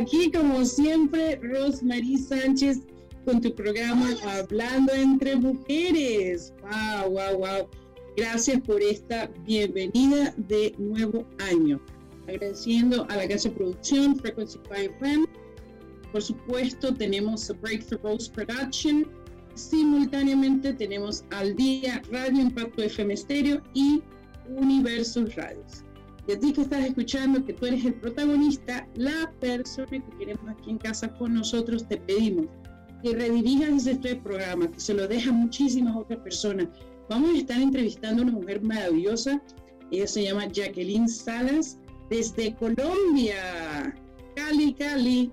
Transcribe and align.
Aquí 0.00 0.32
como 0.32 0.64
siempre, 0.64 1.38
Rosmarie 1.42 2.16
Sánchez 2.16 2.80
con 3.26 3.38
tu 3.38 3.54
programa 3.54 4.08
Hablando 4.24 4.94
entre 4.94 5.36
Mujeres. 5.36 6.54
Wow, 6.62 7.10
wow, 7.10 7.36
wow. 7.36 7.68
Gracias 8.16 8.62
por 8.62 8.80
esta 8.80 9.30
bienvenida 9.44 10.32
de 10.48 10.74
nuevo 10.78 11.26
año. 11.50 11.78
Agradeciendo 12.26 13.06
a 13.10 13.16
la 13.16 13.28
casa 13.28 13.50
de 13.50 13.56
producción 13.56 14.16
Frequency 14.16 14.58
5 14.62 14.74
FM. 14.74 15.26
Por 16.12 16.22
supuesto, 16.22 16.94
tenemos 16.94 17.52
Breakthrough 17.60 18.26
Production. 18.32 19.06
Simultáneamente 19.54 20.72
tenemos 20.72 21.24
Al 21.30 21.54
Día 21.56 22.00
Radio 22.10 22.40
Impacto 22.40 22.82
FM 22.82 23.14
Stereo 23.18 23.60
y 23.74 24.02
Universos 24.48 25.36
Radios. 25.36 25.84
Y 26.30 26.34
a 26.34 26.38
ti 26.38 26.52
que 26.52 26.60
estás 26.60 26.84
escuchando, 26.84 27.44
que 27.44 27.52
tú 27.52 27.66
eres 27.66 27.84
el 27.84 27.94
protagonista, 27.94 28.86
la 28.94 29.32
persona 29.40 29.88
que 29.90 30.16
queremos 30.16 30.48
aquí 30.48 30.70
en 30.70 30.78
casa 30.78 31.12
con 31.14 31.34
nosotros, 31.34 31.88
te 31.88 31.96
pedimos 31.96 32.46
que 33.02 33.14
redirijas 33.14 33.84
este 33.84 34.14
programa, 34.14 34.70
que 34.70 34.78
se 34.78 34.94
lo 34.94 35.08
deja 35.08 35.30
a 35.30 35.32
muchísimas 35.32 35.96
otras 35.96 36.20
personas. 36.20 36.68
Vamos 37.08 37.30
a 37.30 37.38
estar 37.38 37.60
entrevistando 37.60 38.22
a 38.22 38.26
una 38.26 38.34
mujer 38.34 38.62
maravillosa. 38.62 39.42
Ella 39.90 40.06
se 40.06 40.22
llama 40.22 40.46
Jacqueline 40.46 41.08
Salas 41.08 41.78
desde 42.10 42.54
Colombia. 42.54 43.92
Cali, 44.36 44.72
Cali. 44.74 45.32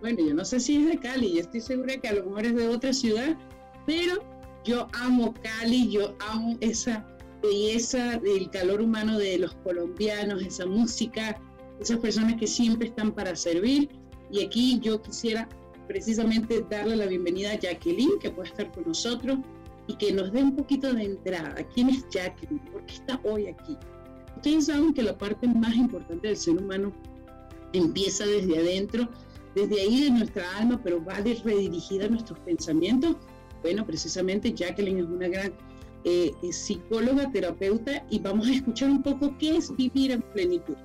Bueno, 0.00 0.20
yo 0.26 0.32
no 0.32 0.42
sé 0.46 0.58
si 0.58 0.76
es 0.76 0.86
de 0.86 0.98
Cali, 0.98 1.34
yo 1.34 1.40
estoy 1.40 1.60
segura 1.60 1.98
que 1.98 2.08
a 2.08 2.14
lo 2.14 2.24
mejor 2.24 2.46
es 2.46 2.54
de 2.54 2.68
otra 2.68 2.94
ciudad, 2.94 3.36
pero 3.84 4.24
yo 4.64 4.88
amo 4.94 5.34
Cali, 5.42 5.90
yo 5.90 6.16
amo 6.30 6.56
esa 6.62 7.06
belleza 7.42 8.18
del 8.18 8.50
calor 8.50 8.80
humano 8.80 9.18
de 9.18 9.38
los 9.38 9.54
colombianos, 9.56 10.42
esa 10.42 10.66
música, 10.66 11.40
esas 11.80 11.98
personas 11.98 12.36
que 12.36 12.46
siempre 12.46 12.88
están 12.88 13.12
para 13.12 13.34
servir. 13.36 13.88
Y 14.30 14.44
aquí 14.44 14.78
yo 14.80 15.00
quisiera 15.00 15.48
precisamente 15.86 16.64
darle 16.68 16.96
la 16.96 17.06
bienvenida 17.06 17.52
a 17.52 17.58
Jacqueline, 17.58 18.18
que 18.20 18.30
puede 18.30 18.48
estar 18.48 18.70
con 18.72 18.84
nosotros 18.86 19.38
y 19.86 19.96
que 19.96 20.12
nos 20.12 20.32
dé 20.32 20.42
un 20.42 20.54
poquito 20.54 20.92
de 20.92 21.04
entrada. 21.04 21.54
¿Quién 21.74 21.88
es 21.88 22.06
Jacqueline? 22.10 22.60
¿Por 22.70 22.84
qué 22.86 22.94
está 22.94 23.20
hoy 23.24 23.46
aquí? 23.46 23.76
Ustedes 24.36 24.66
saben 24.66 24.92
que 24.92 25.02
la 25.02 25.16
parte 25.16 25.48
más 25.48 25.74
importante 25.74 26.28
del 26.28 26.36
ser 26.36 26.58
humano 26.58 26.92
empieza 27.72 28.26
desde 28.26 28.58
adentro, 28.58 29.08
desde 29.54 29.80
ahí 29.80 30.04
de 30.04 30.10
nuestra 30.10 30.56
alma, 30.58 30.80
pero 30.82 31.04
va 31.04 31.14
redirigida 31.14 32.04
a 32.04 32.08
nuestros 32.08 32.38
pensamientos. 32.40 33.16
Bueno, 33.62 33.84
precisamente 33.84 34.52
Jacqueline 34.52 34.98
es 34.98 35.06
una 35.06 35.28
gran 35.28 35.52
eh, 36.04 36.32
psicóloga, 36.50 37.30
terapeuta, 37.32 38.06
y 38.10 38.18
vamos 38.18 38.46
a 38.48 38.54
escuchar 38.54 38.90
un 38.90 39.02
poco 39.02 39.36
qué 39.38 39.56
es 39.56 39.74
vivir 39.76 40.12
en 40.12 40.22
plenitud. 40.22 40.76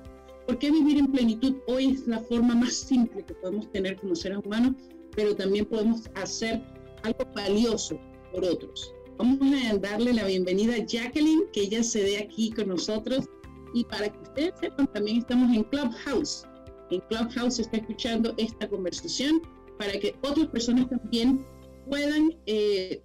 ¿Por 0.46 0.58
qué 0.58 0.70
vivir 0.70 0.98
en 0.98 1.10
plenitud 1.10 1.56
hoy 1.68 1.92
es 1.92 2.06
la 2.06 2.20
forma 2.20 2.54
más 2.54 2.74
simple 2.74 3.24
que 3.24 3.34
podemos 3.34 3.70
tener 3.72 3.96
como 3.96 4.14
seres 4.14 4.38
humanos, 4.44 4.74
pero 5.16 5.34
también 5.34 5.64
podemos 5.64 6.02
hacer 6.16 6.62
algo 7.02 7.24
valioso 7.34 7.98
por 8.32 8.44
otros? 8.44 8.92
Vamos 9.16 9.38
a 9.70 9.78
darle 9.78 10.12
la 10.12 10.26
bienvenida 10.26 10.74
a 10.74 10.84
Jacqueline, 10.84 11.44
que 11.52 11.62
ella 11.62 11.82
se 11.82 12.02
dé 12.02 12.18
aquí 12.18 12.50
con 12.50 12.68
nosotros. 12.68 13.26
Y 13.72 13.84
para 13.84 14.08
que 14.08 14.18
ustedes 14.18 14.54
sepan, 14.60 14.86
también 14.92 15.18
estamos 15.18 15.54
en 15.56 15.64
Clubhouse. 15.64 16.44
En 16.90 17.00
Clubhouse 17.08 17.60
está 17.60 17.76
escuchando 17.76 18.34
esta 18.36 18.68
conversación 18.68 19.40
para 19.78 19.92
que 19.92 20.14
otras 20.22 20.48
personas 20.48 20.88
también 20.90 21.44
puedan 21.88 22.36
eh, 22.46 23.02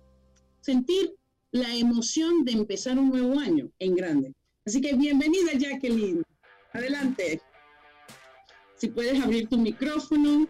sentir 0.62 1.16
la 1.52 1.76
emoción 1.76 2.46
de 2.46 2.52
empezar 2.52 2.98
un 3.00 3.10
nuevo 3.10 3.40
año 3.40 3.70
en 3.80 3.96
grande. 3.96 4.34
Así 4.66 4.82
que 4.82 4.94
bienvenida 4.94 5.54
Jacqueline. 5.58 6.24
Adelante. 6.74 7.42
Si 8.76 8.88
puedes 8.88 9.20
abrir 9.22 9.50
tu 9.50 9.58
micrófono. 9.58 10.48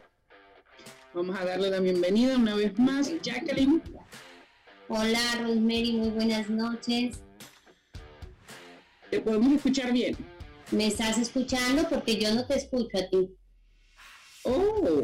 Vamos 1.14 1.40
a 1.40 1.46
darle 1.46 1.70
la 1.70 1.80
bienvenida 1.80 2.38
una 2.38 2.56
vez 2.56 2.78
más. 2.78 3.12
Jacqueline. 3.22 3.82
Hola 4.90 5.20
Rosemary, 5.42 5.94
muy 5.94 6.10
buenas 6.10 6.50
noches. 6.50 7.22
Te 9.10 9.22
podemos 9.22 9.54
escuchar 9.54 9.94
bien. 9.94 10.18
¿Me 10.72 10.88
estás 10.88 11.18
escuchando? 11.18 11.88
Porque 11.90 12.20
yo 12.20 12.34
no 12.34 12.46
te 12.46 12.58
escucho 12.58 12.98
a 12.98 13.10
ti. 13.10 13.30
Oh, 14.44 15.02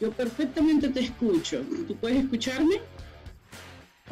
yo 0.00 0.10
perfectamente 0.12 0.88
te 0.88 1.00
escucho. 1.00 1.62
¿Tú 1.86 1.96
puedes 1.96 2.24
escucharme? 2.24 2.80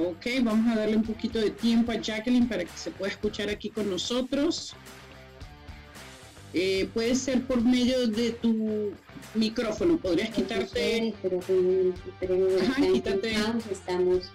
Ok, 0.02 0.26
vamos 0.42 0.72
a 0.72 0.80
darle 0.80 0.96
un 0.96 1.02
poquito 1.02 1.38
de 1.38 1.50
tiempo 1.50 1.92
a 1.92 1.96
Jacqueline 1.96 2.48
para 2.48 2.64
que 2.64 2.76
se 2.76 2.90
pueda 2.90 3.12
escuchar 3.12 3.50
aquí 3.50 3.68
con 3.68 3.90
nosotros. 3.90 4.74
Eh, 6.54 6.88
puede 6.94 7.14
ser 7.14 7.42
por 7.42 7.62
medio 7.62 8.08
de 8.08 8.32
tu 8.32 8.92
micrófono, 9.34 9.98
podrías 9.98 10.30
quitarte. 10.30 11.14
Pero, 11.22 11.40
quítate. 12.92 13.34
Estamos 13.70 14.32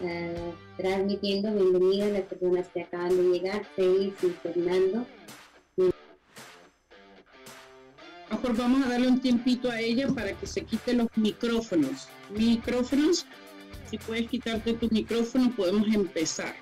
uh, 0.00 0.52
transmitiendo 0.76 1.52
bienvenida 1.54 2.06
a 2.06 2.08
las 2.08 2.22
personas 2.22 2.66
que 2.74 2.82
acaban 2.82 3.16
de 3.16 3.38
llegar, 3.38 3.64
Félix 3.76 4.24
y 4.24 4.30
Fernando. 4.42 5.06
Mejor 8.30 8.56
vamos 8.56 8.84
a 8.84 8.88
darle 8.88 9.08
un 9.08 9.20
tiempito 9.20 9.70
a 9.70 9.80
ella 9.80 10.08
para 10.08 10.32
que 10.32 10.46
se 10.48 10.62
quite 10.62 10.92
los 10.92 11.06
micrófonos. 11.14 12.08
Micrófonos 12.36 13.26
si 13.94 14.06
puedes 14.06 14.28
quitarte 14.28 14.74
tu 14.74 14.88
micrófono, 14.90 15.54
podemos 15.54 15.86
empezar. 15.94 16.54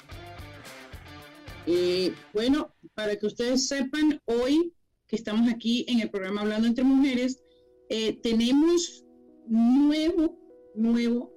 Eh, 1.67 2.13
bueno, 2.35 2.75
para 2.95 3.17
que 3.17 3.27
ustedes 3.27 3.69
sepan, 3.69 4.21
hoy 4.27 4.75
que 5.07 5.17
estamos 5.17 5.51
aquí 5.51 5.87
en 5.89 6.01
el 6.01 6.11
programa 6.11 6.43
Hablando 6.43 6.69
entre 6.69 6.85
Mujeres, 6.85 7.43
eh, 7.89 8.19
tenemos 8.23 9.05
nuevo, 9.47 10.39
nuevo 10.75 11.33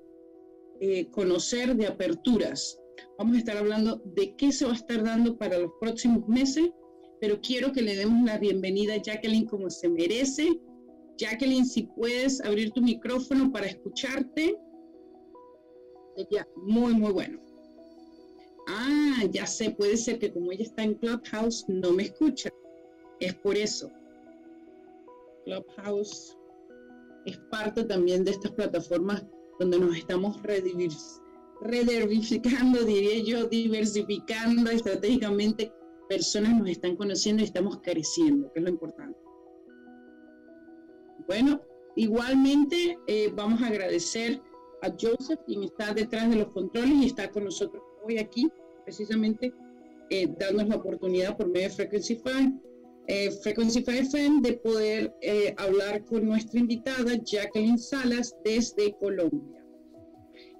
eh, 0.81 1.09
conocer 1.11 1.75
de 1.77 1.87
aperturas. 1.87 2.77
Vamos 3.17 3.35
a 3.35 3.39
estar 3.39 3.57
hablando 3.57 4.01
de 4.15 4.35
qué 4.35 4.51
se 4.51 4.65
va 4.65 4.73
a 4.73 4.75
estar 4.75 5.01
dando 5.01 5.37
para 5.37 5.57
los 5.59 5.71
próximos 5.79 6.27
meses, 6.27 6.71
pero 7.21 7.39
quiero 7.39 7.71
que 7.71 7.81
le 7.81 7.95
demos 7.95 8.25
la 8.25 8.37
bienvenida 8.37 8.95
a 8.95 9.01
Jacqueline 9.01 9.45
como 9.45 9.69
se 9.69 9.87
merece. 9.87 10.59
Jacqueline, 11.17 11.65
si 11.65 11.83
puedes 11.83 12.41
abrir 12.41 12.71
tu 12.71 12.81
micrófono 12.81 13.49
para 13.53 13.67
escucharte 13.67 14.57
sería 16.15 16.47
muy, 16.55 16.93
muy 16.93 17.11
bueno. 17.11 17.39
Ah, 18.67 19.23
ya 19.31 19.45
sé, 19.45 19.71
puede 19.71 19.97
ser 19.97 20.17
que 20.19 20.33
como 20.33 20.51
ella 20.51 20.63
está 20.63 20.83
en 20.83 20.95
Clubhouse 20.95 21.65
no 21.67 21.91
me 21.91 22.03
escucha. 22.03 22.49
Es 23.19 23.33
por 23.35 23.55
eso. 23.55 23.91
Clubhouse 25.45 26.37
es 27.25 27.37
parte 27.51 27.83
también 27.83 28.23
de 28.23 28.31
estas 28.31 28.51
plataformas 28.51 29.23
donde 29.59 29.79
nos 29.79 29.95
estamos 29.95 30.41
rediversificando, 31.61 32.83
diría 32.83 33.23
yo, 33.23 33.45
diversificando 33.45 34.71
estratégicamente. 34.71 35.71
Personas 36.09 36.55
nos 36.59 36.69
están 36.69 36.95
conociendo 36.95 37.41
y 37.41 37.45
estamos 37.45 37.79
creciendo, 37.81 38.51
que 38.51 38.59
es 38.59 38.63
lo 38.63 38.69
importante. 38.69 39.17
Bueno, 41.27 41.61
igualmente 41.95 42.99
eh, 43.07 43.31
vamos 43.35 43.61
a 43.63 43.67
agradecer 43.67 44.39
a 44.81 44.89
Joseph, 44.99 45.39
quien 45.45 45.63
está 45.63 45.93
detrás 45.93 46.29
de 46.29 46.37
los 46.37 46.49
controles 46.49 46.93
y 47.01 47.05
está 47.05 47.29
con 47.31 47.45
nosotros 47.45 47.83
hoy 48.03 48.17
aquí, 48.17 48.49
precisamente 48.83 49.53
eh, 50.09 50.27
dándonos 50.39 50.69
la 50.69 50.75
oportunidad 50.75 51.35
por 51.37 51.47
medio 51.47 51.69
de 51.69 51.73
Frequency 51.75 52.15
5, 52.15 52.61
eh, 53.07 53.31
Frequency 53.31 53.83
5 53.83 53.91
FM 53.91 54.41
de 54.41 54.53
poder 54.57 55.15
eh, 55.21 55.55
hablar 55.57 56.03
con 56.05 56.25
nuestra 56.25 56.59
invitada 56.59 57.15
Jacqueline 57.23 57.79
Salas 57.79 58.35
desde 58.43 58.95
Colombia. 58.97 59.63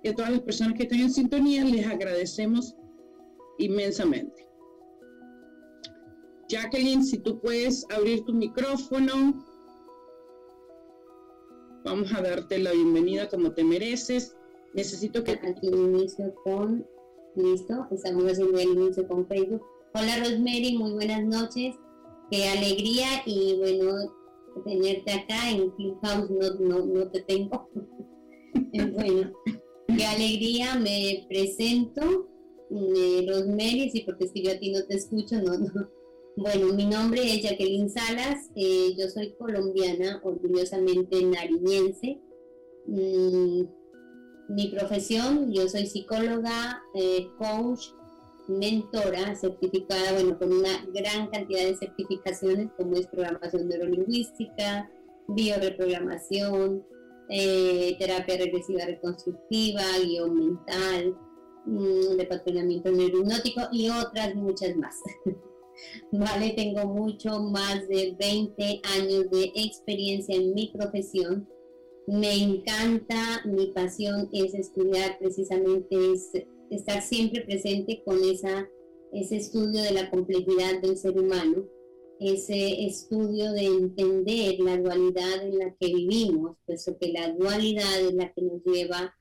Y 0.03 0.09
a 0.09 0.15
todas 0.15 0.31
las 0.31 0.41
personas 0.41 0.75
que 0.75 0.83
están 0.83 0.99
en 0.99 1.11
sintonía 1.11 1.63
les 1.63 1.85
agradecemos 1.85 2.75
inmensamente. 3.57 4.47
Jacqueline, 6.47 7.03
si 7.03 7.17
tú 7.17 7.39
puedes 7.39 7.85
abrir 7.89 8.23
tu 8.23 8.33
micrófono. 8.33 9.43
Vamos 11.85 12.11
a 12.13 12.21
darte 12.23 12.57
la 12.57 12.71
bienvenida 12.71 13.29
como 13.29 13.51
te 13.51 13.63
mereces. 13.63 14.35
Necesito 14.73 15.23
que... 15.23 15.33
Aquí 15.33 15.67
inicio 15.67 16.33
con... 16.43 16.83
Listo, 17.35 17.87
estamos 17.91 18.23
haciendo 18.23 18.57
el 18.57 18.69
inicio 18.69 19.07
con 19.07 19.27
Facebook. 19.27 19.61
Hola 19.93 20.17
Rosemary, 20.17 20.77
muy 20.79 20.93
buenas 20.93 21.23
noches. 21.25 21.75
Qué 22.31 22.47
alegría 22.47 23.05
y 23.27 23.57
bueno, 23.59 23.93
tenerte 24.65 25.11
acá 25.11 25.51
en 25.51 25.69
Clubhouse 25.71 26.31
no, 26.31 26.53
no, 26.59 26.85
no 26.87 27.11
te 27.11 27.21
tengo. 27.21 27.69
bueno, 28.95 29.31
qué 29.95 30.05
alegría, 30.05 30.75
me 30.77 31.27
presento. 31.29 32.27
Eh, 32.71 33.27
Rosemary, 33.29 33.91
sí, 33.91 34.01
porque 34.07 34.27
si 34.27 34.41
yo 34.41 34.53
a 34.53 34.57
ti 34.57 34.71
no 34.71 34.83
te 34.85 34.95
escucho, 34.95 35.39
no, 35.39 35.55
no, 35.55 35.87
bueno, 36.37 36.73
mi 36.73 36.85
nombre 36.85 37.21
es 37.23 37.43
Jacqueline 37.43 37.89
Salas, 37.89 38.49
eh, 38.55 38.93
yo 38.97 39.07
soy 39.07 39.33
colombiana, 39.37 40.19
orgullosamente 40.23 41.23
nariñense. 41.23 42.19
Mm, 42.87 43.63
mi 44.49 44.67
profesión, 44.67 45.51
yo 45.53 45.67
soy 45.69 45.87
psicóloga, 45.87 46.83
eh, 46.93 47.29
coach, 47.37 47.91
mentora 48.47 49.33
certificada, 49.35 50.13
bueno, 50.13 50.37
con 50.37 50.51
una 50.51 50.85
gran 50.93 51.27
cantidad 51.29 51.63
de 51.63 51.77
certificaciones 51.77 52.69
como 52.77 52.95
es 52.97 53.07
programación 53.07 53.69
neurolingüística, 53.69 54.89
bioreprogramación, 55.29 56.85
eh, 57.29 57.95
terapia 57.97 58.37
regresiva 58.37 58.85
reconstructiva, 58.85 59.81
guion 60.03 60.35
mental, 60.35 61.17
mm, 61.65 62.17
de 62.17 62.25
patronamiento 62.25 62.91
neurohipnótico 62.91 63.61
y 63.71 63.89
otras 63.89 64.35
muchas 64.35 64.75
más. 64.75 64.95
vale, 66.11 66.51
tengo 66.51 66.85
mucho 66.85 67.39
más 67.39 67.87
de 67.87 68.15
20 68.19 68.81
años 68.97 69.29
de 69.31 69.51
experiencia 69.55 70.35
en 70.35 70.53
mi 70.53 70.71
profesión. 70.73 71.47
Me 72.07 72.33
encanta, 72.35 73.41
mi 73.45 73.67
pasión 73.67 74.29
es 74.31 74.53
estudiar 74.53 75.17
precisamente, 75.17 75.95
es 76.13 76.31
estar 76.69 77.01
siempre 77.01 77.41
presente 77.41 78.03
con 78.03 78.23
esa, 78.23 78.69
ese 79.11 79.37
estudio 79.37 79.81
de 79.81 79.91
la 79.91 80.09
complejidad 80.09 80.81
del 80.81 80.97
ser 80.97 81.17
humano, 81.17 81.65
ese 82.19 82.85
estudio 82.85 83.51
de 83.51 83.65
entender 83.65 84.59
la 84.59 84.77
dualidad 84.77 85.43
en 85.43 85.57
la 85.57 85.75
que 85.79 85.87
vivimos, 85.87 86.57
puesto 86.65 86.97
que 86.97 87.11
la 87.11 87.33
dualidad 87.33 87.99
es 88.01 88.13
la 88.13 88.31
que 88.31 88.41
nos 88.41 88.63
lleva 88.63 89.15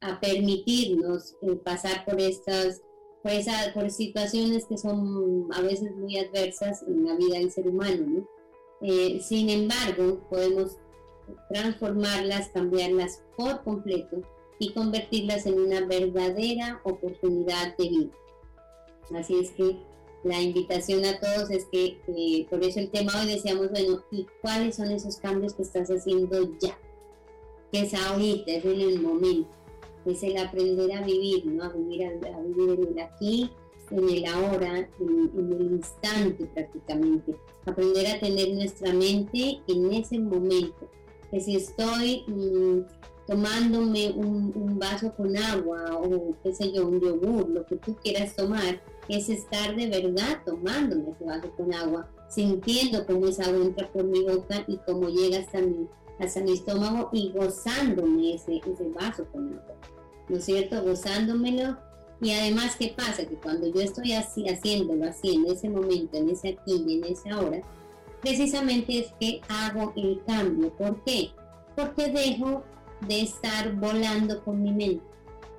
a 0.00 0.20
permitirnos 0.20 1.36
eh, 1.42 1.56
pasar 1.62 2.04
por 2.04 2.20
estas 2.20 2.80
por, 3.22 3.32
por 3.74 3.90
situaciones 3.90 4.66
que 4.66 4.78
son 4.78 5.48
a 5.52 5.60
veces 5.60 5.94
muy 5.96 6.18
adversas 6.18 6.82
en 6.82 7.04
la 7.04 7.14
vida 7.16 7.38
del 7.38 7.50
ser 7.50 7.68
humano. 7.68 8.26
Eh, 8.80 9.20
sin 9.22 9.50
embargo, 9.50 10.20
podemos 10.30 10.76
transformarlas, 11.50 12.48
cambiarlas 12.48 13.22
por 13.36 13.62
completo 13.62 14.22
y 14.58 14.72
convertirlas 14.72 15.46
en 15.46 15.60
una 15.60 15.86
verdadera 15.86 16.80
oportunidad 16.84 17.76
de 17.76 17.88
vida. 17.88 18.12
Así 19.14 19.38
es 19.38 19.50
que 19.50 19.76
la 20.22 20.40
invitación 20.40 21.04
a 21.04 21.18
todos 21.18 21.50
es 21.50 21.64
que, 21.66 21.98
eh, 22.08 22.46
por 22.48 22.62
eso 22.62 22.78
el 22.78 22.90
tema 22.90 23.12
hoy 23.20 23.32
decíamos, 23.32 23.70
bueno, 23.70 24.02
¿y 24.10 24.26
cuáles 24.42 24.76
son 24.76 24.90
esos 24.90 25.16
cambios 25.16 25.54
que 25.54 25.62
estás 25.62 25.88
haciendo 25.88 26.56
ya? 26.60 26.78
Que 27.72 27.82
es 27.82 27.94
ahorita, 27.94 28.52
es 28.52 28.64
en 28.64 28.80
el 28.80 29.00
momento 29.00 29.59
es 30.06 30.22
el 30.22 30.36
aprender 30.38 30.92
a 30.92 31.02
vivir, 31.02 31.46
¿no? 31.46 31.64
A 31.64 31.68
vivir, 31.68 32.04
a, 32.04 32.40
vivir 32.40 32.70
en 32.70 32.88
el 32.88 32.98
aquí, 32.98 33.50
en 33.90 34.08
el 34.08 34.24
ahora, 34.26 34.78
en, 34.78 35.52
el 35.52 35.72
instante 35.72 36.46
prácticamente. 36.46 37.36
Aprender 37.66 38.06
a 38.06 38.20
tener 38.20 38.54
nuestra 38.54 38.92
mente 38.92 39.60
en 39.66 39.92
ese 39.92 40.18
momento. 40.18 40.88
Que 41.30 41.40
si 41.40 41.56
estoy 41.56 42.24
mm, 42.26 42.80
tomándome 43.26 44.10
un, 44.16 44.52
un, 44.56 44.78
vaso 44.78 45.14
con 45.14 45.36
agua 45.36 45.96
o 45.96 46.34
qué 46.42 46.52
sé 46.52 46.72
yo, 46.72 46.88
un 46.88 47.00
yogur, 47.00 47.48
lo 47.48 47.64
que 47.66 47.76
tú 47.76 47.94
quieras 48.02 48.34
tomar, 48.34 48.82
es 49.08 49.28
estar 49.28 49.76
de 49.76 49.88
verdad 49.88 50.42
tomándome 50.44 51.10
ese 51.10 51.24
vaso 51.24 51.50
con 51.56 51.72
agua, 51.72 52.10
sintiendo 52.28 53.06
cómo 53.06 53.26
esa 53.26 53.44
agua 53.44 53.64
entra 53.64 53.92
por 53.92 54.04
mi 54.04 54.22
boca 54.24 54.64
y 54.66 54.78
cómo 54.78 55.08
llega 55.08 55.38
hasta 55.38 55.60
mi 55.60 55.86
hasta 56.20 56.40
mi 56.42 56.52
estómago 56.52 57.08
y 57.12 57.32
gozándome 57.32 58.34
ese, 58.34 58.58
ese 58.58 58.88
vaso 58.90 59.26
con 59.32 59.54
agua, 59.54 59.74
¿no 60.30 60.36
es 60.36 60.44
cierto? 60.44 60.82
Gozándomelo. 60.82 61.76
Y 62.22 62.32
además, 62.32 62.76
¿qué 62.78 62.94
pasa? 62.96 63.26
Que 63.26 63.34
cuando 63.34 63.66
yo 63.72 63.80
estoy 63.80 64.12
así, 64.12 64.48
haciéndolo 64.48 65.06
así, 65.06 65.34
en 65.34 65.46
ese 65.46 65.68
momento, 65.68 66.16
en 66.16 66.30
ese 66.30 66.50
aquí 66.50 66.84
y 66.86 66.98
en 66.98 67.04
esa 67.04 67.38
hora, 67.38 67.60
precisamente 68.20 69.00
es 69.00 69.12
que 69.18 69.40
hago 69.48 69.92
el 69.96 70.22
cambio. 70.26 70.70
¿Por 70.76 71.02
qué? 71.04 71.30
Porque 71.74 72.08
dejo 72.08 72.62
de 73.06 73.22
estar 73.22 73.74
volando 73.74 74.42
con 74.44 74.62
mi 74.62 74.72
mente. 74.72 75.04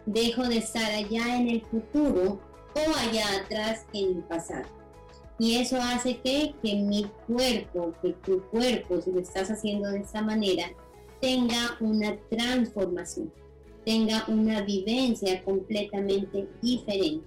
Dejo 0.06 0.44
de 0.44 0.58
estar 0.58 0.92
allá 0.92 1.38
en 1.38 1.50
el 1.50 1.62
futuro 1.62 2.40
o 2.76 2.98
allá 3.00 3.26
atrás 3.44 3.86
en 3.94 4.18
el 4.18 4.24
pasado. 4.24 4.66
Y 5.40 5.58
eso 5.58 5.78
hace 5.82 6.20
que, 6.20 6.54
que 6.62 6.76
mi 6.76 7.10
cuerpo, 7.26 7.94
que 8.02 8.14
tu 8.14 8.44
cuerpo, 8.50 9.02
si 9.02 9.12
lo 9.12 9.20
estás 9.20 9.50
haciendo 9.50 9.90
de 9.90 10.00
esta 10.00 10.22
manera, 10.22 10.72
tenga 11.20 11.78
una 11.80 12.16
transformación, 12.30 13.34
tenga 13.86 14.26
una 14.28 14.62
vivencia 14.62 15.44
completamente 15.44 16.48
diferente. 16.62 17.26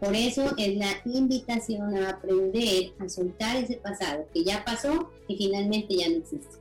Por 0.00 0.14
eso 0.14 0.54
es 0.58 0.76
la 0.76 1.00
invitación 1.04 1.96
a 1.96 2.10
aprender 2.10 2.92
a 2.98 3.08
soltar 3.08 3.56
ese 3.56 3.76
pasado 3.76 4.26
que 4.32 4.44
ya 4.44 4.64
pasó 4.64 5.10
y 5.26 5.36
finalmente 5.36 5.96
ya 5.96 6.08
no 6.08 6.16
existe. 6.16 6.58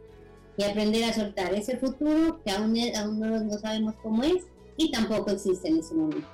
Y 0.57 0.63
aprender 0.63 1.04
a 1.04 1.13
soltar 1.13 1.54
ese 1.54 1.77
futuro 1.77 2.42
que 2.44 2.51
aún, 2.51 2.77
aún 2.95 3.19
no, 3.19 3.44
no 3.44 3.57
sabemos 3.60 3.95
cómo 4.01 4.24
es 4.24 4.44
y 4.77 4.89
tampoco 4.89 5.31
existe 5.31 5.68
en 5.68 5.80
ese 5.80 5.94
momento. 5.94 6.27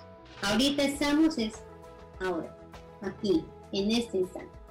Ahorita 0.44 0.84
estamos 0.84 1.38
es 1.40 1.54
ahora 2.20 2.56
aquí, 3.02 3.44
en 3.72 3.92
este 3.92 4.20
instante. 4.20 4.62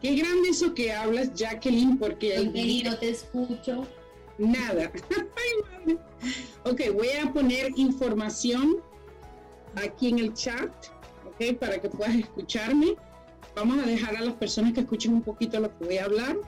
Qué 0.00 0.14
grande 0.14 0.48
eso 0.48 0.74
que 0.74 0.92
hablas, 0.92 1.34
Jacqueline, 1.34 1.98
porque... 1.98 2.82
no 2.84 2.96
te 2.96 3.10
escucho. 3.10 3.86
Nada. 4.40 4.90
ok, 6.64 6.80
voy 6.94 7.10
a 7.10 7.30
poner 7.30 7.72
información 7.76 8.78
aquí 9.74 10.08
en 10.08 10.18
el 10.18 10.32
chat, 10.32 10.70
ok, 11.26 11.58
para 11.58 11.78
que 11.78 11.90
puedas 11.90 12.14
escucharme. 12.14 12.96
Vamos 13.54 13.84
a 13.84 13.86
dejar 13.86 14.16
a 14.16 14.22
las 14.22 14.34
personas 14.34 14.72
que 14.72 14.80
escuchen 14.80 15.12
un 15.12 15.20
poquito 15.20 15.60
lo 15.60 15.76
que 15.76 15.84
voy 15.84 15.98
a 15.98 16.06
hablar. 16.06 16.38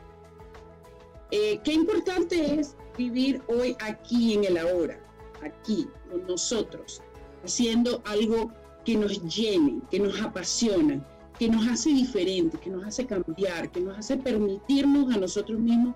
Eh, 1.32 1.60
qué 1.64 1.74
importante 1.74 2.60
es 2.60 2.76
vivir 2.96 3.42
hoy 3.46 3.76
aquí 3.80 4.34
en 4.34 4.44
el 4.44 4.56
ahora, 4.56 4.98
aquí 5.42 5.86
con 6.10 6.26
nosotros, 6.26 7.02
haciendo 7.44 8.00
algo 8.06 8.50
que 8.86 8.96
nos 8.96 9.22
llene, 9.24 9.82
que 9.90 10.00
nos 10.00 10.18
apasiona, 10.22 11.06
que 11.38 11.46
nos 11.46 11.68
hace 11.68 11.90
diferentes, 11.90 12.58
que 12.58 12.70
nos 12.70 12.86
hace 12.86 13.04
cambiar, 13.04 13.70
que 13.70 13.80
nos 13.80 13.98
hace 13.98 14.16
permitirnos 14.16 15.14
a 15.14 15.18
nosotros 15.18 15.60
mismos 15.60 15.94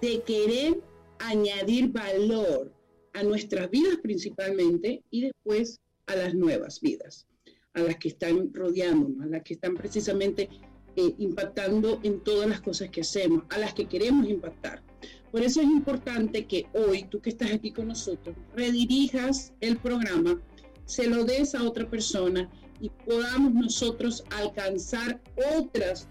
de 0.00 0.22
querer 0.22 0.87
añadir 1.20 1.88
valor 1.88 2.72
a 3.14 3.22
nuestras 3.22 3.70
vidas 3.70 3.98
principalmente 4.02 5.02
y 5.10 5.22
después 5.22 5.80
a 6.06 6.16
las 6.16 6.34
nuevas 6.34 6.80
vidas, 6.80 7.26
a 7.74 7.80
las 7.80 7.96
que 7.96 8.08
están 8.08 8.52
rodeándonos, 8.52 9.26
a 9.26 9.30
las 9.30 9.42
que 9.42 9.54
están 9.54 9.74
precisamente 9.74 10.48
eh, 10.96 11.14
impactando 11.18 12.00
en 12.02 12.20
todas 12.20 12.48
las 12.48 12.60
cosas 12.60 12.90
que 12.90 13.02
hacemos, 13.02 13.44
a 13.50 13.58
las 13.58 13.74
que 13.74 13.86
queremos 13.86 14.28
impactar. 14.28 14.82
Por 15.30 15.42
eso 15.42 15.60
es 15.60 15.66
importante 15.66 16.46
que 16.46 16.66
hoy, 16.72 17.04
tú 17.04 17.20
que 17.20 17.30
estás 17.30 17.52
aquí 17.52 17.70
con 17.70 17.88
nosotros, 17.88 18.34
redirijas 18.56 19.52
el 19.60 19.76
programa 19.76 20.40
se 20.86 21.06
lo 21.06 21.24
des 21.24 21.54
a 21.54 21.62
otra 21.62 21.88
persona 21.88 22.50
y 22.80 22.88
podamos 23.06 23.52
nosotros 23.52 24.24
alcanzar 24.30 25.20
otras 25.56 26.08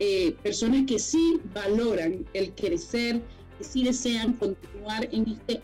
eh, 0.00 0.34
personas 0.42 0.84
que 0.86 0.98
sí 0.98 1.40
valoran 1.54 2.26
el 2.34 2.52
crecer, 2.54 3.22
que 3.58 3.64
sí 3.64 3.84
desean 3.84 4.34
continuar 4.34 5.08
en 5.12 5.28
este 5.28 5.60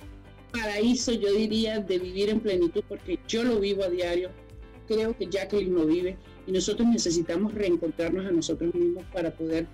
paraíso, 0.52 1.12
yo 1.12 1.32
diría, 1.32 1.80
de 1.80 1.98
vivir 1.98 2.30
en 2.30 2.40
plenitud, 2.40 2.82
porque 2.88 3.18
yo 3.26 3.42
lo 3.44 3.58
vivo 3.58 3.84
a 3.84 3.88
diario, 3.88 4.30
creo 4.86 5.16
que 5.16 5.26
Jacqueline 5.26 5.74
lo 5.74 5.86
vive 5.86 6.16
y 6.46 6.52
nosotros 6.52 6.86
necesitamos 6.88 7.54
reencontrarnos 7.54 8.26
a 8.26 8.30
nosotros 8.32 8.74
mismos 8.74 9.04
para 9.12 9.32
poder 9.32 9.66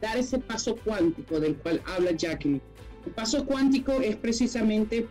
dar 0.00 0.16
ese 0.16 0.38
paso 0.38 0.76
cuántico 0.76 1.40
del 1.40 1.56
cual 1.56 1.82
habla 1.86 2.12
Jacqueline. 2.12 2.62
El 3.06 3.12
paso 3.12 3.44
cuántico 3.44 3.92
es 3.92 4.16
precisamente 4.16 5.06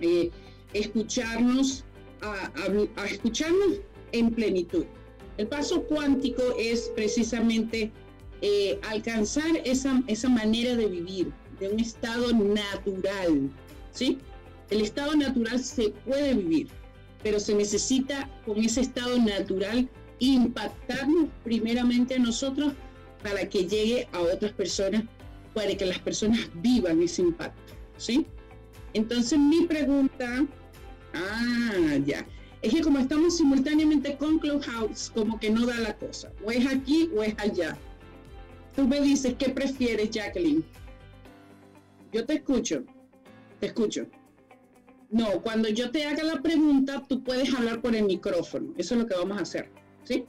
eh, 0.00 0.30
escucharnos 0.72 1.84
a, 2.20 3.06
escucharnos 3.06 3.80
en 4.12 4.30
plenitud. 4.30 4.84
El 5.38 5.48
paso 5.48 5.82
cuántico 5.84 6.42
es 6.58 6.92
precisamente 6.94 7.90
eh, 8.42 8.78
alcanzar 8.88 9.50
esa, 9.64 10.02
esa 10.06 10.28
manera 10.28 10.76
de 10.76 10.86
vivir, 10.86 11.32
de 11.62 11.68
un 11.68 11.80
estado 11.80 12.32
natural, 12.32 13.50
¿sí? 13.92 14.18
El 14.70 14.82
estado 14.82 15.14
natural 15.16 15.58
se 15.58 15.90
puede 16.04 16.34
vivir, 16.34 16.68
pero 17.22 17.38
se 17.38 17.54
necesita 17.54 18.28
con 18.44 18.58
ese 18.58 18.80
estado 18.80 19.18
natural 19.18 19.88
impactarnos 20.18 21.28
primeramente 21.44 22.14
a 22.14 22.18
nosotros 22.18 22.72
para 23.22 23.48
que 23.48 23.66
llegue 23.66 24.08
a 24.12 24.20
otras 24.20 24.52
personas, 24.52 25.04
para 25.54 25.74
que 25.76 25.86
las 25.86 25.98
personas 25.98 26.40
vivan 26.54 27.02
ese 27.02 27.22
impacto, 27.22 27.72
¿sí? 27.96 28.26
Entonces 28.94 29.38
mi 29.38 29.66
pregunta 29.66 30.46
Ah, 31.14 31.98
ya. 32.04 32.26
Es 32.62 32.72
que 32.72 32.80
como 32.80 32.98
estamos 32.98 33.36
simultáneamente 33.36 34.16
con 34.16 34.38
Clubhouse, 34.38 35.10
como 35.14 35.38
que 35.38 35.50
no 35.50 35.66
da 35.66 35.78
la 35.78 35.96
cosa. 35.96 36.32
O 36.44 36.50
es 36.50 36.66
aquí 36.66 37.10
o 37.16 37.22
es 37.22 37.34
allá. 37.38 37.76
Tú 38.76 38.86
me 38.86 39.00
dices, 39.00 39.34
¿qué 39.38 39.50
prefieres, 39.50 40.10
Jacqueline? 40.10 40.64
Yo 42.12 42.24
te 42.24 42.34
escucho. 42.34 42.84
Te 43.60 43.66
escucho. 43.66 44.06
No, 45.10 45.42
cuando 45.42 45.68
yo 45.68 45.90
te 45.90 46.04
haga 46.04 46.22
la 46.22 46.40
pregunta, 46.40 47.02
tú 47.08 47.22
puedes 47.22 47.52
hablar 47.54 47.82
por 47.82 47.94
el 47.94 48.04
micrófono. 48.04 48.72
Eso 48.78 48.94
es 48.94 49.00
lo 49.02 49.06
que 49.06 49.14
vamos 49.14 49.38
a 49.38 49.42
hacer. 49.42 49.70
¿Sí? 50.04 50.24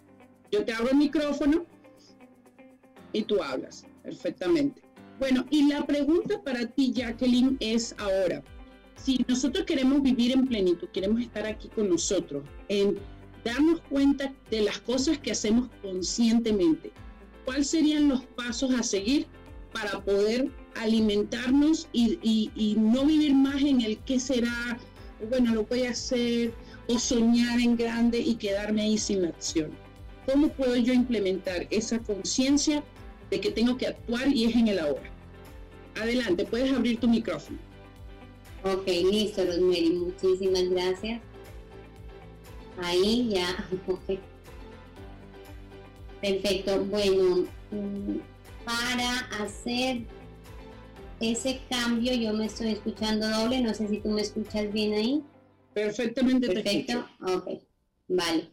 Yo 0.52 0.66
te 0.66 0.74
abro 0.74 0.92
el 0.92 0.98
micrófono 0.98 1.66
y 3.12 3.24
tú 3.24 3.42
hablas 3.42 3.86
perfectamente. 4.02 4.82
Bueno, 5.20 5.46
y 5.50 5.68
la 5.70 5.86
pregunta 5.86 6.42
para 6.44 6.66
ti, 6.66 6.92
Jacqueline, 6.94 7.58
es 7.60 7.96
ahora 7.98 8.44
si 8.96 9.26
nosotros 9.28 9.66
queremos 9.66 10.02
vivir 10.02 10.32
en 10.32 10.48
plenitud, 10.48 10.88
queremos 10.90 11.22
estar 11.22 11.46
aquí 11.46 11.68
con 11.70 11.90
nosotros, 11.90 12.44
en 12.70 12.98
darnos 13.44 13.82
cuenta 13.90 14.34
de 14.50 14.62
las 14.62 14.80
cosas 14.80 15.18
que 15.18 15.32
hacemos 15.32 15.70
conscientemente. 15.82 16.92
¿Cuáles 17.46 17.68
serían 17.68 18.08
los 18.08 18.24
pasos 18.24 18.74
a 18.74 18.84
seguir 18.84 19.28
para 19.74 20.04
poder 20.04 20.50
alimentarnos 20.76 21.88
y, 21.94 22.76
no 22.78 23.06
vivir 23.06 23.34
más 23.34 23.62
en 23.62 23.82
el 23.82 23.98
qué 24.00 24.20
será, 24.20 24.78
bueno, 25.30 25.54
lo 25.54 25.64
voy 25.66 25.84
a 25.84 25.92
hacer, 25.92 26.54
o 26.88 27.00
soñar 27.00 27.60
en 27.60 27.78
grande 27.78 28.20
y 28.20 28.36
quedarme 28.36 28.84
ahí 28.84 28.98
sin 28.98 29.26
acción? 29.26 29.72
¿Cómo 30.26 30.50
puedo 30.50 30.76
yo 30.76 30.94
implementar 30.94 31.68
esa 31.70 32.00
conciencia 32.00 32.84
de 33.30 33.40
que 33.40 33.52
tengo 33.52 33.78
que 33.78 33.88
actuar 33.88 34.28
y 34.28 34.46
es 34.46 34.56
en 34.56 34.68
el 34.68 34.80
ahora? 34.80 35.12
Adelante, 35.96 36.46
puedes 36.46 36.72
abrir 36.74 37.00
tu 37.00 37.08
micrófono. 37.08 37.60
Ok, 38.64 38.88
listo, 38.88 39.46
Rosemary, 39.46 39.90
muchísimas 39.92 40.70
gracias. 40.70 41.22
Ahí 42.82 43.30
ya, 43.30 43.68
ok. 43.88 44.20
Perfecto, 46.22 46.86
bueno, 46.86 47.46
mm, 47.72 48.20
para 48.64 49.20
hacer 49.42 50.04
ese 51.32 51.62
cambio 51.70 52.14
yo 52.14 52.34
me 52.34 52.46
estoy 52.46 52.70
escuchando 52.70 53.28
doble, 53.30 53.62
no 53.62 53.74
sé 53.74 53.88
si 53.88 54.00
tú 54.00 54.10
me 54.10 54.22
escuchas 54.22 54.72
bien 54.72 54.94
ahí. 54.94 55.24
Perfectamente. 55.74 56.48
Perfecto, 56.48 57.06
ok, 57.22 57.62
vale. 58.08 58.50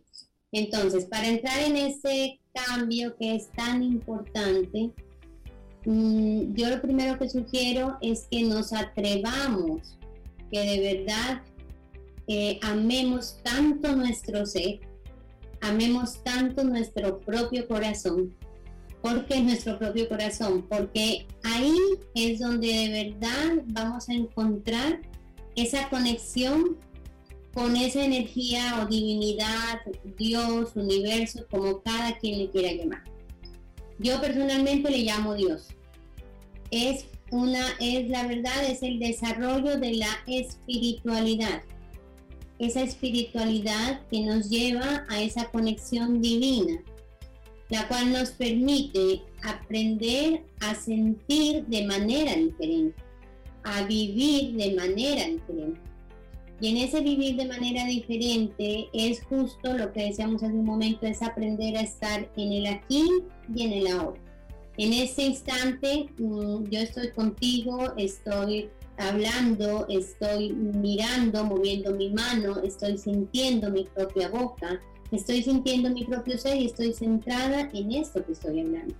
Entonces, 0.53 1.05
para 1.05 1.29
entrar 1.29 1.59
en 1.61 1.77
ese 1.77 2.41
cambio 2.53 3.17
que 3.17 3.37
es 3.37 3.50
tan 3.53 3.83
importante, 3.83 4.91
mm, 5.85 6.55
yo 6.55 6.69
lo 6.71 6.81
primero 6.81 7.19
que 7.19 7.29
sugiero 7.29 7.99
es 8.00 8.27
que 8.31 8.43
nos 8.43 8.73
atrevamos, 8.73 9.97
que 10.50 10.61
de 10.61 10.95
verdad 10.95 11.43
eh, 12.27 12.59
amemos 12.62 13.41
tanto 13.43 13.95
nuestro 13.95 14.45
ser, 14.47 14.81
amemos 15.61 16.23
tanto 16.25 16.65
nuestro 16.65 17.21
propio 17.21 17.69
corazón, 17.69 18.35
porque 19.02 19.40
nuestro 19.40 19.78
propio 19.78 20.09
corazón, 20.09 20.66
porque 20.69 21.26
ahí 21.42 21.75
es 22.14 22.40
donde 22.40 22.69
de 22.69 23.04
verdad 23.04 23.62
vamos 23.66 24.09
a 24.09 24.14
encontrar 24.14 25.00
esa 25.57 25.88
conexión 25.88 26.76
con 27.54 27.76
esa 27.76 28.04
energía 28.04 28.80
o 28.80 28.87
divinidad, 28.87 29.80
Dios, 30.16 30.76
universo, 30.76 31.47
como 31.50 31.80
cada 31.83 32.16
quien 32.19 32.38
le 32.38 32.50
quiera 32.50 32.73
llamar. 32.73 33.02
Yo 33.99 34.21
personalmente 34.21 34.90
le 34.90 34.99
llamo 34.99 35.35
Dios. 35.35 35.69
Es 36.71 37.07
una, 37.30 37.66
es 37.80 38.09
la 38.09 38.26
verdad, 38.26 38.64
es 38.64 38.83
el 38.83 38.99
desarrollo 38.99 39.78
de 39.78 39.95
la 39.95 40.19
espiritualidad. 40.26 41.62
Esa 42.59 42.83
espiritualidad 42.83 44.07
que 44.09 44.21
nos 44.21 44.49
lleva 44.49 45.04
a 45.09 45.21
esa 45.21 45.47
conexión 45.47 46.21
divina, 46.21 46.80
la 47.71 47.87
cual 47.89 48.12
nos 48.12 48.31
permite 48.31 49.23
aprender 49.43 50.43
a 50.61 50.75
sentir 50.75 51.65
de 51.67 51.87
manera 51.87 52.35
diferente, 52.35 53.03
a 53.62 53.85
vivir 53.85 54.53
de 54.55 54.75
manera 54.75 55.27
diferente 55.27 55.91
y 56.61 56.69
en 56.69 56.77
ese 56.77 57.00
vivir 57.00 57.37
de 57.37 57.47
manera 57.47 57.87
diferente 57.87 58.89
es 58.93 59.23
justo 59.25 59.73
lo 59.73 59.93
que 59.93 60.05
decíamos 60.05 60.43
hace 60.43 60.53
un 60.53 60.67
momento, 60.67 61.07
es 61.07 61.23
aprender 61.23 61.77
a 61.77 61.81
estar 61.81 62.31
en 62.37 62.53
el 62.53 62.67
aquí 62.67 63.09
y 63.55 63.62
en 63.62 63.73
el 63.73 63.87
ahora. 63.87 64.21
En 64.77 64.93
ese 64.93 65.23
instante 65.23 66.07
mm, 66.19 66.65
yo 66.65 66.81
estoy 66.81 67.12
contigo, 67.12 67.95
estoy 67.97 68.69
hablando, 68.99 69.87
estoy 69.89 70.53
mirando, 70.53 71.45
moviendo 71.45 71.95
mi 71.95 72.11
mano, 72.11 72.62
estoy 72.62 72.99
sintiendo 72.99 73.71
mi 73.71 73.85
propia 73.85 74.29
boca, 74.29 74.79
estoy 75.12 75.43
sintiendo 75.43 75.90
mi 75.90 76.05
propio 76.05 76.38
ser 76.38 76.57
y 76.57 76.67
estoy 76.67 76.93
centrada 76.93 77.69
en 77.73 77.93
esto 77.93 78.25
que 78.25 78.33
estoy 78.33 78.61
hablando. 78.61 78.95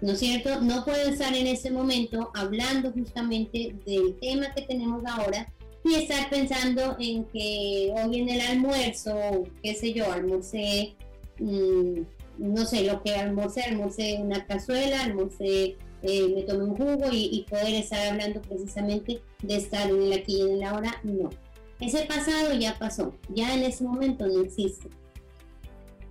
¿No 0.00 0.12
es 0.12 0.18
cierto? 0.18 0.60
No 0.60 0.84
puedo 0.84 1.08
estar 1.08 1.34
en 1.34 1.46
ese 1.46 1.70
momento 1.70 2.30
hablando 2.34 2.92
justamente 2.92 3.74
del 3.86 4.18
tema 4.20 4.52
que 4.54 4.62
tenemos 4.62 5.02
ahora 5.06 5.50
y 5.84 5.94
estar 5.94 6.28
pensando 6.30 6.96
en 6.98 7.24
que 7.26 7.92
hoy 7.94 8.20
en 8.20 8.28
el 8.28 8.40
almuerzo, 8.40 9.14
qué 9.62 9.74
sé 9.74 9.92
yo, 9.92 10.10
almorcé, 10.10 10.94
mm, 11.38 12.00
no 12.38 12.66
sé, 12.66 12.84
lo 12.84 13.02
que 13.02 13.14
almorcé, 13.14 13.62
almorcé 13.62 14.18
una 14.20 14.46
cazuela, 14.46 15.04
almorcé, 15.04 15.76
eh, 16.02 16.32
me 16.34 16.42
tomé 16.42 16.64
un 16.64 16.76
jugo 16.76 17.08
y, 17.12 17.46
poder 17.48 17.74
estar 17.74 18.08
hablando 18.08 18.42
precisamente 18.42 19.22
de 19.42 19.56
estar 19.56 19.88
en 19.88 20.02
el 20.02 20.12
aquí 20.12 20.36
y 20.36 20.40
en 20.42 20.50
el 20.52 20.62
ahora, 20.64 21.00
no. 21.02 21.30
Ese 21.80 22.04
pasado 22.06 22.52
ya 22.54 22.78
pasó, 22.78 23.14
ya 23.30 23.54
en 23.54 23.62
ese 23.62 23.84
momento 23.84 24.26
no 24.26 24.42
existe. 24.42 24.88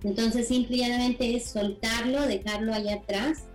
Entonces 0.04 0.48
simplemente 0.48 1.34
es 1.34 1.46
soltarlo, 1.46 2.26
dejarlo 2.26 2.74
allá 2.74 2.96
atrás 2.96 3.46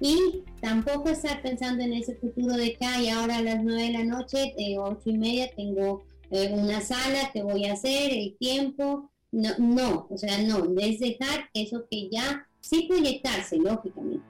y 0.00 0.42
tampoco 0.60 1.08
estar 1.08 1.40
pensando 1.40 1.82
en 1.82 1.94
ese 1.94 2.14
futuro 2.16 2.54
de 2.56 2.74
que 2.74 2.84
hay 2.84 3.08
ahora 3.08 3.38
a 3.38 3.42
las 3.42 3.64
9 3.64 3.82
de 3.82 3.92
la 3.92 4.04
noche, 4.04 4.54
eh, 4.58 4.78
ocho 4.78 5.02
y 5.06 5.16
media, 5.16 5.50
tengo 5.56 6.04
eh, 6.30 6.52
una 6.52 6.82
sala 6.82 7.30
que 7.32 7.42
voy 7.42 7.64
a 7.64 7.72
hacer, 7.72 8.12
el 8.12 8.36
tiempo. 8.38 9.10
No, 9.32 9.50
no, 9.58 10.06
o 10.10 10.18
sea, 10.18 10.42
no, 10.42 10.64
es 10.78 11.00
dejar 11.00 11.48
eso 11.54 11.86
que 11.90 12.08
ya, 12.10 12.46
sí 12.60 12.86
proyectarse, 12.88 13.56
lógicamente. 13.56 14.24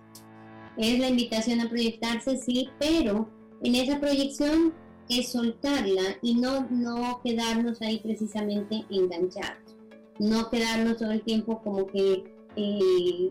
Es 0.78 0.99
la 0.99 1.09
invitación 1.09 1.61
a 1.61 1.69
proyectarse, 1.69 2.38
sí, 2.38 2.69
pero 2.78 3.28
en 3.62 3.75
esa 3.75 3.99
proyección 4.00 4.73
es 5.09 5.28
soltarla 5.33 6.19
y 6.23 6.37
no, 6.37 6.69
no 6.71 7.21
quedarnos 7.23 7.83
ahí 7.83 7.99
precisamente 7.99 8.85
enganchados. 8.90 9.74
No 10.18 10.50
quedarnos 10.50 10.97
todo 10.97 11.12
el 11.12 11.23
tiempo 11.23 11.61
como 11.62 11.87
que 11.87 12.25
eh, 12.56 13.30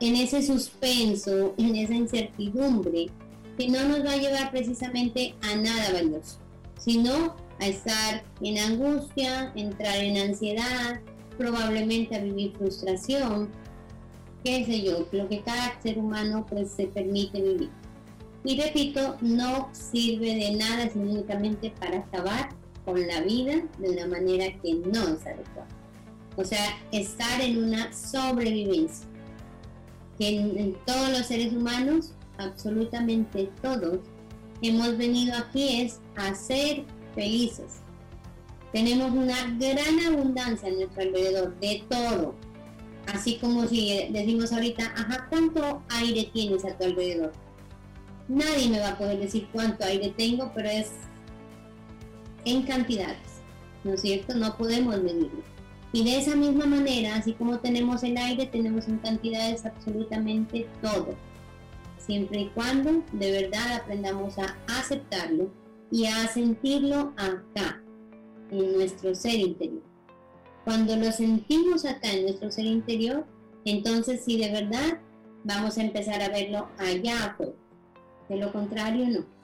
en 0.00 0.16
ese 0.16 0.42
suspenso, 0.42 1.54
en 1.58 1.76
esa 1.76 1.94
incertidumbre, 1.94 3.06
que 3.56 3.68
no 3.68 3.88
nos 3.88 4.04
va 4.04 4.12
a 4.12 4.16
llevar 4.18 4.50
precisamente 4.50 5.34
a 5.42 5.56
nada 5.56 5.92
valioso, 5.92 6.38
sino 6.78 7.34
a 7.58 7.66
estar 7.66 8.24
en 8.42 8.58
angustia, 8.58 9.52
entrar 9.56 9.96
en 9.96 10.18
ansiedad, 10.18 11.00
probablemente 11.38 12.16
a 12.16 12.22
vivir 12.22 12.52
frustración, 12.56 13.48
qué 14.44 14.64
sé 14.64 14.82
yo, 14.82 15.06
lo 15.10 15.28
que 15.28 15.40
cada 15.40 15.80
ser 15.80 15.98
humano 15.98 16.46
pues 16.48 16.70
se 16.70 16.86
permite 16.86 17.40
vivir. 17.40 17.70
Y 18.44 18.60
repito, 18.60 19.16
no 19.22 19.70
sirve 19.72 20.34
de 20.36 20.52
nada, 20.52 20.88
sino 20.88 21.10
únicamente 21.10 21.72
para 21.80 21.98
acabar 21.98 22.50
con 22.86 23.06
la 23.06 23.20
vida 23.20 23.62
de 23.78 23.90
una 23.90 24.06
manera 24.06 24.46
que 24.62 24.74
no 24.74 25.08
es 25.08 25.26
adecuada. 25.26 25.68
O 26.36 26.44
sea, 26.44 26.78
estar 26.92 27.40
en 27.40 27.64
una 27.64 27.92
sobrevivencia 27.92 29.06
que 30.18 30.38
en, 30.38 30.76
todos 30.86 31.10
los 31.10 31.26
seres 31.26 31.52
humanos, 31.52 32.12
absolutamente 32.38 33.50
todos, 33.60 33.98
hemos 34.62 34.96
venido 34.96 35.34
aquí 35.36 35.82
es 35.82 36.00
a 36.14 36.34
ser 36.34 36.84
felices. 37.14 37.80
Tenemos 38.72 39.10
una 39.10 39.56
gran 39.58 40.14
abundancia 40.14 40.68
en 40.68 40.76
nuestro 40.76 41.02
alrededor, 41.02 41.58
de 41.60 41.84
todo. 41.88 42.34
Así 43.12 43.38
como 43.38 43.66
si 43.66 44.08
decimos 44.10 44.52
ahorita, 44.52 44.92
ajá, 44.96 45.26
¿cuánto 45.28 45.82
aire 45.88 46.30
tienes 46.32 46.64
a 46.64 46.76
tu 46.76 46.84
alrededor? 46.84 47.32
Nadie 48.28 48.68
me 48.68 48.80
va 48.80 48.90
a 48.90 48.98
poder 48.98 49.18
decir 49.18 49.48
cuánto 49.52 49.84
aire 49.84 50.12
tengo, 50.16 50.50
pero 50.54 50.68
es 50.68 50.90
en 52.46 52.62
cantidades, 52.62 53.42
¿no 53.84 53.92
es 53.94 54.00
cierto? 54.00 54.34
No 54.34 54.56
podemos 54.56 55.02
medirlo. 55.02 55.42
Y 55.92 56.04
de 56.04 56.18
esa 56.18 56.34
misma 56.34 56.66
manera, 56.66 57.16
así 57.16 57.32
como 57.34 57.58
tenemos 57.58 58.02
el 58.02 58.16
aire, 58.16 58.46
tenemos 58.46 58.88
en 58.88 58.98
cantidades 58.98 59.66
absolutamente 59.66 60.66
todo. 60.80 61.14
Siempre 61.98 62.40
y 62.42 62.48
cuando 62.48 63.02
de 63.12 63.32
verdad 63.32 63.80
aprendamos 63.82 64.38
a 64.38 64.56
aceptarlo 64.68 65.50
y 65.90 66.06
a 66.06 66.26
sentirlo 66.28 67.12
acá, 67.16 67.82
en 68.50 68.72
nuestro 68.74 69.14
ser 69.14 69.34
interior. 69.34 69.82
Cuando 70.64 70.96
lo 70.96 71.10
sentimos 71.12 71.84
acá 71.84 72.12
en 72.12 72.22
nuestro 72.22 72.50
ser 72.50 72.66
interior, 72.66 73.26
entonces 73.64 74.22
sí 74.24 74.38
de 74.38 74.52
verdad 74.52 75.00
vamos 75.44 75.78
a 75.78 75.82
empezar 75.82 76.22
a 76.22 76.28
verlo 76.28 76.68
allá 76.78 77.24
afuera. 77.24 77.52
De 78.28 78.36
lo 78.36 78.52
contrario, 78.52 79.06
no. 79.08 79.35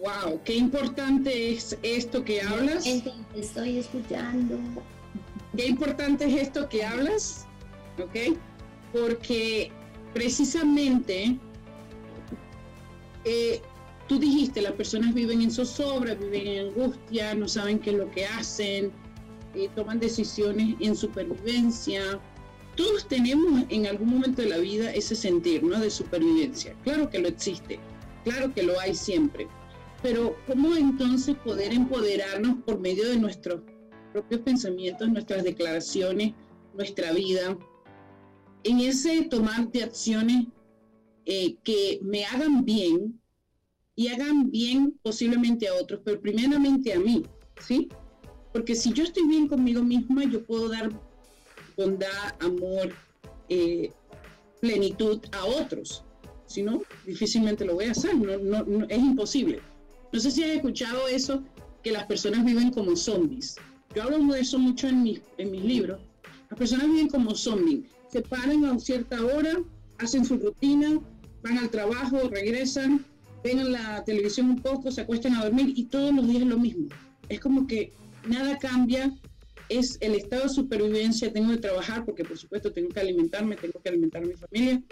Wow, 0.00 0.40
qué 0.44 0.54
importante 0.54 1.52
es 1.52 1.76
esto 1.82 2.24
que 2.24 2.40
hablas. 2.40 2.86
Estoy 3.34 3.78
escuchando. 3.78 4.58
Qué 5.54 5.66
importante 5.66 6.24
es 6.24 6.42
esto 6.42 6.68
que 6.70 6.84
hablas, 6.84 7.46
¿ok? 7.98 8.38
Porque 8.94 9.70
precisamente 10.14 11.36
eh, 13.26 13.60
tú 14.08 14.18
dijiste, 14.18 14.62
las 14.62 14.72
personas 14.72 15.12
viven 15.12 15.42
en 15.42 15.50
zozobra, 15.50 16.14
viven 16.14 16.46
en 16.46 16.66
angustia, 16.68 17.34
no 17.34 17.46
saben 17.46 17.78
qué 17.78 17.90
es 17.90 17.96
lo 17.96 18.10
que 18.10 18.24
hacen, 18.24 18.92
eh, 19.54 19.68
toman 19.76 20.00
decisiones 20.00 20.76
en 20.80 20.96
supervivencia. 20.96 22.18
Todos 22.74 23.06
tenemos 23.06 23.64
en 23.68 23.86
algún 23.86 24.08
momento 24.08 24.40
de 24.40 24.48
la 24.48 24.58
vida 24.58 24.92
ese 24.92 25.14
sentir, 25.14 25.62
¿no? 25.62 25.78
De 25.78 25.90
supervivencia. 25.90 26.74
Claro 26.84 27.10
que 27.10 27.18
lo 27.18 27.28
existe, 27.28 27.78
claro 28.24 28.54
que 28.54 28.62
lo 28.62 28.80
hay 28.80 28.94
siempre. 28.94 29.46
Pero 30.02 30.36
¿cómo 30.46 30.74
entonces 30.74 31.36
poder 31.36 31.72
empoderarnos 31.72 32.62
por 32.64 32.80
medio 32.80 33.08
de 33.08 33.18
nuestros 33.18 33.62
propios 34.12 34.40
pensamientos, 34.42 35.08
nuestras 35.08 35.44
declaraciones, 35.44 36.34
nuestra 36.74 37.12
vida, 37.12 37.58
en 38.64 38.80
ese 38.80 39.22
tomar 39.22 39.70
de 39.70 39.84
acciones 39.84 40.46
eh, 41.26 41.56
que 41.62 42.00
me 42.02 42.24
hagan 42.24 42.64
bien 42.64 43.20
y 43.94 44.08
hagan 44.08 44.50
bien 44.50 44.98
posiblemente 45.02 45.68
a 45.68 45.74
otros, 45.74 46.00
pero 46.04 46.20
primeramente 46.20 46.92
a 46.92 46.98
mí, 46.98 47.22
¿sí? 47.60 47.88
Porque 48.52 48.74
si 48.74 48.92
yo 48.92 49.04
estoy 49.04 49.26
bien 49.26 49.46
conmigo 49.46 49.82
misma, 49.82 50.24
yo 50.24 50.44
puedo 50.44 50.68
dar 50.68 50.90
bondad, 51.76 52.34
amor, 52.40 52.92
eh, 53.48 53.92
plenitud 54.60 55.20
a 55.32 55.44
otros. 55.44 56.04
Si 56.46 56.62
no, 56.62 56.82
difícilmente 57.06 57.64
lo 57.64 57.74
voy 57.74 57.86
a 57.86 57.92
hacer, 57.92 58.16
no, 58.16 58.64
no, 58.64 58.86
es 58.88 58.98
imposible. 58.98 59.60
No 60.12 60.20
sé 60.20 60.30
si 60.30 60.42
has 60.42 60.50
escuchado 60.50 61.06
eso, 61.08 61.42
que 61.82 61.92
las 61.92 62.04
personas 62.06 62.44
viven 62.44 62.70
como 62.70 62.96
zombies. 62.96 63.56
Yo 63.94 64.02
hablo 64.02 64.18
de 64.32 64.40
eso 64.40 64.58
mucho 64.58 64.88
en 64.88 65.02
mis, 65.02 65.20
en 65.38 65.50
mis 65.50 65.64
libros. 65.64 66.00
Las 66.48 66.58
personas 66.58 66.86
viven 66.86 67.08
como 67.08 67.34
zombies. 67.34 67.86
Se 68.08 68.22
paran 68.22 68.64
a 68.64 68.78
cierta 68.78 69.24
hora, 69.24 69.62
hacen 69.98 70.24
su 70.24 70.36
rutina, 70.36 71.00
van 71.42 71.58
al 71.58 71.70
trabajo, 71.70 72.28
regresan, 72.28 73.04
ven 73.42 73.72
la 73.72 74.04
televisión 74.04 74.50
un 74.50 74.60
poco, 74.60 74.90
se 74.90 75.02
acuestan 75.02 75.34
a 75.34 75.44
dormir 75.44 75.72
y 75.76 75.84
todos 75.84 76.14
los 76.14 76.26
días 76.26 76.42
es 76.42 76.48
lo 76.48 76.58
mismo. 76.58 76.88
Es 77.28 77.40
como 77.40 77.66
que 77.66 77.92
nada 78.26 78.58
cambia, 78.58 79.14
es 79.68 79.96
el 80.00 80.14
estado 80.14 80.44
de 80.44 80.48
supervivencia, 80.48 81.32
tengo 81.32 81.52
que 81.52 81.58
trabajar 81.58 82.04
porque 82.04 82.24
por 82.24 82.36
supuesto 82.36 82.72
tengo 82.72 82.88
que 82.88 83.00
alimentarme, 83.00 83.56
tengo 83.56 83.80
que 83.80 83.88
alimentar 83.88 84.22
a 84.22 84.26
mi 84.26 84.34
familia 84.34 84.82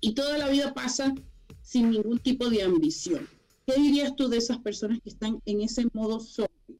y 0.00 0.14
toda 0.14 0.36
la 0.38 0.48
vida 0.48 0.74
pasa 0.74 1.14
sin 1.62 1.90
ningún 1.90 2.18
tipo 2.18 2.48
de 2.48 2.62
ambición. 2.62 3.26
¿Qué 3.66 3.74
dirías 3.74 4.14
tú 4.14 4.28
de 4.28 4.38
esas 4.38 4.58
personas 4.58 5.00
que 5.02 5.10
están 5.10 5.42
en 5.44 5.60
ese 5.60 5.86
modo 5.92 6.20
zombie? 6.20 6.78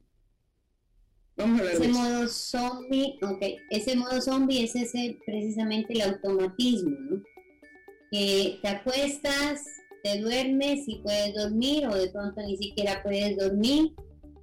Vamos 1.36 1.60
a 1.60 1.64
hablar 1.64 1.74
ese 1.74 1.88
modo 1.88 2.28
zombie, 2.28 3.18
ok, 3.22 3.42
ese 3.70 3.96
modo 3.96 4.20
zombie 4.20 4.64
es 4.64 4.76
ese 4.76 5.18
precisamente 5.26 5.94
el 5.94 6.02
automatismo, 6.02 6.90
¿no? 6.90 7.22
Que 8.12 8.60
te 8.62 8.68
acuestas, 8.68 9.64
te 10.04 10.20
duermes 10.20 10.84
y 10.86 11.00
puedes 11.00 11.34
dormir 11.34 11.88
o 11.88 11.94
de 11.96 12.08
pronto 12.08 12.40
ni 12.40 12.56
siquiera 12.56 13.02
puedes 13.02 13.36
dormir 13.36 13.92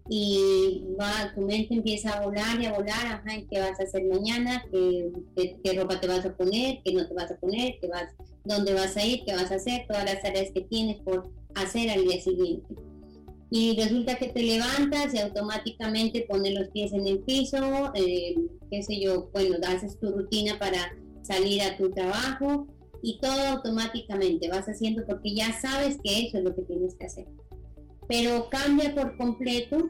y 0.09 0.83
va, 0.99 1.33
tu 1.33 1.41
mente 1.41 1.73
empieza 1.73 2.11
a 2.11 2.25
volar 2.25 2.61
y 2.61 2.65
a 2.65 2.73
volar, 2.73 3.05
ajá, 3.05 3.41
¿qué 3.49 3.59
vas 3.59 3.79
a 3.79 3.83
hacer 3.83 4.03
mañana? 4.03 4.65
¿Qué, 4.69 5.55
¿Qué, 5.63 5.73
ropa 5.73 5.99
te 6.01 6.07
vas 6.07 6.25
a 6.25 6.35
poner? 6.35 6.81
¿Qué 6.83 6.93
no 6.93 7.07
te 7.07 7.13
vas 7.13 7.31
a 7.31 7.37
poner? 7.37 7.79
¿Qué 7.79 7.87
vas, 7.87 8.13
¿Dónde 8.43 8.73
vas 8.73 8.97
a 8.97 9.05
ir? 9.05 9.23
¿Qué 9.25 9.33
vas 9.33 9.49
a 9.51 9.55
hacer? 9.55 9.85
Todas 9.87 10.03
las 10.03 10.21
tareas 10.21 10.51
que 10.53 10.61
tienes 10.61 10.97
por 10.97 11.31
hacer 11.55 11.89
al 11.89 12.03
día 12.03 12.21
siguiente. 12.21 12.75
Y 13.49 13.75
resulta 13.79 14.15
que 14.15 14.29
te 14.29 14.41
levantas 14.41 15.13
y 15.13 15.19
automáticamente 15.19 16.25
pones 16.27 16.53
los 16.53 16.69
pies 16.69 16.91
en 16.93 17.07
el 17.07 17.19
piso, 17.19 17.91
eh, 17.93 18.35
qué 18.71 18.81
sé 18.81 18.99
yo, 18.99 19.29
bueno, 19.31 19.57
haces 19.67 19.99
tu 19.99 20.11
rutina 20.11 20.57
para 20.57 20.91
salir 21.21 21.61
a 21.61 21.77
tu 21.77 21.91
trabajo 21.91 22.67
y 23.03 23.19
todo 23.19 23.47
automáticamente 23.49 24.49
vas 24.49 24.65
haciendo 24.65 25.05
porque 25.05 25.35
ya 25.35 25.53
sabes 25.61 25.97
que 26.03 26.27
eso 26.27 26.39
es 26.39 26.43
lo 26.43 26.55
que 26.55 26.63
tienes 26.63 26.95
que 26.95 27.05
hacer 27.05 27.27
pero 28.07 28.49
cambia 28.49 28.93
por 28.93 29.17
completo 29.17 29.89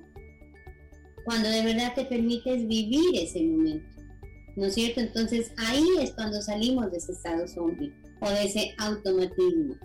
cuando 1.26 1.50
de 1.50 1.64
verdad 1.64 1.94
te 1.96 2.06
permites 2.06 2.68
vivir 2.68 3.16
ese 3.16 3.44
momento. 3.44 3.88
¿No 4.56 4.66
es 4.66 4.76
cierto? 4.76 5.00
Entonces 5.00 5.52
ahí 5.58 5.86
es 6.00 6.12
cuando 6.12 6.42
salimos 6.42 6.92
de 6.92 6.98
ese 6.98 7.14
estado 7.14 7.48
zombie 7.48 7.94
o 8.22 8.30
de 8.30 8.44
ese 8.44 8.76
automatismo. 8.78 9.76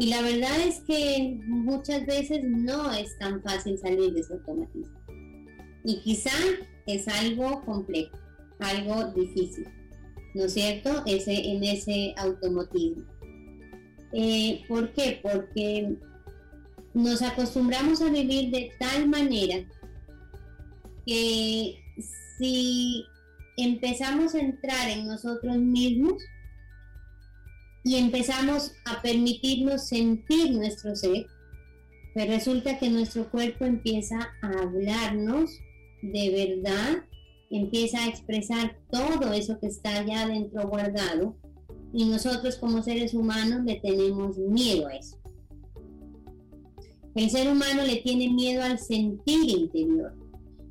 Y 0.00 0.06
la 0.06 0.22
verdad 0.22 0.58
es 0.66 0.80
que 0.80 1.38
muchas 1.46 2.06
veces 2.06 2.40
no 2.42 2.90
es 2.90 3.18
tan 3.18 3.42
fácil 3.42 3.76
salir 3.76 4.14
de 4.14 4.20
ese 4.20 4.32
automatismo. 4.32 4.98
Y 5.84 6.00
quizá 6.00 6.30
es 6.86 7.06
algo 7.06 7.62
complejo, 7.66 8.16
algo 8.60 9.12
difícil, 9.12 9.68
¿no 10.34 10.44
es 10.44 10.54
cierto? 10.54 11.02
Ese, 11.04 11.50
en 11.50 11.62
ese 11.64 12.14
automatismo. 12.16 13.04
Eh, 14.14 14.62
¿Por 14.68 14.90
qué? 14.94 15.20
Porque 15.22 15.94
nos 16.94 17.20
acostumbramos 17.20 18.00
a 18.00 18.08
vivir 18.08 18.50
de 18.52 18.72
tal 18.78 19.06
manera 19.06 19.58
que 21.06 21.78
si 22.38 23.04
empezamos 23.58 24.34
a 24.34 24.40
entrar 24.40 24.88
en 24.88 25.06
nosotros 25.06 25.58
mismos 25.58 26.22
y 27.84 27.96
empezamos 27.96 28.72
a 28.84 29.00
permitirnos 29.00 29.88
sentir 29.88 30.52
nuestro 30.52 30.94
ser, 30.94 31.26
pues 32.14 32.26
resulta 32.26 32.78
que 32.78 32.90
nuestro 32.90 33.30
cuerpo 33.30 33.64
empieza 33.64 34.18
a 34.42 34.48
hablarnos 34.62 35.50
de 36.02 36.30
verdad, 36.30 37.04
empieza 37.50 38.04
a 38.04 38.08
expresar 38.08 38.76
todo 38.90 39.32
eso 39.32 39.58
que 39.60 39.68
está 39.68 39.98
allá 39.98 40.22
adentro 40.22 40.68
guardado 40.68 41.36
y 41.92 42.04
nosotros 42.04 42.56
como 42.56 42.82
seres 42.82 43.14
humanos 43.14 43.64
le 43.64 43.76
tenemos 43.80 44.38
miedo 44.38 44.86
a 44.86 44.96
eso. 44.96 45.16
El 47.14 47.28
ser 47.30 47.50
humano 47.50 47.82
le 47.84 47.96
tiene 47.96 48.28
miedo 48.28 48.62
al 48.62 48.78
sentir 48.78 49.50
interior, 49.50 50.14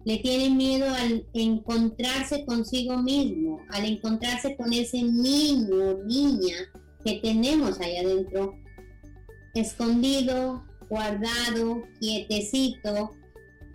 le 0.06 0.17
tiene 0.19 0.50
miedo 0.56 0.86
al 0.89 1.26
encontrarse 1.34 2.45
consigo 2.45 2.98
mismo, 3.02 3.60
al 3.69 3.86
encontrarse 3.86 4.56
con 4.56 4.72
ese 4.72 5.04
niño 5.04 5.76
o 5.76 6.04
niña 6.06 6.56
que 7.04 7.20
tenemos 7.22 7.80
ahí 7.80 7.98
adentro, 7.98 8.60
escondido, 9.54 10.64
guardado, 10.90 11.84
quietecito, 12.00 13.12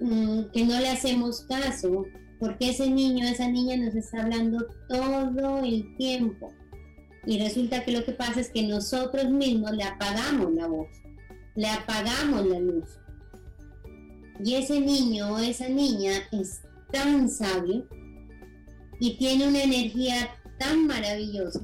mm, 0.00 0.50
que 0.52 0.64
no 0.64 0.80
le 0.80 0.88
hacemos 0.88 1.42
caso, 1.42 2.04
porque 2.38 2.70
ese 2.70 2.90
niño, 2.90 3.26
esa 3.26 3.48
niña 3.48 3.76
nos 3.76 3.94
está 3.94 4.22
hablando 4.22 4.66
todo 4.88 5.64
el 5.64 5.96
tiempo. 5.96 6.52
Y 7.26 7.38
resulta 7.38 7.84
que 7.84 7.92
lo 7.92 8.04
que 8.04 8.12
pasa 8.12 8.40
es 8.40 8.50
que 8.50 8.62
nosotros 8.64 9.30
mismos 9.30 9.72
le 9.72 9.84
apagamos 9.84 10.52
la 10.52 10.66
voz 10.66 11.04
le 11.54 11.68
apagamos 11.68 12.46
la 12.46 12.58
luz. 12.58 12.88
Y 14.44 14.54
ese 14.54 14.80
niño 14.80 15.34
o 15.34 15.38
esa 15.38 15.68
niña 15.68 16.12
es 16.32 16.60
tan 16.90 17.30
sabio 17.30 17.86
y 19.00 19.16
tiene 19.16 19.48
una 19.48 19.62
energía 19.62 20.30
tan 20.58 20.86
maravillosa 20.86 21.60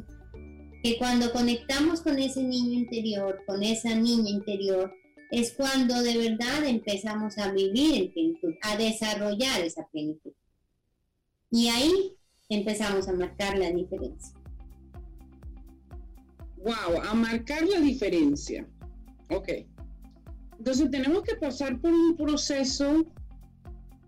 que 0.83 0.97
cuando 0.99 1.33
conectamos 1.33 2.01
con 2.01 2.19
ese 2.19 2.43
niño 2.43 2.79
interior, 2.79 3.43
con 3.47 3.63
esa 3.63 3.95
niña 3.95 4.31
interior, 4.31 4.95
es 5.31 5.53
cuando 5.53 6.03
de 6.03 6.17
verdad 6.17 6.65
empezamos 6.65 7.39
a 7.39 7.53
vivir 7.53 8.03
en 8.03 8.13
plenitud, 8.13 8.55
a 8.63 8.77
desarrollar 8.77 9.61
esa 9.61 9.87
plenitud. 9.89 10.33
Y 11.51 11.69
ahí 11.69 12.17
empezamos 12.49 13.09
a 13.09 13.13
marcar 13.13 13.59
la 13.59 13.71
diferencia. 13.71 14.35
Wow, 16.57 17.01
a 17.03 17.15
marcar 17.15 17.67
la 17.67 17.81
diferencia. 17.81 18.67
Ok. 19.31 19.49
Entonces 20.59 20.91
tenemos 20.91 21.23
que 21.23 21.37
pasar 21.37 21.81
por 21.81 21.93
un 21.93 22.17
proceso, 22.17 23.07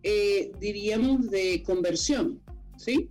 eh, 0.02 0.52
diríamos, 0.60 1.30
de 1.30 1.62
conversión, 1.64 2.42
¿sí? 2.76 3.08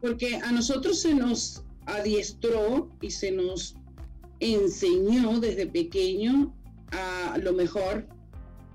Porque 0.00 0.36
a 0.36 0.52
nosotros 0.52 1.00
se 1.00 1.14
nos 1.14 1.64
adiestró 1.96 2.90
y 3.00 3.10
se 3.10 3.32
nos 3.32 3.76
enseñó 4.40 5.40
desde 5.40 5.66
pequeño 5.66 6.54
a 6.92 7.38
lo 7.38 7.52
mejor 7.52 8.06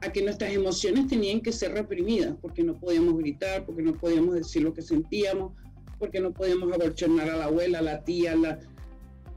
a 0.01 0.11
que 0.11 0.21
nuestras 0.21 0.53
emociones 0.53 1.07
tenían 1.07 1.41
que 1.41 1.51
ser 1.51 1.73
reprimidas, 1.73 2.35
porque 2.41 2.63
no 2.63 2.79
podíamos 2.79 3.17
gritar, 3.17 3.65
porque 3.65 3.81
no 3.81 3.93
podíamos 3.93 4.35
decir 4.35 4.61
lo 4.61 4.73
que 4.73 4.81
sentíamos, 4.81 5.53
porque 5.99 6.19
no 6.19 6.31
podíamos 6.31 6.71
aborchonar 6.71 7.29
a 7.29 7.37
la 7.37 7.45
abuela, 7.45 7.79
a 7.79 7.81
la 7.81 8.03
tía, 8.03 8.33
a 8.33 8.35
la... 8.35 8.59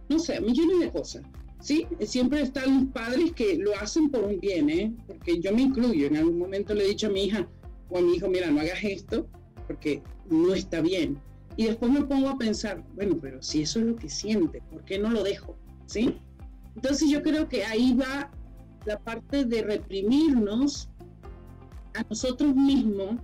no 0.09 0.19
sé, 0.19 0.41
millones 0.41 0.81
de 0.81 0.91
cosas. 0.91 1.23
Sí, 1.61 1.87
siempre 2.03 2.43
están 2.43 2.85
los 2.85 2.93
padres 2.93 3.33
que 3.33 3.59
lo 3.59 3.75
hacen 3.77 4.11
por 4.11 4.25
un 4.25 4.39
bien, 4.39 4.71
¿eh? 4.71 4.95
porque 5.07 5.41
yo 5.41 5.53
me 5.53 5.63
incluyo. 5.63 6.07
En 6.07 6.17
algún 6.17 6.39
momento 6.39 6.75
le 6.75 6.85
he 6.85 6.89
dicho 6.89 7.09
a 7.09 7.11
mi 7.11 7.25
hija 7.25 7.49
o 7.89 7.99
a 7.99 8.01
mi 8.01 8.15
hijo, 8.15 8.29
mira, 8.29 8.51
no 8.51 8.61
hagas 8.61 8.79
esto 8.83 9.27
porque 9.67 10.03
no 10.31 10.55
está 10.55 10.81
bien. 10.81 11.19
Y 11.59 11.65
después 11.65 11.91
me 11.91 12.05
pongo 12.05 12.29
a 12.29 12.39
pensar, 12.39 12.85
bueno, 12.95 13.19
pero 13.21 13.43
si 13.43 13.63
eso 13.63 13.81
es 13.81 13.87
lo 13.87 13.97
que 13.97 14.09
siente, 14.09 14.63
¿por 14.71 14.85
qué 14.85 14.97
no 14.97 15.11
lo 15.11 15.25
dejo? 15.25 15.59
¿Sí? 15.87 16.17
Entonces 16.77 17.11
yo 17.11 17.21
creo 17.21 17.49
que 17.49 17.65
ahí 17.65 17.95
va 17.95 18.31
la 18.87 18.97
parte 19.01 19.45
de 19.45 19.63
reprimirnos 19.63 20.89
a 21.95 22.05
nosotros 22.09 22.55
mismos 22.55 23.17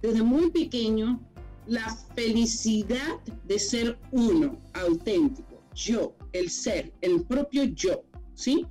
desde 0.00 0.22
muy 0.22 0.50
pequeño 0.50 1.20
la 1.66 1.94
felicidad 2.14 3.20
de 3.46 3.58
ser 3.58 3.98
uno, 4.12 4.58
auténtico 4.72 5.62
yo, 5.74 6.16
el 6.32 6.48
ser, 6.48 6.90
el 7.02 7.22
propio 7.24 7.64
yo, 7.64 8.02
¿sí? 8.32 8.66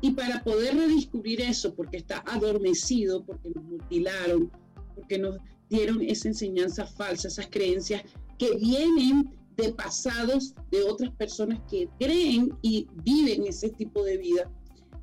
Y 0.00 0.10
para 0.10 0.42
poder 0.42 0.74
redescubrir 0.74 1.40
eso, 1.40 1.72
porque 1.72 1.98
está 1.98 2.24
adormecido, 2.26 3.24
porque 3.24 3.48
nos 3.54 3.62
mutilaron, 3.62 4.50
porque 4.96 5.20
nos 5.20 5.36
dieron 5.70 6.02
esa 6.02 6.26
enseñanza 6.26 6.84
falsa, 6.84 7.28
esas 7.28 7.46
creencias 7.46 8.02
que 8.38 8.56
vienen 8.56 9.30
de 9.56 9.72
pasados 9.72 10.54
de 10.70 10.82
otras 10.82 11.10
personas 11.12 11.60
que 11.70 11.88
creen 11.98 12.52
y 12.62 12.86
viven 13.04 13.46
ese 13.46 13.70
tipo 13.70 14.04
de 14.04 14.18
vida. 14.18 14.50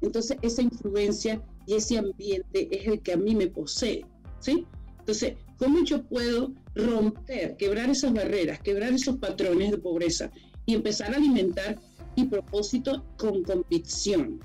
Entonces 0.02 0.38
esa 0.42 0.62
influencia 0.62 1.42
y 1.66 1.76
ese 1.76 1.98
ambiente 1.98 2.68
es 2.72 2.88
el 2.88 3.02
que 3.02 3.14
a 3.14 3.18
mí 3.18 3.36
me 3.36 3.48
posee, 3.48 4.06
¿sí? 4.40 4.66
Entonces, 5.00 5.36
¿Cómo 5.64 5.82
yo 5.86 6.04
puedo 6.04 6.52
romper, 6.76 7.56
quebrar 7.56 7.90
esas 7.90 8.12
barreras, 8.12 8.60
quebrar 8.60 8.92
esos 8.92 9.18
patrones 9.18 9.72
de 9.72 9.78
pobreza 9.78 10.30
y 10.66 10.74
empezar 10.74 11.14
a 11.14 11.16
alimentar 11.16 11.80
mi 12.18 12.26
propósito 12.26 13.06
con 13.18 13.44
convicción? 13.44 14.42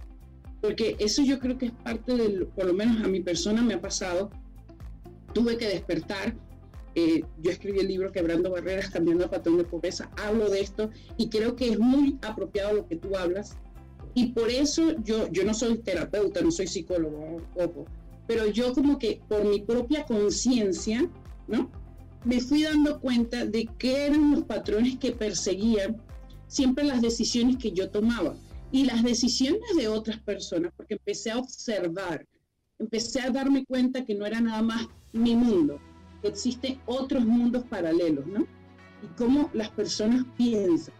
Porque 0.60 0.94
eso 1.00 1.22
yo 1.22 1.40
creo 1.40 1.58
que 1.58 1.66
es 1.66 1.72
parte 1.72 2.14
del, 2.14 2.46
por 2.46 2.66
lo 2.66 2.74
menos 2.74 3.02
a 3.02 3.08
mi 3.08 3.20
persona 3.20 3.62
me 3.62 3.74
ha 3.74 3.80
pasado, 3.80 4.30
tuve 5.32 5.56
que 5.56 5.66
despertar. 5.66 6.36
Eh, 7.00 7.24
yo 7.40 7.52
escribí 7.52 7.78
el 7.78 7.86
libro 7.86 8.10
Quebrando 8.10 8.50
Barreras, 8.50 8.90
Cambiando 8.90 9.22
el 9.22 9.30
Patrón 9.30 9.58
de 9.58 9.62
Pobreza, 9.62 10.10
hablo 10.16 10.50
de 10.50 10.60
esto 10.60 10.90
y 11.16 11.28
creo 11.28 11.54
que 11.54 11.68
es 11.68 11.78
muy 11.78 12.18
apropiado 12.22 12.72
lo 12.72 12.88
que 12.88 12.96
tú 12.96 13.16
hablas. 13.16 13.56
Y 14.14 14.32
por 14.32 14.50
eso 14.50 14.96
yo, 15.04 15.30
yo 15.30 15.44
no 15.44 15.54
soy 15.54 15.78
terapeuta, 15.78 16.40
no 16.40 16.50
soy 16.50 16.66
psicólogo, 16.66 17.40
pero 18.26 18.48
yo 18.48 18.74
como 18.74 18.98
que 18.98 19.20
por 19.28 19.44
mi 19.44 19.60
propia 19.60 20.06
conciencia, 20.06 21.08
¿no? 21.46 21.70
Me 22.24 22.40
fui 22.40 22.64
dando 22.64 22.98
cuenta 22.98 23.46
de 23.46 23.68
qué 23.78 24.06
eran 24.06 24.32
los 24.32 24.42
patrones 24.42 24.98
que 24.98 25.12
perseguían 25.12 26.02
siempre 26.48 26.82
las 26.82 27.00
decisiones 27.00 27.58
que 27.58 27.70
yo 27.70 27.90
tomaba 27.90 28.34
y 28.72 28.86
las 28.86 29.04
decisiones 29.04 29.76
de 29.76 29.86
otras 29.86 30.18
personas, 30.18 30.72
porque 30.76 30.94
empecé 30.94 31.30
a 31.30 31.38
observar, 31.38 32.26
empecé 32.80 33.20
a 33.20 33.30
darme 33.30 33.64
cuenta 33.66 34.04
que 34.04 34.16
no 34.16 34.26
era 34.26 34.40
nada 34.40 34.62
más 34.62 34.88
mi 35.12 35.36
mundo, 35.36 35.78
existen 36.22 36.80
otros 36.86 37.24
mundos 37.24 37.64
paralelos, 37.64 38.26
¿no? 38.26 38.40
Y 39.02 39.06
cómo 39.16 39.50
las 39.52 39.70
personas 39.70 40.24
piensan. 40.36 40.94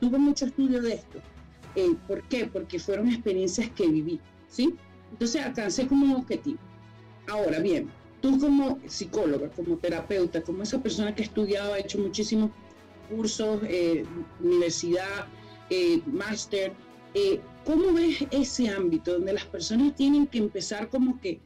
Tuve 0.00 0.18
mucho 0.18 0.46
estudio 0.46 0.80
de 0.80 0.94
esto. 0.94 1.18
Eh, 1.74 1.94
¿Por 2.06 2.22
qué? 2.24 2.46
Porque 2.46 2.78
fueron 2.78 3.08
experiencias 3.08 3.68
que 3.70 3.86
viví, 3.86 4.20
¿sí? 4.48 4.74
Entonces 5.12 5.44
alcancé 5.44 5.86
como 5.86 6.06
un 6.06 6.22
objetivo. 6.22 6.58
Ahora 7.28 7.58
bien, 7.58 7.90
tú 8.20 8.38
como 8.38 8.78
psicóloga, 8.86 9.48
como 9.50 9.76
terapeuta, 9.76 10.42
como 10.42 10.62
esa 10.62 10.82
persona 10.82 11.14
que 11.14 11.22
ha 11.22 11.26
estudiado, 11.26 11.74
ha 11.74 11.78
hecho 11.78 11.98
muchísimos 11.98 12.50
cursos, 13.10 13.60
eh, 13.64 14.04
universidad, 14.40 15.26
eh, 15.70 16.00
máster, 16.06 16.72
eh, 17.14 17.40
¿cómo 17.64 17.92
ves 17.92 18.24
ese 18.30 18.68
ámbito 18.68 19.14
donde 19.14 19.32
las 19.32 19.44
personas 19.46 19.94
tienen 19.94 20.26
que 20.26 20.38
empezar 20.38 20.88
como 20.88 21.20
que 21.20 21.40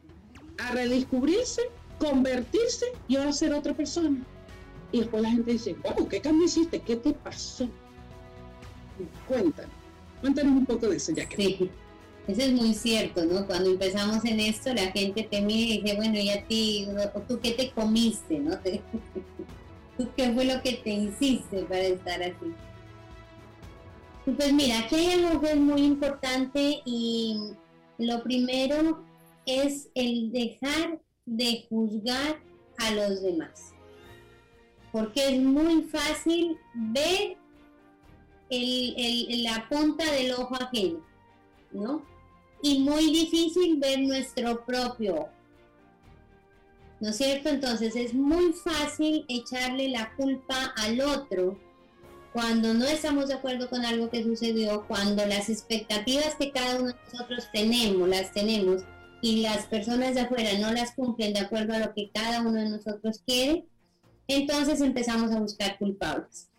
a 0.57 0.71
redescubrirse, 0.71 1.61
convertirse 1.99 2.85
y 3.07 3.15
ahora 3.15 3.33
ser 3.33 3.53
otra 3.53 3.73
persona? 3.73 4.23
Y 4.91 4.99
después 4.99 5.23
la 5.23 5.31
gente 5.31 5.51
dice, 5.53 5.75
wow, 5.83 6.07
¿qué 6.07 6.21
cambio 6.21 6.45
hiciste? 6.45 6.79
¿Qué 6.79 6.95
te 6.95 7.13
pasó? 7.13 7.67
Cuéntanos, 9.27 9.71
cuéntanos 10.21 10.53
un 10.53 10.65
poco 10.65 10.87
de 10.87 10.97
eso, 10.97 11.11
ya 11.13 11.27
que... 11.27 11.35
Sí. 11.35 11.69
Eso 12.27 12.41
es 12.41 12.53
muy 12.53 12.73
cierto, 12.73 13.25
¿no? 13.25 13.45
Cuando 13.45 13.71
empezamos 13.71 14.23
en 14.23 14.39
esto, 14.39 14.73
la 14.73 14.91
gente 14.91 15.23
te 15.23 15.41
mira 15.41 15.73
y 15.73 15.81
dice, 15.81 15.95
bueno, 15.97 16.17
¿y 16.17 16.29
a 16.29 16.47
ti? 16.47 16.87
¿Tú 17.27 17.39
qué 17.41 17.51
te 17.51 17.71
comiste, 17.71 18.39
no? 18.39 18.57
¿Tú 19.97 20.07
qué 20.15 20.31
fue 20.31 20.45
lo 20.45 20.61
que 20.61 20.73
te 20.73 20.91
hiciste 20.91 21.63
para 21.63 21.81
estar 21.81 22.23
así? 22.23 22.53
Pues 24.25 24.53
mira, 24.53 24.79
aquí 24.79 24.95
hay 24.95 25.11
algo 25.11 25.41
que 25.41 25.51
es 25.51 25.57
muy 25.57 25.81
importante 25.81 26.81
y 26.85 27.51
lo 27.97 28.23
primero 28.23 29.03
es 29.45 29.89
el 29.93 30.31
dejar 30.31 31.01
de 31.25 31.65
juzgar 31.69 32.39
a 32.77 32.91
los 32.91 33.21
demás. 33.21 33.73
Porque 34.91 35.35
es 35.35 35.41
muy 35.41 35.83
fácil 35.83 36.57
ver 36.73 37.37
la 38.49 39.67
punta 39.67 40.11
del 40.11 40.33
ojo 40.33 40.55
ajeno, 40.55 41.03
¿no? 41.71 42.13
y 42.63 42.79
muy 42.79 43.11
difícil 43.11 43.77
ver 43.77 43.99
nuestro 43.99 44.65
propio 44.65 45.27
¿No 46.99 47.09
es 47.09 47.17
cierto? 47.17 47.49
Entonces 47.49 47.97
es 47.97 48.13
muy 48.13 48.53
fácil 48.53 49.25
echarle 49.27 49.89
la 49.89 50.15
culpa 50.15 50.73
al 50.77 51.01
otro 51.01 51.59
cuando 52.31 52.73
no 52.73 52.85
estamos 52.85 53.27
de 53.27 53.33
acuerdo 53.33 53.69
con 53.69 53.83
algo 53.83 54.09
que 54.09 54.23
sucedió, 54.23 54.85
cuando 54.87 55.25
las 55.25 55.49
expectativas 55.49 56.35
que 56.35 56.51
cada 56.51 56.77
uno 56.77 56.93
de 56.93 56.95
nosotros 57.11 57.49
tenemos, 57.51 58.07
las 58.07 58.31
tenemos, 58.31 58.83
y 59.23 59.37
las 59.37 59.67
personas 59.67 60.15
de 60.15 60.21
afuera 60.21 60.49
no 60.59 60.73
las 60.73 60.91
cumplen 60.95 61.33
de 61.33 61.39
acuerdo 61.39 61.73
a 61.73 61.79
lo 61.79 61.93
que 61.93 62.11
cada 62.13 62.41
uno 62.41 62.59
de 62.59 62.69
nosotros 62.69 63.23
quiere, 63.25 63.63
entonces 64.27 64.81
empezamos 64.81 65.31
a 65.31 65.39
buscar 65.39 65.77
culpables. 65.79 66.49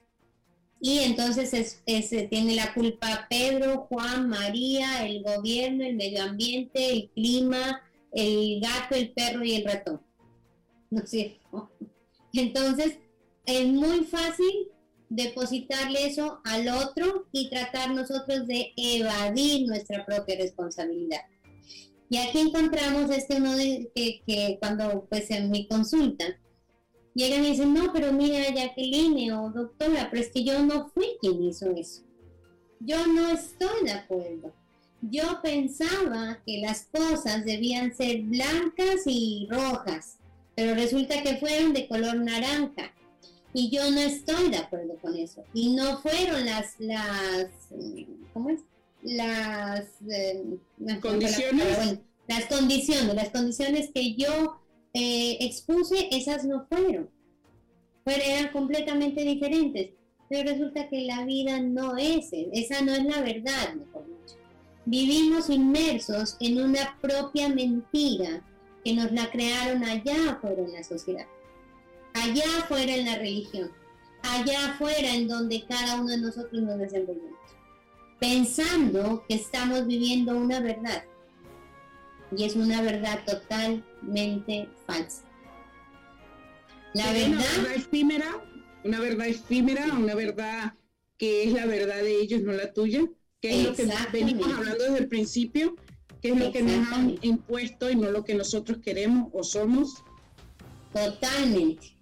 Y 0.81 1.01
entonces 1.01 1.53
es, 1.85 2.11
tiene 2.31 2.55
la 2.55 2.73
culpa 2.73 3.27
Pedro, 3.29 3.87
Juan, 3.91 4.31
María, 4.31 5.07
el 5.07 5.23
gobierno, 5.23 5.85
el 5.85 5.97
medio 5.97 6.23
ambiente, 6.23 6.91
el 6.91 7.11
clima, 7.11 7.83
el 8.13 8.63
gato, 8.63 8.95
el 8.95 9.13
perro 9.13 9.45
y 9.45 9.57
el 9.57 9.65
ratón. 9.67 10.01
¿No 10.89 11.03
es? 11.03 11.33
Entonces 12.33 12.99
es 13.45 13.67
muy 13.67 14.05
fácil 14.05 14.69
depositarle 15.11 16.07
eso 16.07 16.41
al 16.45 16.67
otro 16.69 17.27
y 17.31 17.51
tratar 17.51 17.91
nosotros 17.91 18.47
de 18.47 18.73
evadir 18.75 19.67
nuestra 19.67 20.07
propia 20.07 20.39
responsabilidad. 20.39 21.21
Y 22.15 22.17
aquí 22.17 22.39
encontramos 22.39 23.11
este 23.11 23.39
uno 23.39 23.57
de 23.57 23.91
que, 23.93 24.57
cuando 24.61 25.05
pues 25.11 25.29
en 25.33 25.51
mi 25.51 25.67
consulta 25.67 26.25
llegan 27.13 27.45
y 27.45 27.51
dicen, 27.51 27.75
no, 27.75 27.93
pero 27.93 28.13
mira, 28.13 28.55
Jacqueline 28.55 29.33
o 29.33 29.51
doctora, 29.51 30.11
pero 30.13 30.23
es 30.23 30.31
que 30.31 30.45
yo 30.45 30.63
no 30.63 30.91
fui 30.91 31.17
quien 31.21 31.43
hizo 31.43 31.73
eso. 31.73 32.03
Yo 32.79 33.05
no 33.09 33.31
estoy 33.31 33.83
de 33.83 33.91
acuerdo. 33.91 34.53
Yo 35.03 35.41
pensaba 35.43 36.39
que 36.47 36.59
las 36.59 36.85
cosas 36.85 37.45
debían 37.45 37.93
ser 37.97 38.23
blancas 38.23 39.03
y 39.07 39.49
rojas, 39.51 40.19
pero 40.55 40.77
resulta 40.77 41.21
que 41.21 41.39
fueron 41.39 41.73
de 41.73 41.89
color 41.89 42.15
naranja. 42.15 42.93
Y 43.53 43.71
yo 43.71 43.91
no 43.91 43.99
estoy 43.99 44.51
de 44.51 44.59
acuerdo 44.59 44.95
con 45.03 45.17
eso. 45.17 45.43
Y 45.53 45.75
no 45.75 45.99
fueron 45.99 46.47
las, 46.47 46.79
las, 46.79 47.49
¿cómo 48.33 48.51
es? 48.51 48.61
Las 49.05 49.87
eh, 50.11 50.43
condiciones. 51.01 52.01
las 52.27 52.47
condiciones, 52.47 53.15
las 53.15 53.31
condiciones 53.31 53.91
que 53.95 54.15
yo 54.15 54.61
eh, 54.93 55.37
expuse, 55.41 56.09
esas 56.11 56.45
no 56.45 56.67
fueron. 56.69 57.09
eran 58.07 58.51
completamente 58.53 59.23
diferentes. 59.23 59.91
Pero 60.29 60.51
resulta 60.51 60.89
que 60.89 61.03
la 61.03 61.25
vida 61.25 61.61
no 61.61 61.97
es, 61.97 62.31
esa 62.33 62.81
no 62.81 62.93
es 62.93 63.05
la 63.05 63.21
verdad, 63.21 63.75
mejor 63.75 64.07
dicho. 64.07 64.37
Vivimos 64.87 65.51
inmersos 65.51 66.37
en 66.41 66.61
una 66.61 66.99
propia 67.01 67.49
mentira 67.49 68.43
que 68.85 68.95
nos 68.95 69.13
la 69.13 69.31
crearon 69.31 69.83
allá 69.85 70.33
afuera 70.33 70.63
en 70.63 70.73
la 70.73 70.85
sociedad, 70.85 71.27
allá 72.13 72.45
afuera 72.59 72.95
en 72.95 73.07
la 73.07 73.17
religión, 73.17 73.71
allá 74.23 74.73
afuera 74.73 75.15
en 75.15 75.27
donde 75.27 75.65
cada 75.67 76.01
uno 76.01 76.11
de 76.11 76.19
nosotros 76.19 76.63
nos 76.63 76.79
desenvolvemos, 76.79 77.39
pensando 78.25 79.23
que 79.29 79.35
estamos 79.35 79.87
viviendo 79.87 80.35
una 80.35 80.59
verdad 80.59 81.05
y 82.35 82.45
es 82.45 82.57
una 82.57 82.81
verdad 82.81 83.23
totalmente 83.27 84.67
falsa. 84.87 85.25
La 86.95 87.13
verdad, 87.13 87.29
una 87.29 87.39
verdad 87.39 87.75
efímera, 87.75 88.45
una 88.83 89.01
verdad 89.01 89.27
efímera, 89.27 89.93
una 89.93 90.15
verdad 90.15 90.73
que 91.19 91.45
es 91.45 91.53
la 91.53 91.67
verdad 91.67 92.01
de 92.01 92.19
ellos, 92.19 92.41
no 92.41 92.53
la 92.53 92.73
tuya, 92.73 93.05
que 93.43 93.61
es 93.61 93.65
lo 93.67 93.75
que 93.75 93.87
venimos 94.11 94.51
hablando 94.55 94.85
desde 94.85 94.99
el 95.01 95.09
principio, 95.09 95.77
que 96.23 96.31
es 96.31 96.39
lo 96.39 96.51
que 96.51 96.63
nos 96.63 96.93
han 96.93 97.19
impuesto 97.21 97.91
y 97.91 97.97
no 97.97 98.11
lo 98.11 98.25
que 98.25 98.35
nosotros 98.35 98.79
queremos 98.83 99.29
o 99.35 99.45
somos. 99.45 100.03
Totalmente. 100.95 101.95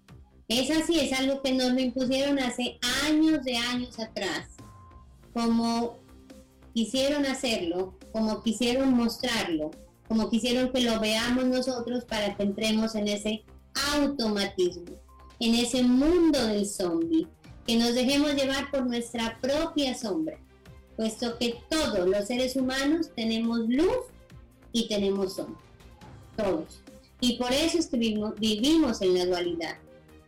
Es 0.47 0.71
así, 0.71 1.01
es 1.01 1.11
algo 1.19 1.41
que 1.41 1.51
nos 1.51 1.73
lo 1.73 1.81
impusieron 1.81 2.39
hace 2.39 2.79
años 3.05 3.43
de 3.43 3.57
años 3.57 3.99
atrás. 3.99 4.47
Como 5.33 6.02
quisieron 6.73 7.25
hacerlo, 7.25 7.97
como 8.11 8.41
quisieron 8.43 8.93
mostrarlo, 8.93 9.71
como 10.07 10.29
quisieron 10.29 10.71
que 10.71 10.81
lo 10.81 10.99
veamos 10.99 11.45
nosotros 11.45 12.05
para 12.05 12.35
que 12.35 12.43
entremos 12.43 12.95
en 12.95 13.07
ese 13.07 13.43
automatismo, 13.93 14.97
en 15.39 15.55
ese 15.55 15.83
mundo 15.83 16.45
del 16.47 16.65
zombie, 16.65 17.27
que 17.65 17.77
nos 17.77 17.95
dejemos 17.95 18.35
llevar 18.35 18.69
por 18.71 18.85
nuestra 18.85 19.39
propia 19.41 19.95
sombra, 19.95 20.37
puesto 20.97 21.37
que 21.37 21.59
todos 21.69 22.07
los 22.07 22.27
seres 22.27 22.55
humanos 22.55 23.09
tenemos 23.15 23.59
luz 23.67 24.05
y 24.71 24.87
tenemos 24.87 25.35
sombra, 25.35 25.61
todos. 26.35 26.81
Y 27.19 27.37
por 27.37 27.53
eso 27.53 27.77
es 27.77 27.87
que 27.87 27.97
vivimos, 27.97 29.01
en 29.01 29.17
la 29.17 29.25
dualidad. 29.25 29.77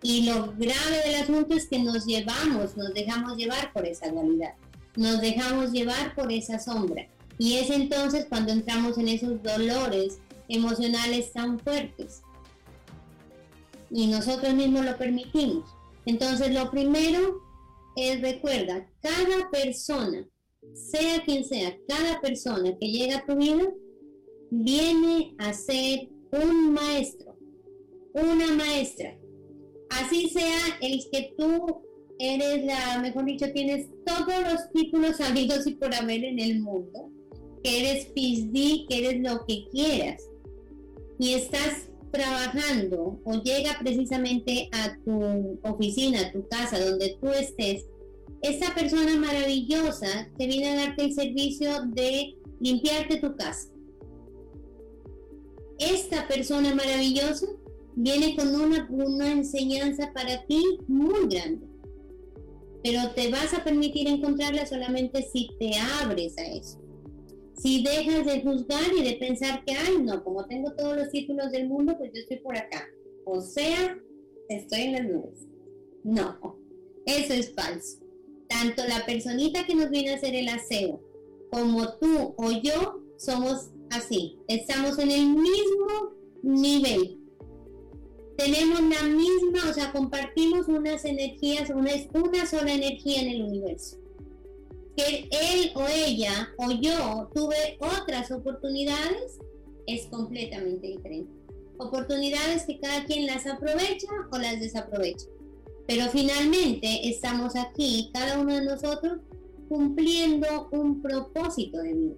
Y 0.02 0.24
lo 0.24 0.54
grave 0.54 1.02
del 1.06 1.16
asunto 1.16 1.56
es 1.56 1.68
que 1.68 1.80
nos 1.80 2.06
llevamos, 2.06 2.78
nos 2.78 2.94
dejamos 2.94 3.36
llevar 3.38 3.74
por 3.74 3.86
esa 3.86 4.08
dualidad, 4.10 4.54
nos 4.96 5.22
dejamos 5.22 5.72
llevar 5.72 6.16
por 6.16 6.32
esa 6.32 6.60
sombra 6.60 7.08
y 7.38 7.56
es 7.56 7.70
entonces 7.70 8.26
cuando 8.30 8.52
entramos 8.52 8.98
en 8.98 9.10
esos 9.10 9.42
dolores 9.44 10.20
emocionales 10.48 11.34
tan 11.34 11.60
fuertes. 11.60 12.22
Y 13.92 14.08
nosotros 14.08 14.54
mismos 14.54 14.86
lo 14.86 14.98
permitimos. 14.98 15.70
Entonces 16.06 16.54
lo 16.54 16.70
primero 16.72 17.42
es 17.96 18.22
recuerda, 18.22 18.90
cada 19.02 19.50
persona, 19.52 20.28
sea 20.74 21.24
quien 21.24 21.44
sea, 21.44 21.78
cada 21.88 22.20
persona 22.22 22.78
que 22.78 22.92
llega 22.92 23.18
a 23.18 23.26
tu 23.26 23.36
vida, 23.36 23.72
viene 24.50 25.36
a 25.38 25.54
ser 25.54 26.10
un 26.32 26.74
maestro. 26.74 27.36
una 28.14 28.48
maestra. 28.54 29.18
Así 29.90 30.30
sea 30.30 30.78
el 30.82 31.00
que 31.12 31.34
tú 31.38 31.85
eres 32.20 32.66
la, 32.66 33.00
mejor 33.02 33.26
dicho, 33.26 33.52
tienes 33.52 33.88
todos 34.06 34.42
los 34.52 34.72
títulos 34.74 35.20
amigos 35.22 35.68
y 35.68 35.72
por 35.72 35.94
haber 35.94 36.24
en 36.24 36.40
el 36.40 36.60
mundo, 36.60 37.10
que 37.64 37.80
eres 37.80 38.06
PhD, 38.08 38.88
que 38.88 39.00
eres 39.00 39.22
lo 39.22 39.46
que 39.46 39.66
quieras, 39.72 40.24
y 41.20 41.34
estás 41.34 41.90
trabajando 42.12 43.20
o 43.24 43.42
llega 43.42 43.78
precisamente 43.80 44.70
a 44.72 44.98
tu 45.04 45.60
oficina, 45.64 46.22
a 46.22 46.32
tu 46.32 46.48
casa, 46.48 46.80
donde 46.80 47.18
tú 47.20 47.30
estés, 47.30 47.86
esa 48.42 48.74
persona 48.74 49.18
maravillosa 49.18 50.30
te 50.38 50.48
viene 50.48 50.70
a 50.70 50.76
darte 50.76 51.06
el 51.06 51.14
servicio 51.14 51.84
de 51.88 52.36
limpiarte 52.60 53.18
tu 53.18 53.36
casa. 53.36 53.70
Esta 55.80 56.28
persona 56.28 56.74
maravillosa 56.74 57.48
viene 57.96 58.36
con 58.36 58.56
una, 58.56 58.88
una 58.90 59.32
enseñanza 59.32 60.14
para 60.14 60.46
ti 60.46 60.62
muy 60.88 61.28
grande 61.28 61.75
pero 62.86 63.10
te 63.16 63.32
vas 63.32 63.52
a 63.56 63.64
permitir 63.64 64.08
encontrarla 64.08 64.68
solamente 64.68 65.24
si 65.24 65.50
te 65.58 65.72
abres 66.04 66.38
a 66.38 66.46
eso. 66.46 66.80
Si 67.58 67.84
dejas 67.84 68.28
de 68.28 68.44
juzgar 68.44 68.94
y 68.96 69.04
de 69.04 69.14
pensar 69.14 69.66
que, 69.66 69.74
ay, 69.74 70.04
no, 70.04 70.24
como 70.24 70.46
tengo 70.46 70.72
todos 70.74 70.96
los 70.96 71.10
títulos 71.10 71.52
del 71.52 71.68
mundo, 71.68 71.98
pues 71.98 72.12
yo 72.14 72.22
estoy 72.22 72.38
por 72.38 72.56
acá. 72.56 72.88
O 73.26 73.42
sea, 73.42 73.98
estoy 74.50 74.82
en 74.82 74.92
las 74.92 75.04
nubes. 75.06 75.48
No, 76.04 76.60
eso 77.08 77.34
es 77.34 77.56
falso. 77.56 77.98
Tanto 78.48 78.84
la 78.88 79.04
personita 79.08 79.66
que 79.66 79.74
nos 79.74 79.90
viene 79.90 80.12
a 80.12 80.18
hacer 80.18 80.36
el 80.36 80.48
aseo, 80.48 81.02
como 81.52 81.92
tú 81.98 82.36
o 82.38 82.52
yo, 82.52 83.02
somos 83.18 83.72
así. 83.90 84.38
Estamos 84.48 85.00
en 85.00 85.10
el 85.10 85.26
mismo 85.26 86.14
nivel 86.44 87.25
tenemos 88.38 88.82
la 88.82 89.04
misma, 89.04 89.70
o 89.70 89.74
sea, 89.74 89.92
compartimos 89.92 90.68
unas 90.68 91.06
energías, 91.06 91.70
una, 91.70 91.92
una 92.14 92.46
sola 92.46 92.74
energía 92.74 93.22
en 93.22 93.30
el 93.30 93.44
universo. 93.44 93.98
Que 94.96 95.28
él 95.32 95.72
o 95.76 95.86
ella 95.88 96.50
o 96.58 96.72
yo 96.72 97.30
tuve 97.34 97.78
otras 97.80 98.32
oportunidades 98.32 99.40
es 99.88 100.08
completamente 100.08 100.88
diferente. 100.88 101.32
Oportunidades 101.78 102.64
que 102.64 102.80
cada 102.80 103.06
quien 103.06 103.26
las 103.26 103.46
aprovecha 103.46 104.08
o 104.32 104.38
las 104.38 104.60
desaprovecha. 104.60 105.28
Pero 105.88 106.10
finalmente 106.10 107.10
estamos 107.10 107.56
aquí, 107.56 108.10
cada 108.14 108.40
uno 108.40 108.56
de 108.56 108.66
nosotros, 108.66 109.20
cumpliendo 109.68 110.70
un 110.72 111.02
propósito 111.02 111.78
de 111.80 111.94
vida. 111.94 112.16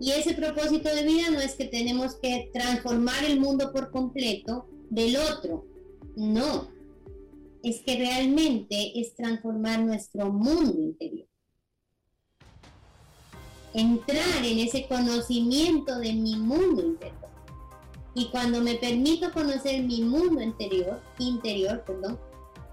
Y 0.00 0.10
ese 0.12 0.34
propósito 0.34 0.94
de 0.94 1.04
vida 1.04 1.30
no 1.30 1.40
es 1.40 1.54
que 1.54 1.66
tenemos 1.66 2.16
que 2.16 2.50
transformar 2.52 3.24
el 3.24 3.40
mundo 3.40 3.72
por 3.72 3.90
completo, 3.90 4.66
del 4.94 5.16
otro. 5.16 5.66
No, 6.16 6.68
es 7.62 7.80
que 7.80 7.96
realmente 7.96 9.00
es 9.00 9.14
transformar 9.14 9.80
nuestro 9.80 10.30
mundo 10.30 10.78
interior. 10.78 11.26
Entrar 13.72 14.44
en 14.44 14.58
ese 14.60 14.86
conocimiento 14.86 15.98
de 15.98 16.12
mi 16.12 16.36
mundo 16.36 16.86
interior. 16.86 17.30
Y 18.14 18.28
cuando 18.28 18.60
me 18.60 18.76
permito 18.76 19.32
conocer 19.32 19.82
mi 19.82 20.02
mundo 20.02 20.40
interior, 20.40 21.00
interior, 21.18 21.82
perdón, 21.84 22.20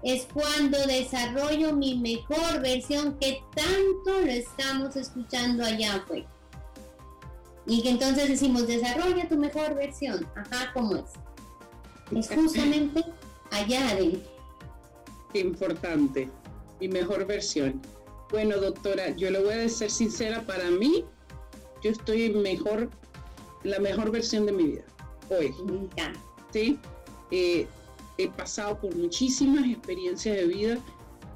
es 0.04 0.28
cuando 0.32 0.78
desarrollo 0.86 1.74
mi 1.74 1.96
mejor 1.96 2.60
versión 2.60 3.18
que 3.18 3.42
tanto 3.54 4.20
lo 4.20 4.30
estamos 4.30 4.94
escuchando 4.94 5.64
allá 5.64 5.96
afuera. 5.96 6.28
Y 7.66 7.82
que 7.82 7.90
entonces 7.90 8.28
decimos, 8.28 8.68
desarrolla 8.68 9.28
tu 9.28 9.36
mejor 9.36 9.74
versión. 9.74 10.24
Ajá, 10.36 10.72
¿cómo 10.72 10.96
es? 10.96 11.10
Es 12.16 12.28
justamente 12.28 13.04
allá 13.50 13.90
adentro. 13.90 14.30
Qué 15.32 15.40
importante, 15.40 16.28
mi 16.80 16.88
mejor 16.88 17.26
versión. 17.26 17.80
Bueno, 18.30 18.56
doctora, 18.58 19.10
yo 19.16 19.30
le 19.30 19.42
voy 19.42 19.54
a 19.54 19.68
ser 19.68 19.90
sincera, 19.90 20.42
para 20.46 20.70
mí, 20.70 21.04
yo 21.82 21.90
estoy 21.90 22.30
mejor, 22.30 22.90
la 23.62 23.78
mejor 23.78 24.10
versión 24.10 24.46
de 24.46 24.52
mi 24.52 24.64
vida, 24.64 24.84
hoy. 25.30 25.54
Sí, 26.52 26.78
eh, 27.30 27.66
he 28.18 28.28
pasado 28.28 28.78
por 28.78 28.94
muchísimas 28.96 29.64
experiencias 29.66 30.36
de 30.36 30.46
vida, 30.46 30.78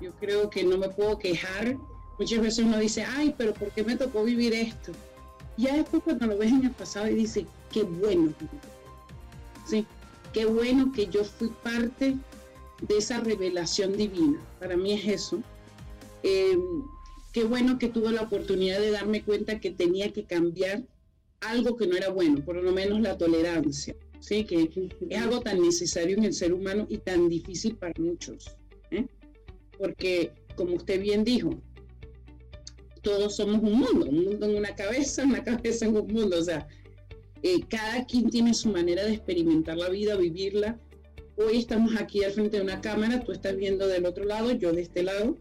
yo 0.00 0.12
creo 0.20 0.50
que 0.50 0.64
no 0.64 0.78
me 0.78 0.88
puedo 0.88 1.18
quejar. 1.18 1.76
Muchas 2.18 2.40
veces 2.40 2.64
uno 2.64 2.78
dice, 2.78 3.04
ay, 3.04 3.34
pero 3.36 3.52
¿por 3.54 3.70
qué 3.70 3.82
me 3.82 3.96
tocó 3.96 4.24
vivir 4.24 4.54
esto? 4.54 4.92
Ya 5.56 5.74
después 5.76 6.02
cuando 6.02 6.26
lo 6.26 6.38
ves 6.38 6.50
en 6.50 6.64
el 6.64 6.70
pasado 6.70 7.08
y 7.08 7.14
dice, 7.14 7.46
qué 7.72 7.82
bueno. 7.82 8.32
Sí, 9.66 9.86
qué 10.36 10.44
bueno 10.44 10.92
que 10.92 11.06
yo 11.06 11.24
fui 11.24 11.48
parte 11.62 12.14
de 12.82 12.98
esa 12.98 13.20
revelación 13.20 13.96
divina. 13.96 14.38
Para 14.60 14.76
mí 14.76 14.92
es 14.92 15.06
eso. 15.06 15.42
Em, 16.22 16.60
qué 17.32 17.44
bueno 17.44 17.78
que 17.78 17.88
tuve 17.88 18.12
la 18.12 18.20
oportunidad 18.20 18.78
de 18.78 18.90
darme 18.90 19.22
cuenta 19.22 19.60
que 19.60 19.70
tenía 19.70 20.12
que 20.12 20.24
cambiar 20.24 20.82
algo 21.40 21.78
que 21.78 21.86
no 21.86 21.96
era 21.96 22.10
bueno, 22.10 22.44
por 22.44 22.56
lo 22.56 22.70
menos 22.70 23.00
la 23.00 23.16
tolerancia, 23.16 23.96
¿sí? 24.20 24.44
que 24.44 24.70
es 25.08 25.22
algo 25.22 25.40
tan 25.40 25.62
necesario 25.62 26.18
en 26.18 26.24
el 26.24 26.34
ser 26.34 26.52
humano 26.52 26.86
y 26.90 26.98
tan 26.98 27.30
difícil 27.30 27.74
para 27.74 27.94
muchos. 27.96 28.54
¿eh? 28.90 29.06
Porque, 29.78 30.32
como 30.54 30.74
usted 30.74 31.00
bien 31.00 31.24
dijo, 31.24 31.58
todos 33.00 33.36
somos 33.36 33.62
un 33.62 33.78
mundo, 33.78 34.04
un 34.04 34.22
mundo 34.22 34.44
en 34.44 34.56
una 34.56 34.74
cabeza, 34.74 35.24
una 35.24 35.42
cabeza 35.50 35.86
en 35.86 35.96
un 35.96 36.06
mundo. 36.08 36.38
O 36.38 36.44
sea, 36.44 36.68
eh, 37.42 37.60
cada 37.68 38.04
quien 38.06 38.30
tiene 38.30 38.54
su 38.54 38.70
manera 38.70 39.04
de 39.04 39.14
experimentar 39.14 39.76
la 39.76 39.88
vida, 39.88 40.16
vivirla. 40.16 40.78
Hoy 41.36 41.58
estamos 41.58 41.94
aquí 41.96 42.24
al 42.24 42.32
frente 42.32 42.56
de 42.56 42.62
una 42.62 42.80
cámara, 42.80 43.22
tú 43.22 43.32
estás 43.32 43.56
viendo 43.56 43.86
del 43.86 44.06
otro 44.06 44.24
lado, 44.24 44.52
yo 44.52 44.72
de 44.72 44.82
este 44.82 45.02
lado. 45.02 45.36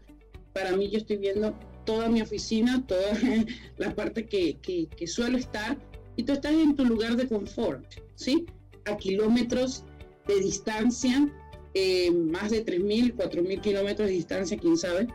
Para 0.53 0.75
mí 0.75 0.89
yo 0.89 0.97
estoy 0.97 1.17
viendo 1.17 1.57
toda 1.85 2.09
mi 2.09 2.21
oficina, 2.21 2.85
toda 2.85 3.13
la 3.77 3.95
parte 3.95 4.25
que, 4.25 4.57
que, 4.57 5.07
suelo 5.07 5.37
estar 5.37 5.77
y 6.17 6.23
tú 6.23 6.33
estás 6.33 6.53
en 6.53 6.75
tu 6.75 6.85
lugar 6.85 7.15
de 7.15 7.27
confort, 7.27 7.85
¿sí? 8.15 8.45
A 8.85 8.97
kilómetros 8.97 9.83
de 10.27 10.39
distancia, 10.39 11.31
eh, 11.73 12.11
más 12.11 12.51
de 12.51 12.65
3.000, 12.65 13.15
4.000 13.15 13.61
kilómetros 13.61 14.07
de 14.07 14.13
distancia, 14.13 14.57
quién 14.57 14.77
sabe. 14.77 15.07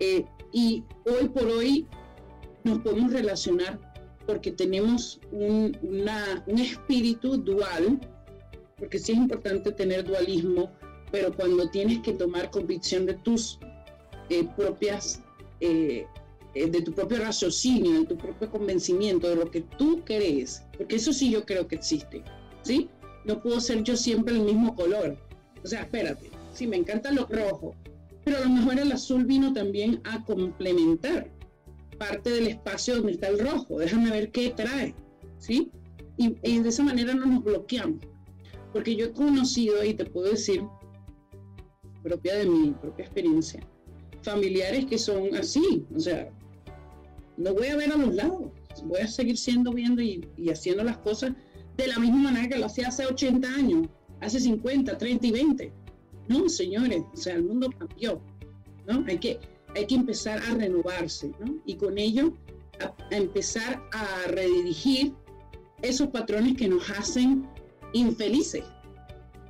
Eh, 0.00 0.24
y 0.52 0.84
hoy 1.04 1.28
por 1.28 1.46
hoy 1.46 1.86
nos 2.62 2.78
podemos 2.80 3.12
relacionar 3.12 3.93
porque 4.26 4.52
tenemos 4.52 5.20
un, 5.32 5.76
espíritu 6.48 7.36
dual, 7.36 8.00
porque 8.78 8.98
sí 8.98 9.12
es 9.12 9.18
importante 9.18 9.72
tener 9.72 10.04
dualismo, 10.04 10.70
pero 11.10 11.32
cuando 11.34 11.68
tienes 11.70 12.00
que 12.00 12.12
tomar 12.12 12.50
convicción 12.50 13.06
de 13.06 13.14
tus 13.14 13.58
eh, 14.30 14.48
propias, 14.56 15.22
eh, 15.60 16.06
eh, 16.54 16.66
de 16.66 16.82
tu 16.82 16.92
propio 16.92 17.18
raciocinio, 17.18 18.00
de 18.00 18.06
tu 18.06 18.16
propio 18.16 18.50
convencimiento, 18.50 19.28
de 19.28 19.36
lo 19.36 19.50
que 19.50 19.60
tú 19.78 20.02
crees, 20.04 20.64
porque 20.76 20.96
eso 20.96 21.12
sí 21.12 21.30
yo 21.30 21.44
creo 21.44 21.68
que 21.68 21.76
existe, 21.76 22.22
¿sí? 22.62 22.88
No 23.24 23.42
puedo 23.42 23.60
ser 23.60 23.82
yo 23.82 23.96
siempre 23.96 24.34
el 24.34 24.42
mismo 24.42 24.74
color. 24.74 25.16
O 25.62 25.66
sea, 25.66 25.82
espérate, 25.82 26.30
sí, 26.52 26.66
me 26.66 26.76
encanta 26.76 27.10
lo 27.10 27.26
rojo, 27.26 27.74
pero 28.24 28.38
a 28.38 28.40
lo 28.40 28.50
mejor 28.50 28.78
el 28.78 28.92
azul 28.92 29.24
vino 29.24 29.52
también 29.52 30.00
a 30.04 30.24
complementar 30.24 31.30
parte 32.08 32.30
del 32.30 32.48
espacio 32.48 32.96
donde 32.96 33.12
está 33.12 33.28
el 33.28 33.38
rojo, 33.38 33.78
déjame 33.78 34.10
ver 34.10 34.30
qué 34.30 34.50
trae, 34.50 34.94
¿sí? 35.38 35.70
Y, 36.16 36.28
de 36.30 36.68
esa 36.68 36.82
manera 36.82 37.14
no 37.14 37.26
nos 37.26 37.44
bloqueamos. 37.44 38.00
Porque 38.72 38.94
yo 38.96 39.06
he 39.06 39.12
conocido, 39.12 39.84
y 39.84 39.94
te 39.94 40.04
puedo 40.04 40.30
decir, 40.30 40.62
propia 42.02 42.36
de 42.36 42.46
mi 42.46 42.70
propia 42.72 43.04
experiencia, 43.04 43.60
familiares 44.22 44.86
que 44.86 44.98
son 44.98 45.34
así, 45.34 45.86
o 45.94 46.00
sea, 46.00 46.30
no 47.36 47.54
voy 47.54 47.68
a 47.68 47.76
ver 47.76 47.92
a 47.92 47.96
los 47.96 48.14
lados, 48.14 48.50
voy 48.84 49.00
a 49.00 49.08
seguir 49.08 49.36
siendo 49.36 49.72
viendo 49.72 50.02
y, 50.02 50.28
y 50.36 50.50
haciendo 50.50 50.84
las 50.84 50.98
cosas 50.98 51.32
de 51.76 51.86
la 51.88 51.98
misma 51.98 52.30
manera 52.30 52.48
que 52.48 52.58
lo 52.58 52.66
hacía 52.66 52.88
hace 52.88 53.06
80 53.06 53.48
años, 53.48 53.88
hace 54.20 54.40
50, 54.40 54.96
30 54.98 55.26
y 55.26 55.30
20. 55.30 55.72
No, 56.28 56.48
señores, 56.48 57.02
o 57.12 57.16
sea, 57.16 57.34
el 57.34 57.44
mundo 57.44 57.70
cambió, 57.76 58.20
¿no? 58.86 59.04
Hay 59.06 59.18
que, 59.18 59.38
hay 59.74 59.86
que 59.86 59.94
empezar 59.94 60.38
a 60.38 60.54
renovarse, 60.54 61.32
¿no? 61.40 61.56
Y 61.64 61.74
con 61.76 61.98
ello 61.98 62.32
a, 62.80 62.94
empezar 63.14 63.82
a 63.92 64.28
redirigir 64.28 65.12
esos 65.82 66.08
patrones 66.08 66.56
que 66.56 66.68
nos 66.68 66.88
hacen 66.90 67.46
infelices, 67.92 68.64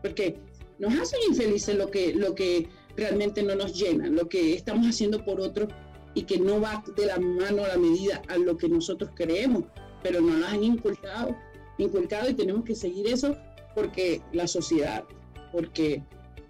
porque 0.03 0.37
nos 0.79 0.99
hacen 0.99 1.21
infelices 1.29 1.77
lo 1.77 1.91
que, 1.91 2.15
lo 2.15 2.35
que 2.35 2.69
realmente 2.97 3.43
no 3.43 3.55
nos 3.55 3.79
llena, 3.79 4.09
lo 4.09 4.29
que 4.29 4.55
estamos 4.55 4.87
haciendo 4.87 5.25
por 5.25 5.41
otros 5.41 5.69
y 6.15 6.23
que 6.23 6.39
no 6.39 6.61
va 6.61 6.85
de 6.97 7.07
la 7.07 7.19
mano 7.19 7.65
a 7.65 7.69
la 7.69 7.77
medida 7.77 8.23
a 8.29 8.39
lo 8.39 8.57
que 8.57 8.69
nosotros 8.69 9.11
creemos, 9.15 9.65
pero 10.03 10.21
nos 10.21 10.39
lo 10.39 10.47
han 10.47 10.63
inculcado, 10.63 11.37
inculcado 11.79 12.31
y 12.31 12.35
tenemos 12.35 12.65
que 12.65 12.75
seguir 12.75 13.09
eso 13.09 13.37
porque 13.75 14.23
la 14.33 14.47
sociedad, 14.47 15.05
porque 15.53 16.03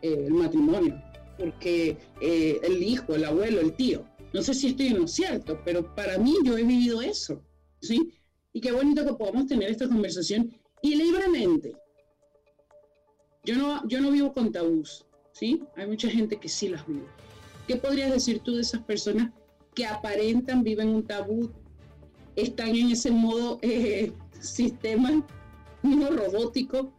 eh, 0.02 0.24
el 0.26 0.34
matrimonio, 0.34 1.00
porque 1.38 1.96
eh, 2.20 2.60
el 2.62 2.82
hijo, 2.82 3.14
el 3.14 3.24
abuelo, 3.24 3.60
el 3.60 3.74
tío. 3.74 4.04
No 4.32 4.42
sé 4.42 4.54
si 4.54 4.68
estoy 4.68 4.88
en 4.88 5.00
lo 5.00 5.08
cierto, 5.08 5.60
pero 5.64 5.94
para 5.94 6.18
mí 6.18 6.34
yo 6.44 6.58
he 6.58 6.64
vivido 6.64 7.02
eso, 7.02 7.42
¿sí? 7.80 8.12
Y 8.52 8.60
qué 8.60 8.72
bonito 8.72 9.04
que 9.04 9.14
podamos 9.14 9.46
tener 9.46 9.70
esta 9.70 9.88
conversación 9.88 10.52
y 10.82 10.96
libremente. 10.96 11.76
Yo 13.44 13.56
no, 13.56 13.86
yo 13.86 14.00
no 14.00 14.10
vivo 14.10 14.32
con 14.32 14.52
tabús, 14.52 15.04
¿sí? 15.32 15.62
Hay 15.76 15.86
mucha 15.86 16.08
gente 16.08 16.36
que 16.36 16.48
sí 16.48 16.68
las 16.68 16.86
vive. 16.86 17.06
¿Qué 17.66 17.76
podrías 17.76 18.12
decir 18.12 18.40
tú 18.40 18.54
de 18.54 18.62
esas 18.62 18.82
personas 18.82 19.32
que 19.74 19.86
aparentan, 19.86 20.62
viven 20.62 20.88
un 20.88 21.04
tabú, 21.04 21.50
están 22.36 22.68
en 22.74 22.90
ese 22.90 23.10
modo 23.10 23.58
eh, 23.62 24.12
sistema 24.40 25.24
no 25.82 26.10
robótico 26.10 26.92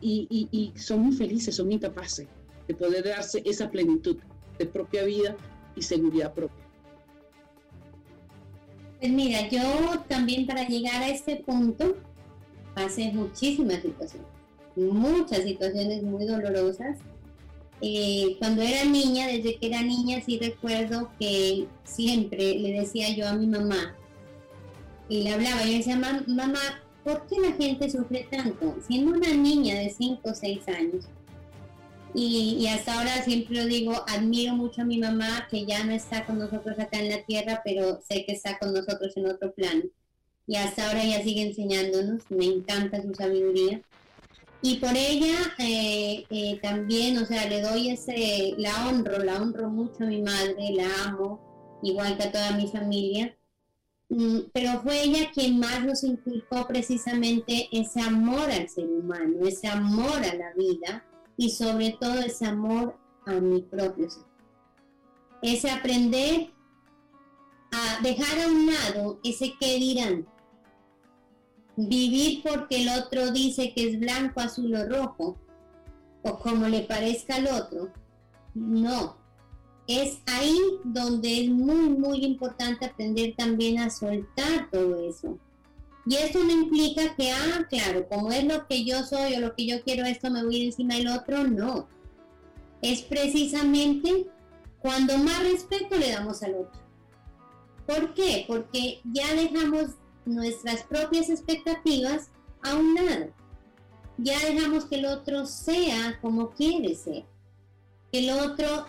y, 0.00 0.48
y, 0.52 0.78
son 0.78 1.00
muy 1.00 1.16
felices, 1.16 1.56
son 1.56 1.72
incapaces 1.72 2.28
de 2.70 2.76
poder 2.76 3.04
darse 3.04 3.42
esa 3.44 3.68
plenitud 3.68 4.16
de 4.58 4.66
propia 4.66 5.02
vida 5.02 5.36
y 5.74 5.82
seguridad 5.82 6.32
propia? 6.32 6.64
Pues 9.00 9.10
mira, 9.10 9.48
yo 9.48 9.60
también 10.08 10.46
para 10.46 10.68
llegar 10.68 11.02
a 11.02 11.08
este 11.08 11.36
punto 11.36 11.96
pasé 12.74 13.10
muchísimas 13.12 13.82
situaciones, 13.82 14.28
muchas 14.76 15.42
situaciones 15.42 16.02
muy 16.04 16.26
dolorosas. 16.26 16.98
Eh, 17.82 18.36
cuando 18.38 18.62
era 18.62 18.84
niña, 18.84 19.26
desde 19.26 19.56
que 19.56 19.66
era 19.66 19.82
niña, 19.82 20.20
sí 20.24 20.38
recuerdo 20.38 21.10
que 21.18 21.66
siempre 21.82 22.54
le 22.54 22.80
decía 22.80 23.08
yo 23.16 23.26
a 23.26 23.32
mi 23.32 23.46
mamá, 23.46 23.96
y 25.08 25.22
le 25.22 25.30
hablaba, 25.30 25.64
y 25.64 25.70
le 25.70 25.76
decía, 25.78 25.96
mamá, 25.96 26.60
¿por 27.02 27.26
qué 27.26 27.40
la 27.40 27.52
gente 27.52 27.90
sufre 27.90 28.28
tanto? 28.30 28.76
Siendo 28.86 29.12
una 29.12 29.32
niña 29.34 29.76
de 29.76 29.90
5 29.90 30.20
o 30.22 30.34
6 30.34 30.68
años, 30.68 31.08
y, 32.14 32.66
hasta 32.66 32.98
ahora 32.98 33.22
siempre 33.22 33.56
lo 33.56 33.66
digo, 33.66 33.92
admiro 34.08 34.54
mucho 34.54 34.82
a 34.82 34.84
mi 34.84 34.98
mamá 34.98 35.46
que 35.50 35.64
ya 35.64 35.84
no 35.84 35.92
está 35.92 36.26
con 36.26 36.38
nosotros 36.38 36.78
acá 36.78 36.98
en 36.98 37.08
la 37.08 37.22
tierra, 37.24 37.62
pero 37.64 38.00
sé 38.08 38.24
que 38.24 38.32
está 38.32 38.58
con 38.58 38.72
nosotros 38.72 39.16
en 39.16 39.26
otro 39.26 39.52
plano. 39.52 39.84
Y 40.46 40.56
hasta 40.56 40.88
ahora 40.88 41.04
ella 41.04 41.22
sigue 41.22 41.42
enseñándonos, 41.42 42.28
me 42.30 42.46
encanta 42.46 43.00
su 43.02 43.14
sabiduría. 43.14 43.82
Y 44.62 44.76
por 44.76 44.96
ella 44.96 45.54
eh, 45.58 46.24
eh, 46.30 46.58
también, 46.60 47.16
o 47.18 47.24
sea, 47.24 47.48
le 47.48 47.62
doy 47.62 47.90
ese, 47.90 48.54
la 48.58 48.88
honro, 48.88 49.18
la 49.22 49.40
honro 49.40 49.68
mucho 49.70 50.04
a 50.04 50.06
mi 50.06 50.20
madre, 50.20 50.72
la 50.72 50.88
amo, 51.04 51.78
igual 51.82 52.16
que 52.16 52.24
a 52.24 52.32
toda 52.32 52.56
mi 52.56 52.66
familia. 52.66 53.36
Mm, 54.08 54.50
pero 54.52 54.80
fue 54.82 55.04
ella 55.04 55.30
quien 55.32 55.60
más 55.60 55.84
nos 55.84 56.02
inculcó 56.02 56.66
precisamente 56.66 57.68
ese 57.70 58.00
amor 58.00 58.50
al 58.50 58.68
ser 58.68 58.86
humano, 58.86 59.46
ese 59.46 59.68
amor 59.68 60.24
a 60.24 60.34
la 60.34 60.52
vida 60.54 61.04
y 61.40 61.48
sobre 61.48 61.96
todo 61.98 62.18
ese 62.18 62.44
amor 62.44 62.98
a 63.24 63.32
mi 63.32 63.62
propio 63.62 64.10
ser. 64.10 64.24
Ese 65.40 65.70
aprender 65.70 66.50
a 67.72 68.02
dejar 68.02 68.40
a 68.40 68.48
un 68.48 68.66
lado 68.66 69.20
ese 69.24 69.54
que 69.58 69.78
dirán. 69.78 70.26
Vivir 71.78 72.42
porque 72.42 72.82
el 72.82 72.90
otro 72.90 73.30
dice 73.30 73.72
que 73.72 73.88
es 73.88 73.98
blanco, 73.98 74.40
azul 74.40 74.74
o 74.74 74.86
rojo, 74.86 75.38
o 76.24 76.38
como 76.40 76.68
le 76.68 76.82
parezca 76.82 77.36
al 77.36 77.46
otro. 77.46 77.90
No. 78.52 79.16
Es 79.86 80.20
ahí 80.26 80.58
donde 80.84 81.44
es 81.44 81.48
muy, 81.48 81.88
muy 81.88 82.22
importante 82.22 82.84
aprender 82.84 83.34
también 83.34 83.78
a 83.78 83.88
soltar 83.88 84.68
todo 84.70 84.94
eso 85.08 85.38
y 86.06 86.16
esto 86.16 86.42
no 86.42 86.50
implica 86.50 87.14
que, 87.14 87.30
ah, 87.30 87.66
claro, 87.68 88.08
como 88.08 88.32
es 88.32 88.44
lo 88.44 88.66
que 88.66 88.84
yo 88.84 89.02
soy 89.04 89.34
o 89.34 89.40
lo 89.40 89.54
que 89.54 89.66
yo 89.66 89.82
quiero, 89.82 90.04
esto 90.06 90.30
me 90.30 90.44
voy 90.44 90.64
encima 90.64 90.94
del 90.94 91.08
otro, 91.08 91.44
no. 91.44 91.88
Es 92.80 93.02
precisamente 93.02 94.26
cuando 94.80 95.18
más 95.18 95.42
respeto 95.42 95.96
le 95.96 96.10
damos 96.10 96.42
al 96.42 96.54
otro. 96.54 96.80
¿Por 97.86 98.14
qué? 98.14 98.44
Porque 98.46 99.00
ya 99.04 99.34
dejamos 99.34 99.90
nuestras 100.24 100.84
propias 100.84 101.28
expectativas 101.28 102.30
a 102.62 102.74
un 102.76 102.94
lado. 102.94 103.32
Ya 104.16 104.38
dejamos 104.38 104.86
que 104.86 104.96
el 104.96 105.06
otro 105.06 105.44
sea 105.44 106.18
como 106.22 106.50
quiere 106.50 106.94
ser. 106.94 107.24
Que 108.10 108.20
el 108.20 108.30
otro, 108.30 108.86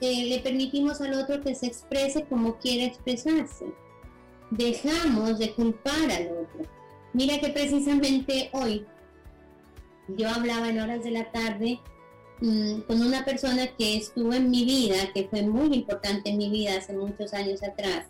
eh, 0.00 0.26
le 0.26 0.40
permitimos 0.40 1.00
al 1.00 1.14
otro 1.14 1.40
que 1.40 1.54
se 1.54 1.66
exprese 1.66 2.24
como 2.24 2.58
quiere 2.58 2.84
expresarse 2.84 3.66
dejamos 4.50 5.38
de 5.38 5.52
culpar 5.52 6.10
al 6.10 6.28
otro. 6.28 6.66
Mira 7.12 7.38
que 7.38 7.48
precisamente 7.48 8.50
hoy 8.52 8.84
yo 10.08 10.28
hablaba 10.28 10.68
en 10.68 10.80
horas 10.80 11.04
de 11.04 11.10
la 11.10 11.30
tarde 11.30 11.80
mm, 12.40 12.80
con 12.82 13.00
una 13.00 13.24
persona 13.24 13.68
que 13.76 13.96
estuvo 13.96 14.32
en 14.32 14.50
mi 14.50 14.64
vida, 14.64 15.12
que 15.14 15.28
fue 15.28 15.42
muy 15.42 15.74
importante 15.74 16.30
en 16.30 16.38
mi 16.38 16.50
vida 16.50 16.76
hace 16.78 16.92
muchos 16.92 17.32
años 17.34 17.62
atrás. 17.62 18.06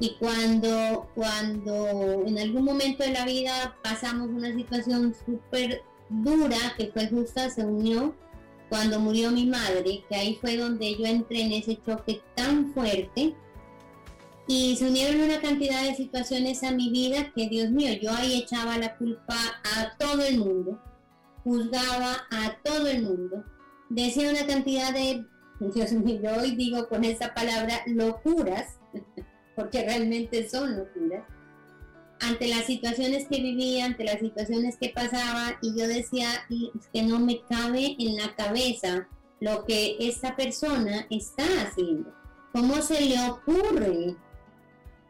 Y 0.00 0.16
cuando, 0.18 1.08
cuando 1.14 2.24
en 2.26 2.38
algún 2.38 2.64
momento 2.64 3.04
de 3.04 3.12
la 3.12 3.24
vida 3.24 3.76
pasamos 3.82 4.28
una 4.28 4.52
situación 4.52 5.14
súper 5.24 5.82
dura, 6.08 6.74
que 6.76 6.88
fue 6.88 7.08
justa, 7.08 7.48
se 7.48 7.64
unió 7.64 8.14
cuando 8.68 8.98
murió 8.98 9.30
mi 9.30 9.46
madre, 9.46 10.04
que 10.08 10.16
ahí 10.16 10.38
fue 10.40 10.56
donde 10.56 10.96
yo 10.96 11.06
entré 11.06 11.42
en 11.42 11.52
ese 11.52 11.78
choque 11.86 12.20
tan 12.34 12.72
fuerte 12.72 13.34
y 14.46 14.76
se 14.76 14.88
unieron 14.88 15.22
una 15.22 15.40
cantidad 15.40 15.82
de 15.82 15.94
situaciones 15.94 16.62
a 16.64 16.72
mi 16.72 16.90
vida 16.90 17.32
que, 17.34 17.48
Dios 17.48 17.70
mío, 17.70 17.94
yo 18.00 18.10
ahí 18.12 18.40
echaba 18.40 18.76
la 18.76 18.96
culpa 18.96 19.36
a 19.76 19.96
todo 19.96 20.22
el 20.22 20.38
mundo, 20.38 20.82
juzgaba 21.42 22.26
a 22.30 22.58
todo 22.62 22.86
el 22.88 23.02
mundo, 23.02 23.44
decía 23.88 24.30
una 24.30 24.46
cantidad 24.46 24.92
de, 24.92 25.24
Dios 25.60 25.92
mío, 25.92 26.20
yo 26.22 26.42
hoy 26.42 26.56
digo 26.56 26.88
con 26.88 27.04
esa 27.04 27.32
palabra 27.32 27.80
locuras, 27.86 28.78
porque 29.56 29.82
realmente 29.82 30.48
son 30.48 30.76
locuras, 30.76 31.24
ante 32.20 32.48
las 32.48 32.66
situaciones 32.66 33.26
que 33.28 33.40
vivía, 33.40 33.86
ante 33.86 34.04
las 34.04 34.20
situaciones 34.20 34.76
que 34.78 34.90
pasaba, 34.90 35.58
y 35.62 35.78
yo 35.78 35.88
decía 35.88 36.28
que 36.92 37.02
no 37.02 37.18
me 37.18 37.40
cabe 37.48 37.96
en 37.98 38.16
la 38.16 38.34
cabeza 38.34 39.08
lo 39.40 39.64
que 39.64 39.96
esta 40.00 40.36
persona 40.36 41.06
está 41.10 41.44
haciendo. 41.62 42.14
¿Cómo 42.52 42.80
se 42.82 43.00
le 43.00 43.16
ocurre 43.28 44.16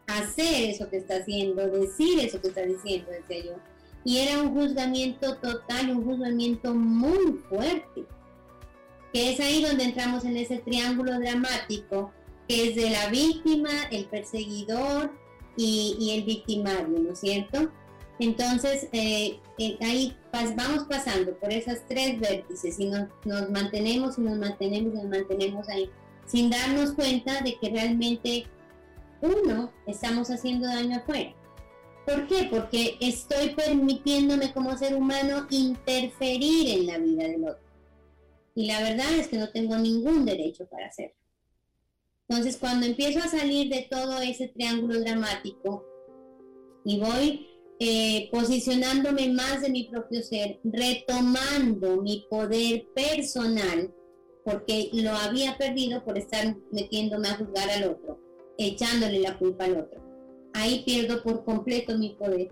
hacer 0.07 0.71
eso 0.71 0.89
que 0.89 0.99
está 0.99 1.17
haciendo, 1.17 1.67
decir 1.69 2.21
eso 2.21 2.41
que 2.41 2.49
está 2.49 2.63
diciendo, 2.63 3.11
decía 3.11 3.45
yo. 3.45 3.57
Y 4.05 4.19
era 4.19 4.43
un 4.43 4.53
juzgamiento 4.55 5.37
total, 5.37 5.91
un 5.91 6.05
juzgamiento 6.05 6.75
muy 6.75 7.39
fuerte. 7.49 8.05
Que 9.13 9.33
es 9.33 9.41
ahí 9.41 9.63
donde 9.63 9.85
entramos 9.85 10.25
en 10.25 10.37
ese 10.37 10.59
triángulo 10.59 11.19
dramático, 11.19 12.13
que 12.49 12.69
es 12.69 12.77
de 12.77 12.91
la 12.91 13.09
víctima, 13.09 13.71
el 13.91 14.05
perseguidor 14.07 15.13
y, 15.57 16.11
el 16.17 16.25
victimario, 16.25 16.99
¿no 16.99 17.13
es 17.13 17.21
cierto? 17.21 17.71
Entonces, 18.19 18.89
eh, 18.93 19.39
eh, 19.59 19.79
ahí 19.81 20.17
vamos 20.33 20.85
pasando 20.89 21.35
por 21.37 21.53
esas 21.53 21.87
tres 21.89 22.21
vértices 22.21 22.79
y 22.79 22.87
nos, 22.87 23.09
nos 23.25 23.51
mantenemos 23.51 24.19
y 24.19 24.23
nos 24.23 24.39
mantenemos 24.39 24.93
y 24.93 24.97
nos 24.97 25.09
mantenemos 25.09 25.69
ahí, 25.69 25.91
sin 26.27 26.51
darnos 26.51 26.93
cuenta 26.93 27.41
de 27.41 27.57
que 27.59 27.71
realmente 27.71 28.47
uno, 29.25 29.73
estamos 29.87 30.31
haciendo 30.31 30.67
daño 30.67 30.99
afuera. 30.99 31.35
¿Por 32.07 32.27
qué? 32.27 32.49
Porque 32.51 32.99
estoy 33.01 33.51
permitiéndome 33.51 34.53
como 34.53 34.77
ser 34.77 34.95
humano 34.95 35.47
interferir 35.51 36.79
en 36.79 36.87
la 36.87 36.99
vida 36.99 37.25
del 37.25 37.45
otro. 37.45 37.65
Y 38.55 38.67
la 38.67 38.83
verdad 38.83 39.13
es 39.15 39.29
que 39.29 39.39
no 39.39 39.49
tengo 39.51 39.77
ningún 39.79 40.27
derecho 40.27 40.67
para 40.67 40.87
hacerlo. 40.87 41.17
Entonces, 42.29 42.59
cuando 42.59 42.87
empiezo 42.87 43.21
a 43.21 43.29
salir 43.29 43.71
de 43.71 43.87
todo 43.91 44.21
ese 44.21 44.49
triángulo 44.49 45.01
dramático 45.01 45.85
y 46.85 47.01
voy 47.01 47.49
eh, 47.81 48.29
posicionándome 48.31 49.31
más 49.31 49.63
de 49.63 49.71
mi 49.71 49.85
propio 49.85 50.23
ser, 50.23 50.61
retomando 50.63 52.01
mi 52.03 52.27
poder 52.29 52.87
personal, 52.95 53.93
porque 54.45 54.91
lo 54.93 55.13
había 55.13 55.57
perdido 55.57 56.05
por 56.05 56.19
estar 56.19 56.57
metiéndome 56.71 57.29
a 57.29 57.37
juzgar 57.37 57.71
al 57.71 57.85
otro 57.85 58.24
echándole 58.59 59.21
la 59.21 59.39
culpa 59.39 59.65
al 59.65 59.79
otro. 59.79 60.01
Ahí 60.53 60.85
pierdo 60.85 61.23
por 61.23 61.45
completo 61.45 61.99
mi 61.99 62.11
poder. 62.11 62.51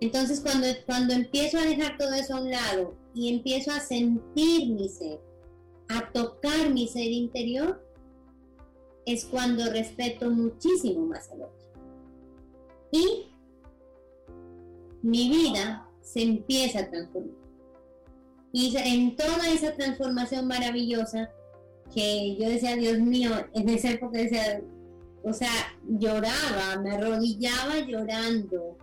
Entonces 0.00 0.40
cuando, 0.40 0.66
cuando 0.84 1.14
empiezo 1.14 1.58
a 1.58 1.64
dejar 1.64 1.96
todo 1.96 2.12
eso 2.14 2.36
a 2.36 2.40
un 2.40 2.50
lado 2.50 2.96
y 3.14 3.34
empiezo 3.34 3.70
a 3.70 3.80
sentir 3.80 4.68
mi 4.68 4.88
ser, 4.88 5.20
a 5.88 6.12
tocar 6.12 6.70
mi 6.70 6.86
ser 6.88 7.10
interior, 7.10 7.82
es 9.06 9.24
cuando 9.24 9.70
respeto 9.70 10.30
muchísimo 10.30 11.06
más 11.06 11.30
al 11.30 11.42
otro. 11.42 11.66
Y 12.90 13.32
mi 15.02 15.30
vida 15.30 15.88
se 16.02 16.22
empieza 16.22 16.80
a 16.80 16.90
transformar. 16.90 17.46
Y 18.52 18.76
en 18.76 19.16
toda 19.16 19.50
esa 19.50 19.74
transformación 19.74 20.46
maravillosa, 20.46 21.30
que 21.94 22.36
yo 22.36 22.48
decía, 22.48 22.74
Dios 22.76 22.98
mío, 22.98 23.30
en 23.54 23.68
esa 23.68 23.90
época 23.90 24.18
decía, 24.18 24.62
o 25.26 25.32
sea, 25.32 25.50
lloraba, 25.88 26.80
me 26.82 26.92
arrodillaba 26.92 27.80
llorando, 27.80 28.78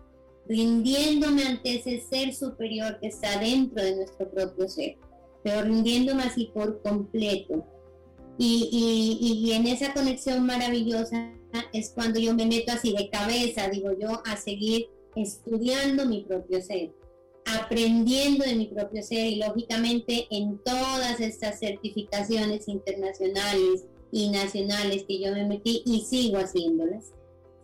rindiéndome 0.45 1.45
ante 1.45 1.75
ese 1.75 2.01
ser 2.01 2.33
superior 2.33 2.99
que 2.99 3.07
está 3.07 3.39
dentro 3.39 3.81
de 3.81 3.95
nuestro 3.95 4.29
propio 4.29 4.67
ser, 4.67 4.97
pero 5.41 5.61
rindiéndome 5.61 6.23
así 6.23 6.51
por 6.53 6.81
completo. 6.81 7.65
Y, 8.37 9.51
en 9.53 9.67
esa 9.67 9.93
conexión 9.93 10.45
maravillosa 10.45 11.31
es 11.71 11.91
cuando 11.91 12.19
yo 12.19 12.33
me 12.33 12.45
meto 12.45 12.73
así 12.73 12.93
de 12.93 13.09
cabeza, 13.09 13.69
digo 13.69 13.91
yo, 13.97 14.21
a 14.25 14.35
seguir 14.35 14.87
estudiando 15.15 16.05
mi 16.05 16.23
propio 16.25 16.61
ser, 16.61 16.91
aprendiendo 17.45 18.43
de 18.43 18.55
mi 18.55 18.65
propio 18.67 19.01
ser 19.01 19.27
y 19.27 19.35
lógicamente 19.37 20.27
en 20.29 20.57
todas 20.57 21.21
estas 21.21 21.59
certificaciones 21.59 22.67
internacionales 22.67 23.85
y 24.13 24.29
nacionales 24.29 25.05
que 25.07 25.19
yo 25.19 25.31
me 25.31 25.43
metí 25.43 25.81
y 25.87 26.01
sigo 26.01 26.37
haciéndolas. 26.37 27.13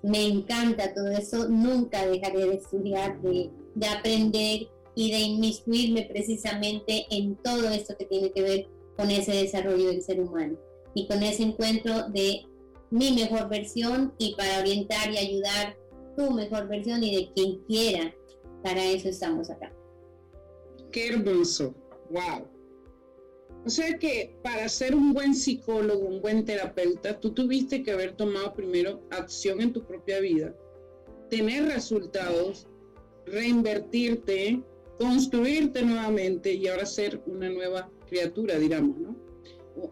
Me 0.01 0.25
encanta 0.25 0.95
todo 0.95 1.09
eso, 1.09 1.47
nunca 1.47 2.07
dejaré 2.07 2.47
de 2.47 2.55
estudiar, 2.55 3.21
de, 3.21 3.51
de 3.75 3.87
aprender 3.87 4.67
y 4.95 5.11
de 5.11 5.19
inmiscuirme 5.19 6.07
precisamente 6.11 7.05
en 7.11 7.35
todo 7.35 7.69
esto 7.69 7.95
que 7.95 8.05
tiene 8.05 8.31
que 8.31 8.41
ver 8.41 8.67
con 8.97 9.11
ese 9.11 9.31
desarrollo 9.31 9.89
del 9.89 10.01
ser 10.01 10.19
humano 10.19 10.57
y 10.95 11.07
con 11.07 11.21
ese 11.21 11.43
encuentro 11.43 12.09
de 12.09 12.41
mi 12.89 13.11
mejor 13.11 13.47
versión 13.47 14.15
y 14.17 14.33
para 14.33 14.59
orientar 14.59 15.13
y 15.13 15.17
ayudar 15.17 15.77
tu 16.17 16.31
mejor 16.31 16.67
versión 16.67 17.03
y 17.03 17.15
de 17.15 17.31
quien 17.33 17.59
quiera. 17.65 18.15
Para 18.63 18.83
eso 18.83 19.07
estamos 19.07 19.51
acá. 19.51 19.71
Qué 20.91 21.09
hermoso. 21.09 21.75
Wow. 22.09 22.47
O 23.65 23.69
sea 23.69 23.97
que 23.97 24.35
para 24.41 24.69
ser 24.69 24.95
un 24.95 25.13
buen 25.13 25.35
psicólogo, 25.35 26.05
un 26.05 26.21
buen 26.21 26.45
terapeuta, 26.45 27.19
tú 27.19 27.31
tuviste 27.31 27.83
que 27.83 27.91
haber 27.91 28.13
tomado 28.13 28.53
primero 28.53 29.01
acción 29.11 29.61
en 29.61 29.73
tu 29.73 29.83
propia 29.83 30.19
vida, 30.19 30.55
tener 31.29 31.65
resultados, 31.65 32.67
reinvertirte, 33.25 34.63
construirte 34.97 35.81
nuevamente 35.83 36.53
y 36.53 36.67
ahora 36.67 36.85
ser 36.85 37.21
una 37.25 37.49
nueva 37.49 37.89
criatura, 38.07 38.57
digamos, 38.57 38.97
¿no? 38.97 39.15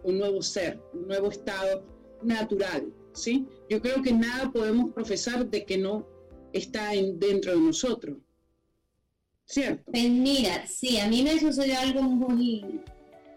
Un 0.03 0.17
nuevo 0.17 0.41
ser, 0.41 0.79
un 0.93 1.07
nuevo 1.07 1.29
estado 1.29 1.85
natural, 2.23 2.91
¿sí? 3.13 3.45
Yo 3.69 3.81
creo 3.81 4.01
que 4.01 4.11
nada 4.11 4.51
podemos 4.51 4.93
profesar 4.93 5.49
de 5.49 5.65
que 5.65 5.77
no 5.77 6.07
está 6.53 6.93
en, 6.93 7.19
dentro 7.19 7.53
de 7.53 7.59
nosotros. 7.59 8.17
¿Cierto? 9.45 9.91
Pues 9.91 10.09
mira, 10.09 10.67
sí, 10.67 10.97
a 10.99 11.07
mí 11.07 11.23
me 11.23 11.39
sucedió 11.39 11.79
algo 11.79 12.01
muy, 12.01 12.81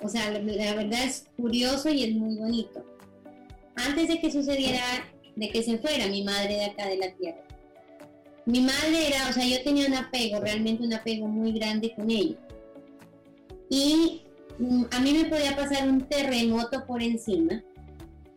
o 0.03 0.09
sea, 0.09 0.31
la, 0.31 0.75
verdad 0.75 1.05
es 1.05 1.27
curioso 1.37 1.91
y 1.91 2.05
es 2.05 2.15
muy 2.15 2.37
bonito. 2.37 2.85
Antes 3.77 4.09
de 4.09 4.21
que 4.21 4.31
sucediera, 4.31 4.83
de 5.37 5.49
que 5.51 5.63
se 5.63 5.79
fuera 5.79 6.07
mi 6.07 6.23
madre 6.23 6.55
de 6.55 6.65
acá 6.67 6.87
de 6.87 6.97
la 6.97 7.13
tierra, 7.13 7.43
mi 8.47 8.61
madre 8.61 9.09
era, 9.09 9.29
o 9.29 9.33
sea, 9.33 9.45
yo 9.47 9.63
tenía 9.63 9.87
un 9.87 9.95
apego, 9.95 10.41
realmente 10.41 10.83
un 10.83 10.93
apego 10.93 11.29
muy 11.29 11.53
grande 11.53 11.95
con 11.95 12.11
ella. 12.11 12.37
Y 13.69 14.23
mm, 14.59 14.85
a 14.91 15.01
mí 15.01 15.13
me 15.13 15.25
podía 15.27 15.55
pasar 15.55 15.89
un 15.89 16.01
terremoto 16.03 16.85
por 16.87 17.03
encima, 17.03 17.63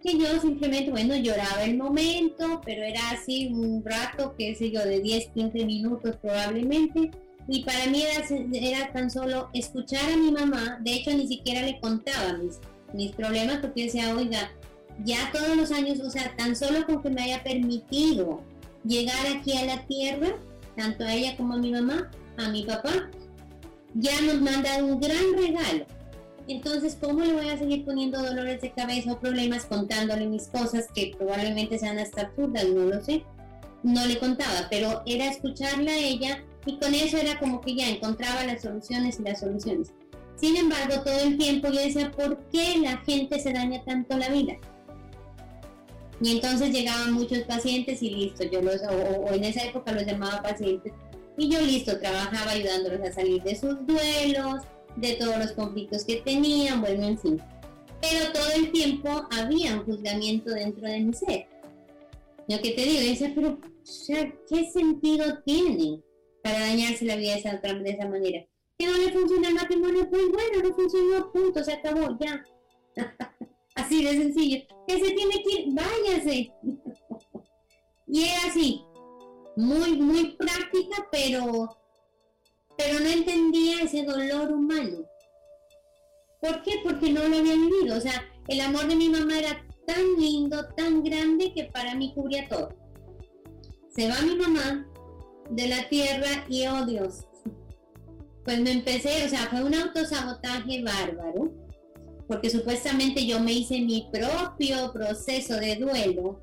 que 0.03 0.18
yo 0.18 0.39
simplemente, 0.41 0.91
bueno, 0.91 1.16
lloraba 1.16 1.64
el 1.64 1.78
momento, 1.78 2.61
pero 2.66 2.84
era 2.84 3.11
así 3.11 3.47
un 3.47 3.84
rato, 3.84 4.36
qué 4.38 4.53
sé 4.53 4.70
yo, 4.70 4.86
de 4.86 4.99
10, 4.99 5.28
15 5.30 5.66
minutos 5.66 6.18
probablemente. 6.22 7.11
Y 7.48 7.64
para 7.64 7.88
mí 7.88 8.02
era, 8.02 8.26
era 8.54 8.94
tan 8.94 9.12
solo 9.12 9.50
escuchar 9.54 10.12
a 10.12 10.18
mi 10.18 10.32
mamá, 10.32 10.80
de 10.82 10.94
hecho 10.94 11.12
ni 11.12 11.28
siquiera 11.28 11.62
le 11.62 11.80
contaba 11.80 12.38
mis, 12.38 12.60
mis 12.94 13.12
problemas, 13.12 13.58
porque 13.58 13.86
decía, 13.86 14.16
oiga, 14.16 14.52
ya 15.04 15.32
todos 15.32 15.58
los 15.58 15.72
años, 15.72 16.00
o 16.00 16.10
sea, 16.10 16.36
tan 16.38 16.56
solo 16.56 16.86
con 16.86 17.02
que 17.02 17.10
me 17.10 17.24
haya 17.24 17.44
permitido 17.44 18.41
llegar 18.86 19.26
aquí 19.28 19.58
a 19.58 19.66
la 19.66 19.86
tierra, 19.86 20.36
tanto 20.76 21.04
a 21.04 21.14
ella 21.14 21.36
como 21.36 21.56
a 21.56 21.58
mi 21.58 21.72
mamá, 21.72 22.10
a 22.38 22.50
mi 22.50 22.64
papá, 22.64 23.10
ya 23.94 24.22
nos 24.22 24.41
mandan 24.41 24.86
un 24.86 25.00
gran 25.00 25.34
regalo. 25.36 25.86
Entonces, 26.48 26.98
¿cómo 27.00 27.24
le 27.24 27.34
voy 27.34 27.50
a 27.50 27.58
seguir 27.58 27.86
poniendo 27.86 28.22
dolores 28.22 28.62
de 28.62 28.72
cabeza 28.72 29.14
o 29.14 29.20
problemas 29.20 29.66
contándole 29.66 30.28
mis 30.28 30.48
cosas 30.48 30.88
que 30.94 31.14
probablemente 31.18 31.80
sean 31.80 32.00
hasta 32.00 32.24
absurdas? 32.24 32.68
No 32.68 32.86
lo 32.86 33.02
sé. 33.02 33.24
No 33.82 34.06
le 34.06 34.18
contaba, 34.18 34.68
pero 34.70 35.04
era 35.06 35.28
escucharla 35.28 35.91
a 35.91 35.98
ella 35.98 36.44
y 36.66 36.78
con 36.78 36.93
eso 36.93 37.18
era 37.18 37.39
como 37.39 37.61
que 37.61 37.76
ya 37.76 37.89
encontraba 37.89 38.43
las 38.45 38.61
soluciones 38.61 39.20
y 39.20 39.24
las 39.24 39.39
soluciones. 39.39 39.91
Sin 40.36 40.55
embargo, 40.57 41.03
todo 41.03 41.20
el 41.20 41.38
tiempo 41.38 41.68
yo 41.70 41.82
decía, 41.82 42.11
¿por 42.11 42.38
qué 42.49 42.78
la 42.80 42.97
gente 42.97 43.39
se 43.39 43.53
daña 43.53 43.84
tanto 43.84 44.18
la 44.18 44.30
vida? 44.30 44.57
Y 46.22 46.32
entonces 46.32 46.72
llegaban 46.72 47.14
muchos 47.14 47.39
pacientes 47.39 48.01
y 48.01 48.09
listo, 48.09 48.43
yo 48.45 48.61
los, 48.61 48.82
o, 48.82 49.34
en 49.34 49.43
esa 49.43 49.64
época 49.64 49.91
los 49.91 50.05
llamaba 50.05 50.41
pacientes, 50.41 50.93
y 51.38 51.49
yo 51.49 51.59
listo, 51.61 51.99
trabajaba 51.99 52.51
ayudándolos 52.51 53.01
a 53.01 53.11
salir 53.11 53.41
de 53.43 53.55
sus 53.55 53.86
duelos, 53.86 54.64
de 54.95 55.14
todos 55.14 55.38
los 55.38 55.51
conflictos 55.53 56.05
que 56.05 56.18
tenían, 56.18 56.82
bueno, 56.82 57.07
en 57.07 57.18
fin. 57.18 57.41
Pero 57.99 58.32
todo 58.32 58.51
el 58.55 58.72
tiempo 58.72 59.28
había 59.32 59.74
un 59.76 59.86
juzgamiento 59.86 60.51
dentro 60.51 60.88
de 60.88 60.99
mi 60.99 61.14
ser. 61.14 61.47
Lo 62.47 62.59
que 62.61 62.72
te 62.72 62.82
digo, 62.82 62.99
ese 63.01 63.30
pero 63.30 63.57
¿qué 64.49 64.70
sentido 64.72 65.39
tiene 65.45 66.01
para 66.44 66.60
dañarse 66.60 67.06
la 67.06 67.16
vida 67.16 67.34
de 67.34 67.39
esa, 67.39 67.58
de 67.58 67.89
esa 67.89 68.08
manera? 68.08 68.46
Que 68.78 68.86
no 68.86 68.98
le 68.98 69.12
funciona 69.12 69.48
el 69.48 69.56
matrimonio, 69.56 70.10
pues 70.10 70.24
bueno, 70.30 70.68
no 70.68 70.76
funcionó, 70.76 71.32
punto, 71.32 71.64
se 71.64 71.74
acabó, 71.74 72.18
ya. 72.20 72.44
Así 73.76 74.04
de 74.04 74.12
sencillo. 74.12 74.62
Que 74.88 75.00
se 75.00 75.12
tiene 75.14 75.44
que 75.44 75.62
ir, 75.62 75.74
váyase. 75.74 76.54
y 78.08 78.24
era 78.24 78.46
así, 78.48 78.84
muy, 79.56 79.98
muy 79.98 80.36
práctica, 80.36 81.08
pero, 81.12 81.76
pero 82.78 83.00
no 83.00 83.08
entendía 83.08 83.82
ese 83.82 84.04
dolor 84.04 84.52
humano. 84.52 85.06
¿Por 86.39 86.62
qué? 86.62 86.74
Porque 86.84 87.10
no 87.10 87.28
lo 87.28 87.38
había 87.38 87.56
vivido. 87.56 87.98
O 87.98 88.02
sea, 88.02 88.24
el 88.48 88.62
amor 88.62 88.86
de 88.88 88.96
mi 88.96 89.10
mamá 89.10 89.39
era 89.39 89.66
tan 89.88 90.16
lindo, 90.18 90.68
tan 90.76 91.04
grande 91.04 91.54
que 91.54 91.66
para 91.66 91.96
mí 91.96 92.14
cubría 92.14 92.48
todo. 92.48 92.70
Se 93.89 94.08
va 94.08 94.22
mi 94.22 94.36
mamá 94.36 94.88
de 95.50 95.68
la 95.68 95.88
tierra 95.89 96.46
y 96.50 96.66
oh 96.68 96.86
Dios. 96.86 97.26
Pues 98.44 98.60
me 98.60 98.72
empecé, 98.72 99.26
o 99.26 99.30
sea, 99.30 99.48
fue 99.50 99.64
un 99.64 99.74
autosabotaje 99.74 100.84
bárbaro 100.84 101.64
porque 102.28 102.50
supuestamente 102.50 103.26
yo 103.26 103.39
me 103.39 103.54
hice 103.54 103.80
mi 103.82 104.08
propio 104.12 104.91
proceso 104.91 105.56
de 105.56 105.76
duelo, 105.76 106.39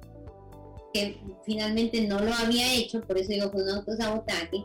que 0.92 1.18
finalmente 1.44 2.02
no 2.02 2.20
lo 2.20 2.32
había 2.34 2.74
hecho, 2.74 3.00
por 3.00 3.18
eso 3.18 3.30
digo 3.30 3.50
fue 3.50 3.62
un 3.62 3.70
autosabotaje. 3.70 4.64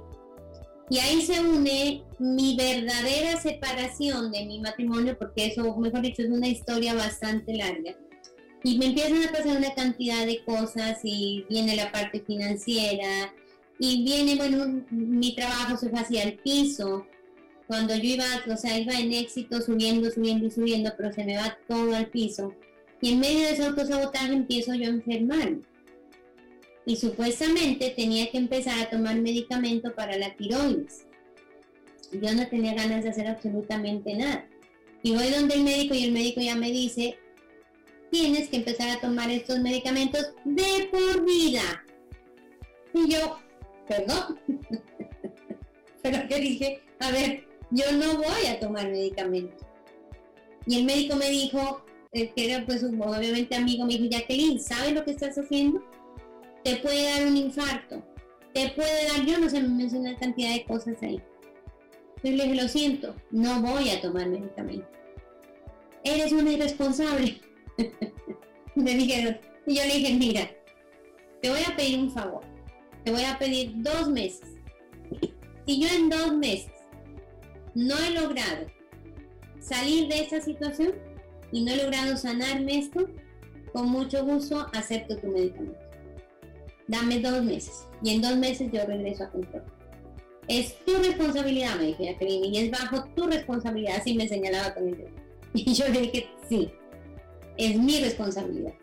Y 0.89 0.99
ahí 0.99 1.21
se 1.21 1.39
une 1.39 2.03
mi 2.19 2.55
verdadera 2.55 3.39
separación 3.41 4.31
de 4.31 4.45
mi 4.45 4.59
matrimonio, 4.59 5.17
porque 5.17 5.47
eso, 5.47 5.75
mejor 5.77 6.01
dicho, 6.01 6.21
es 6.21 6.29
una 6.29 6.47
historia 6.47 6.93
bastante 6.93 7.55
larga. 7.55 7.95
Y 8.63 8.77
me 8.77 8.87
empiezan 8.87 9.23
a 9.23 9.31
pasar 9.31 9.57
una 9.57 9.73
cantidad 9.73 10.25
de 10.25 10.43
cosas 10.43 10.99
y 11.03 11.45
viene 11.49 11.75
la 11.75 11.91
parte 11.91 12.19
financiera 12.19 13.33
y 13.79 14.03
viene, 14.03 14.35
bueno, 14.35 14.83
mi 14.89 15.35
trabajo 15.35 15.77
se 15.77 15.89
fue 15.89 15.99
hacia 15.99 16.23
el 16.23 16.37
piso, 16.39 17.05
cuando 17.67 17.95
yo 17.95 18.03
iba, 18.03 18.25
o 18.51 18.57
sea, 18.57 18.77
iba 18.77 18.93
en 18.93 19.11
éxito 19.11 19.61
subiendo, 19.61 20.11
subiendo 20.11 20.45
y 20.45 20.51
subiendo, 20.51 20.93
pero 20.95 21.11
se 21.11 21.23
me 21.23 21.37
va 21.37 21.57
todo 21.67 21.95
al 21.95 22.07
piso. 22.07 22.53
Y 23.01 23.13
en 23.13 23.19
medio 23.19 23.39
de 23.39 23.53
ese 23.53 23.65
autosabotaje 23.65 24.33
empiezo 24.33 24.73
yo 24.75 24.85
a 24.85 24.93
enfermar. 24.93 25.55
Y 26.85 26.95
supuestamente 26.97 27.89
tenía 27.89 28.29
que 28.29 28.37
empezar 28.37 28.79
a 28.79 28.89
tomar 28.89 29.19
medicamento 29.19 29.93
para 29.95 30.17
la 30.17 30.35
tiroides. 30.35 31.05
Yo 32.11 32.33
no 32.35 32.47
tenía 32.47 32.75
ganas 32.75 33.03
de 33.03 33.09
hacer 33.09 33.27
absolutamente 33.27 34.13
nada. 34.13 34.47
Y 35.01 35.15
voy 35.15 35.29
donde 35.29 35.55
el 35.55 35.63
médico 35.63 35.95
y 35.95 36.03
el 36.03 36.11
médico 36.11 36.41
ya 36.41 36.55
me 36.55 36.71
dice, 36.71 37.17
tienes 38.11 38.47
que 38.49 38.57
empezar 38.57 38.89
a 38.89 39.01
tomar 39.01 39.31
estos 39.31 39.59
medicamentos 39.59 40.33
de 40.43 40.89
por 40.91 41.25
vida. 41.25 41.83
Y 42.93 43.11
yo, 43.11 43.39
perdón. 43.87 44.39
Pero 46.01 46.27
que 46.27 46.39
dije, 46.39 46.81
a 46.99 47.11
ver, 47.11 47.47
yo 47.71 47.91
no 47.93 48.17
voy 48.17 48.45
a 48.47 48.59
tomar 48.59 48.89
medicamento. 48.89 49.65
Y 50.67 50.79
el 50.79 50.85
médico 50.85 51.15
me 51.15 51.29
dijo, 51.29 51.83
eh, 52.11 52.31
que 52.35 52.51
era 52.51 52.65
pues 52.65 52.83
obviamente 52.83 53.55
amigo, 53.55 53.85
me 53.85 53.97
dijo, 53.97 54.05
Jacqueline, 54.09 54.59
¿sabes 54.59 54.93
lo 54.93 55.03
que 55.03 55.11
estás 55.11 55.37
haciendo? 55.37 55.83
Te 56.63 56.77
puede 56.77 57.03
dar 57.03 57.27
un 57.27 57.37
infarto, 57.37 58.03
te 58.53 58.69
puede 58.69 59.07
dar, 59.07 59.25
yo 59.25 59.37
no 59.37 59.49
sé, 59.49 59.61
me 59.61 59.67
mencionó 59.67 60.09
una 60.09 60.17
cantidad 60.17 60.53
de 60.53 60.65
cosas 60.65 61.01
ahí. 61.01 61.21
Entonces 62.17 62.37
le 62.37 62.43
dije, 62.43 62.61
lo 62.63 62.67
siento, 62.67 63.15
no 63.31 63.61
voy 63.61 63.89
a 63.89 64.01
tomar 64.01 64.27
medicamento. 64.27 64.87
Eres 66.03 66.31
una 66.31 66.51
irresponsable. 66.51 67.41
me 68.75 68.95
dijeron, 68.95 69.37
y 69.67 69.75
yo 69.75 69.83
le 69.83 69.95
dije, 69.95 70.13
mira, 70.13 70.49
te 71.41 71.49
voy 71.49 71.61
a 71.67 71.75
pedir 71.75 71.99
un 71.99 72.11
favor, 72.11 72.43
te 73.05 73.11
voy 73.11 73.23
a 73.23 73.37
pedir 73.37 73.71
dos 73.75 74.09
meses. 74.09 74.49
Si 75.65 75.79
yo 75.79 75.87
en 75.95 76.09
dos 76.09 76.35
meses 76.35 76.71
no 77.75 77.95
he 77.97 78.11
logrado 78.11 78.65
salir 79.59 80.07
de 80.09 80.21
esta 80.21 80.41
situación 80.41 80.95
y 81.51 81.63
no 81.63 81.71
he 81.71 81.83
logrado 81.83 82.17
sanarme 82.17 82.79
esto, 82.79 83.07
con 83.71 83.89
mucho 83.89 84.25
gusto 84.25 84.67
acepto 84.73 85.17
tu 85.17 85.27
medicamento. 85.27 85.79
Dame 86.87 87.19
dos 87.19 87.43
meses 87.43 87.87
y 88.01 88.15
en 88.15 88.21
dos 88.21 88.37
meses 88.37 88.71
yo 88.73 88.83
regreso 88.85 89.23
a 89.23 89.29
control. 89.29 89.63
Es 90.47 90.75
tu 90.85 90.95
responsabilidad, 90.95 91.75
me 91.77 91.87
dijo 91.87 92.03
Jacqueline, 92.03 92.53
y 92.53 92.57
es 92.57 92.71
bajo 92.71 93.05
tu 93.15 93.25
responsabilidad, 93.27 93.97
así 93.97 94.13
me 94.15 94.27
señalaba 94.27 94.73
con 94.73 94.87
el 94.87 95.05
Y 95.53 95.73
yo 95.73 95.87
le 95.89 96.01
dije, 96.01 96.27
sí, 96.47 96.71
es 97.57 97.79
mi 97.79 97.99
responsabilidad. 97.99 98.73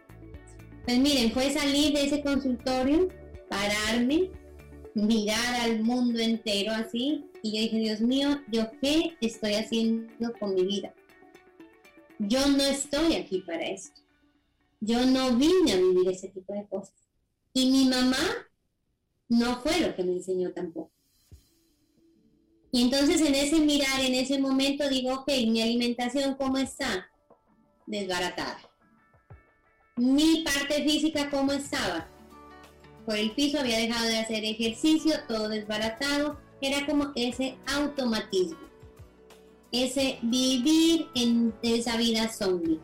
Pues 0.84 0.98
miren, 0.98 1.30
fue 1.30 1.50
salir 1.50 1.92
de 1.92 2.04
ese 2.06 2.22
consultorio, 2.22 3.08
pararme, 3.52 4.30
mirar 4.94 5.54
al 5.60 5.82
mundo 5.82 6.18
entero 6.20 6.72
así 6.72 7.26
y 7.42 7.52
yo 7.52 7.60
dije, 7.60 7.78
Dios 7.78 8.00
mío, 8.00 8.40
¿yo 8.50 8.70
qué 8.80 9.16
estoy 9.20 9.54
haciendo 9.54 10.32
con 10.38 10.54
mi 10.54 10.64
vida? 10.64 10.94
Yo 12.18 12.46
no 12.46 12.62
estoy 12.62 13.16
aquí 13.16 13.40
para 13.40 13.62
esto. 13.62 14.00
Yo 14.80 15.04
no 15.04 15.36
vine 15.36 15.72
a 15.72 15.76
vivir 15.76 16.08
ese 16.08 16.28
tipo 16.28 16.52
de 16.54 16.66
cosas. 16.66 16.94
Y 17.52 17.70
mi 17.70 17.84
mamá 17.88 18.16
no 19.28 19.60
fue 19.60 19.80
lo 19.80 19.94
que 19.94 20.04
me 20.04 20.12
enseñó 20.12 20.52
tampoco. 20.52 20.90
Y 22.70 22.82
entonces 22.82 23.20
en 23.20 23.34
ese 23.34 23.60
mirar, 23.60 24.00
en 24.00 24.14
ese 24.14 24.38
momento 24.38 24.88
digo, 24.88 25.12
ok, 25.12 25.28
mi 25.48 25.60
alimentación, 25.60 26.36
¿cómo 26.36 26.56
está? 26.56 27.10
Desbaratada. 27.86 28.58
Mi 29.96 30.42
parte 30.42 30.82
física, 30.84 31.28
¿cómo 31.28 31.52
estaba? 31.52 32.11
Por 33.06 33.16
el 33.16 33.32
piso 33.32 33.58
había 33.58 33.78
dejado 33.78 34.06
de 34.06 34.18
hacer 34.18 34.44
ejercicio, 34.44 35.14
todo 35.28 35.48
desbaratado. 35.48 36.38
Era 36.60 36.86
como 36.86 37.12
ese 37.16 37.56
automatismo. 37.66 38.58
Ese 39.72 40.18
vivir 40.22 41.08
en 41.14 41.52
esa 41.62 41.96
vida 41.96 42.28
zombie. 42.28 42.78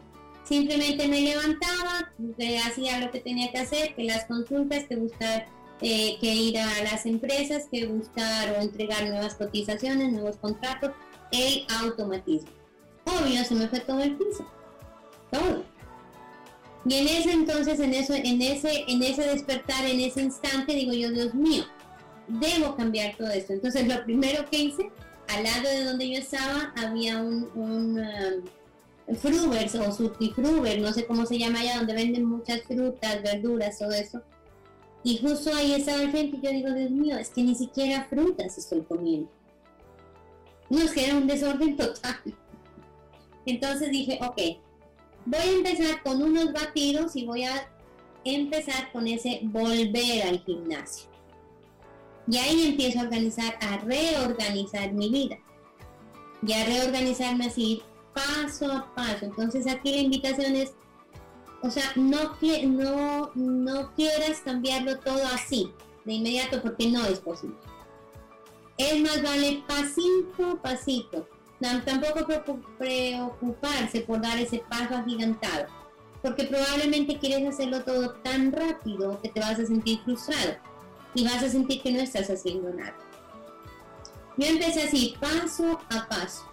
Simplemente 0.45 1.07
me 1.07 1.21
levantaba, 1.21 2.11
hacía 2.67 3.01
lo 3.01 3.11
que 3.11 3.21
tenía 3.21 3.53
que 3.53 3.59
hacer, 3.59 3.95
que 3.95 4.05
las 4.05 4.25
consultas, 4.25 4.85
que 4.85 4.97
buscar 4.97 5.47
eh, 5.81 6.19
que 6.21 6.35
ir 6.35 6.59
a 6.59 6.83
las 6.83 7.07
empresas, 7.07 7.69
que 7.71 7.87
buscar 7.87 8.51
o 8.51 8.63
entregar 8.63 9.09
nuevas 9.09 9.35
cotizaciones, 9.35 10.13
nuevos 10.13 10.37
contratos, 10.37 10.91
el 11.31 11.65
automatismo. 11.81 12.51
Obvio, 13.05 13.45
se 13.45 13.55
me 13.55 13.69
fue 13.69 13.79
todo 13.81 14.03
el 14.03 14.17
piso. 14.17 14.45
Todo. 15.31 15.65
Y 16.89 16.95
en 16.95 17.09
ese 17.09 17.33
entonces, 17.33 17.81
en 17.81 17.93
eso, 17.93 18.15
en 18.15 18.41
ese, 18.41 18.85
en 18.89 19.03
ese 19.03 19.23
despertar, 19.23 19.85
en 19.85 20.01
ese 20.01 20.23
instante, 20.23 20.75
digo 20.75 20.93
yo, 20.93 21.11
Dios 21.11 21.35
mío, 21.35 21.65
debo 22.29 22.75
cambiar 22.77 23.17
todo 23.17 23.29
esto. 23.29 23.53
Entonces 23.53 23.87
lo 23.87 24.03
primero 24.05 24.45
que 24.51 24.59
hice, 24.59 24.91
al 25.29 25.45
lado 25.45 25.69
de 25.69 25.85
donde 25.85 26.09
yo 26.09 26.19
estaba, 26.19 26.73
había 26.77 27.19
un, 27.19 27.51
un 27.55 27.99
um, 27.99 29.17
Frubers 29.17 29.75
o 29.75 29.93
Fruber, 29.93 30.81
no 30.81 30.93
sé 30.93 31.07
cómo 31.07 31.27
se 31.27 31.39
llama 31.39 31.61
allá, 31.61 31.77
donde 31.77 31.95
venden 31.95 32.25
muchas 32.25 32.63
frutas, 32.63 33.23
verduras, 33.23 33.79
todo 33.79 33.93
eso 33.93 34.23
y 35.03 35.19
justo 35.19 35.55
ahí 35.55 35.73
estaba 35.73 36.03
el 36.03 36.11
frente 36.11 36.37
y 36.37 36.41
yo 36.41 36.51
digo, 36.51 36.73
Dios 36.73 36.91
mío, 36.91 37.17
es 37.17 37.31
que 37.31 37.43
ni 37.43 37.55
siquiera 37.55 38.07
frutas 38.11 38.59
estoy 38.59 38.83
comiendo. 38.83 39.31
No, 40.69 40.81
es 40.81 40.93
que 40.93 41.07
era 41.07 41.17
un 41.17 41.27
desorden 41.27 41.77
total. 41.77 42.17
Entonces 43.47 43.91
dije, 43.91 44.19
ok, 44.21 44.61
voy 45.29 45.41
a 45.41 45.53
empezar 45.53 46.03
con 46.03 46.23
unos 46.23 46.53
batidos 46.53 47.15
y 47.17 47.27
voy 47.27 47.45
a 47.45 47.69
empezar 48.25 48.91
con 48.93 49.07
ese 49.07 49.41
volver 49.45 50.27
al 50.27 50.43
gimnasio. 50.45 51.09
Y 52.31 52.37
ahí 52.39 52.69
empiezo 52.69 53.01
a 53.01 53.03
organizar, 53.03 53.57
a 53.61 53.79
reorganizar 53.79 54.93
mi 54.93 55.09
vida. 55.11 55.39
Y 56.47 56.53
a 56.53 56.65
reorganizarme 56.65 57.47
así 57.47 57.83
paso 58.15 58.71
a 58.73 58.95
paso. 58.95 59.25
Entonces 59.25 59.67
aquí 59.67 59.93
la 59.93 60.03
invitación 60.03 60.55
es 60.57 60.73
o 61.61 61.71
sea, 61.71 61.93
no, 61.97 62.37
no, 62.67 63.31
no 63.35 63.95
quieras 63.95 64.41
cambiarlo 64.45 64.99
todo 65.01 65.25
así, 65.35 65.73
de 66.05 66.13
inmediato, 66.15 66.63
porque 66.63 66.89
no 66.89 67.05
es 67.05 67.19
posible. 67.19 67.57
Es 68.77 69.01
más 69.01 69.23
vale 69.23 69.65
pasito 69.67 70.53
a 70.53 70.63
pasito. 70.63 71.29
Tampoco 71.61 72.27
preocuparse 72.79 74.01
por 74.03 74.21
dar 74.21 74.39
ese 74.39 74.63
paso 74.69 74.95
agigantado, 74.95 75.67
porque 76.23 76.45
probablemente 76.45 77.19
quieres 77.19 77.49
hacerlo 77.49 77.83
todo 77.83 78.15
tan 78.23 78.53
rápido 78.53 79.21
que 79.21 79.29
te 79.29 79.41
vas 79.41 79.59
a 79.59 79.67
sentir 79.67 80.01
frustrado 80.05 80.57
y 81.15 81.25
vas 81.25 81.43
a 81.43 81.49
sentir 81.49 81.83
que 81.83 81.91
no 81.91 82.01
estás 82.01 82.31
haciendo 82.31 82.73
nada. 82.73 82.97
Yo 84.37 84.47
empecé 84.47 84.85
así, 84.85 85.17
paso 85.21 85.81
a 85.91 86.09
paso. 86.09 86.45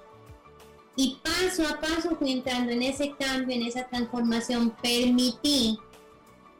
Y 0.95 1.20
paso 1.22 1.68
a 1.68 1.80
paso 1.80 2.16
fui 2.16 2.32
entrando 2.32 2.72
en 2.72 2.82
ese 2.82 3.14
cambio, 3.20 3.56
en 3.56 3.64
esa 3.64 3.86
transformación. 3.88 4.74
Permití 4.82 5.78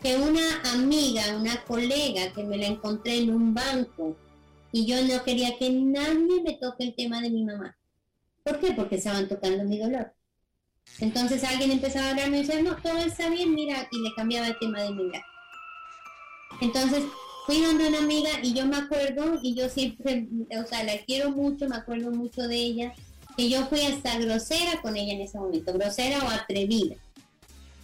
que 0.02 0.18
una 0.18 0.62
amiga, 0.74 1.36
una 1.36 1.64
colega 1.64 2.32
que 2.32 2.44
me 2.44 2.58
la 2.58 2.68
encontré 2.68 3.24
en 3.24 3.34
un 3.34 3.56
banco 3.56 4.16
y 4.72 4.86
yo 4.86 5.02
no 5.04 5.24
quería 5.24 5.58
que 5.58 5.72
nadie 5.72 6.44
me 6.44 6.54
toque 6.54 6.84
el 6.84 6.96
tema 6.96 7.22
de 7.22 7.32
mi 7.32 7.44
mamá. 7.44 7.76
¿Por 8.46 8.60
qué? 8.60 8.74
Porque 8.74 8.98
estaban 8.98 9.28
tocando 9.28 9.64
mi 9.64 9.80
dolor. 9.80 10.14
Entonces 11.00 11.44
alguien 11.44 11.72
empezaba 11.72 12.06
a 12.06 12.10
hablarme 12.12 12.38
y 12.38 12.42
decía, 12.44 12.62
no, 12.62 12.76
todo 12.76 13.00
está 13.00 13.28
bien, 13.28 13.56
mira, 13.56 13.88
y 13.92 14.02
le 14.04 14.14
cambiaba 14.16 14.48
el 14.48 14.60
tema 14.60 14.84
de 14.84 14.92
mi 14.92 15.06
vida. 15.06 15.26
Entonces 16.62 17.04
fui 17.48 17.60
donde 17.62 17.88
una 17.88 17.98
amiga 17.98 18.30
y 18.44 18.54
yo 18.54 18.68
me 18.68 18.78
acuerdo, 18.78 19.40
y 19.42 19.56
yo 19.56 19.68
siempre, 19.68 20.28
o 20.62 20.68
sea, 20.68 20.84
la 20.84 20.96
quiero 21.06 21.32
mucho, 21.32 21.68
me 21.68 21.76
acuerdo 21.76 22.12
mucho 22.12 22.48
de 22.48 22.56
ella, 22.56 22.94
que 23.36 23.50
yo 23.50 23.66
fui 23.66 23.82
hasta 23.82 24.20
grosera 24.20 24.80
con 24.84 24.96
ella 24.96 25.14
en 25.14 25.22
ese 25.22 25.40
momento, 25.40 25.74
grosera 25.74 26.24
o 26.24 26.30
atrevida. 26.30 26.98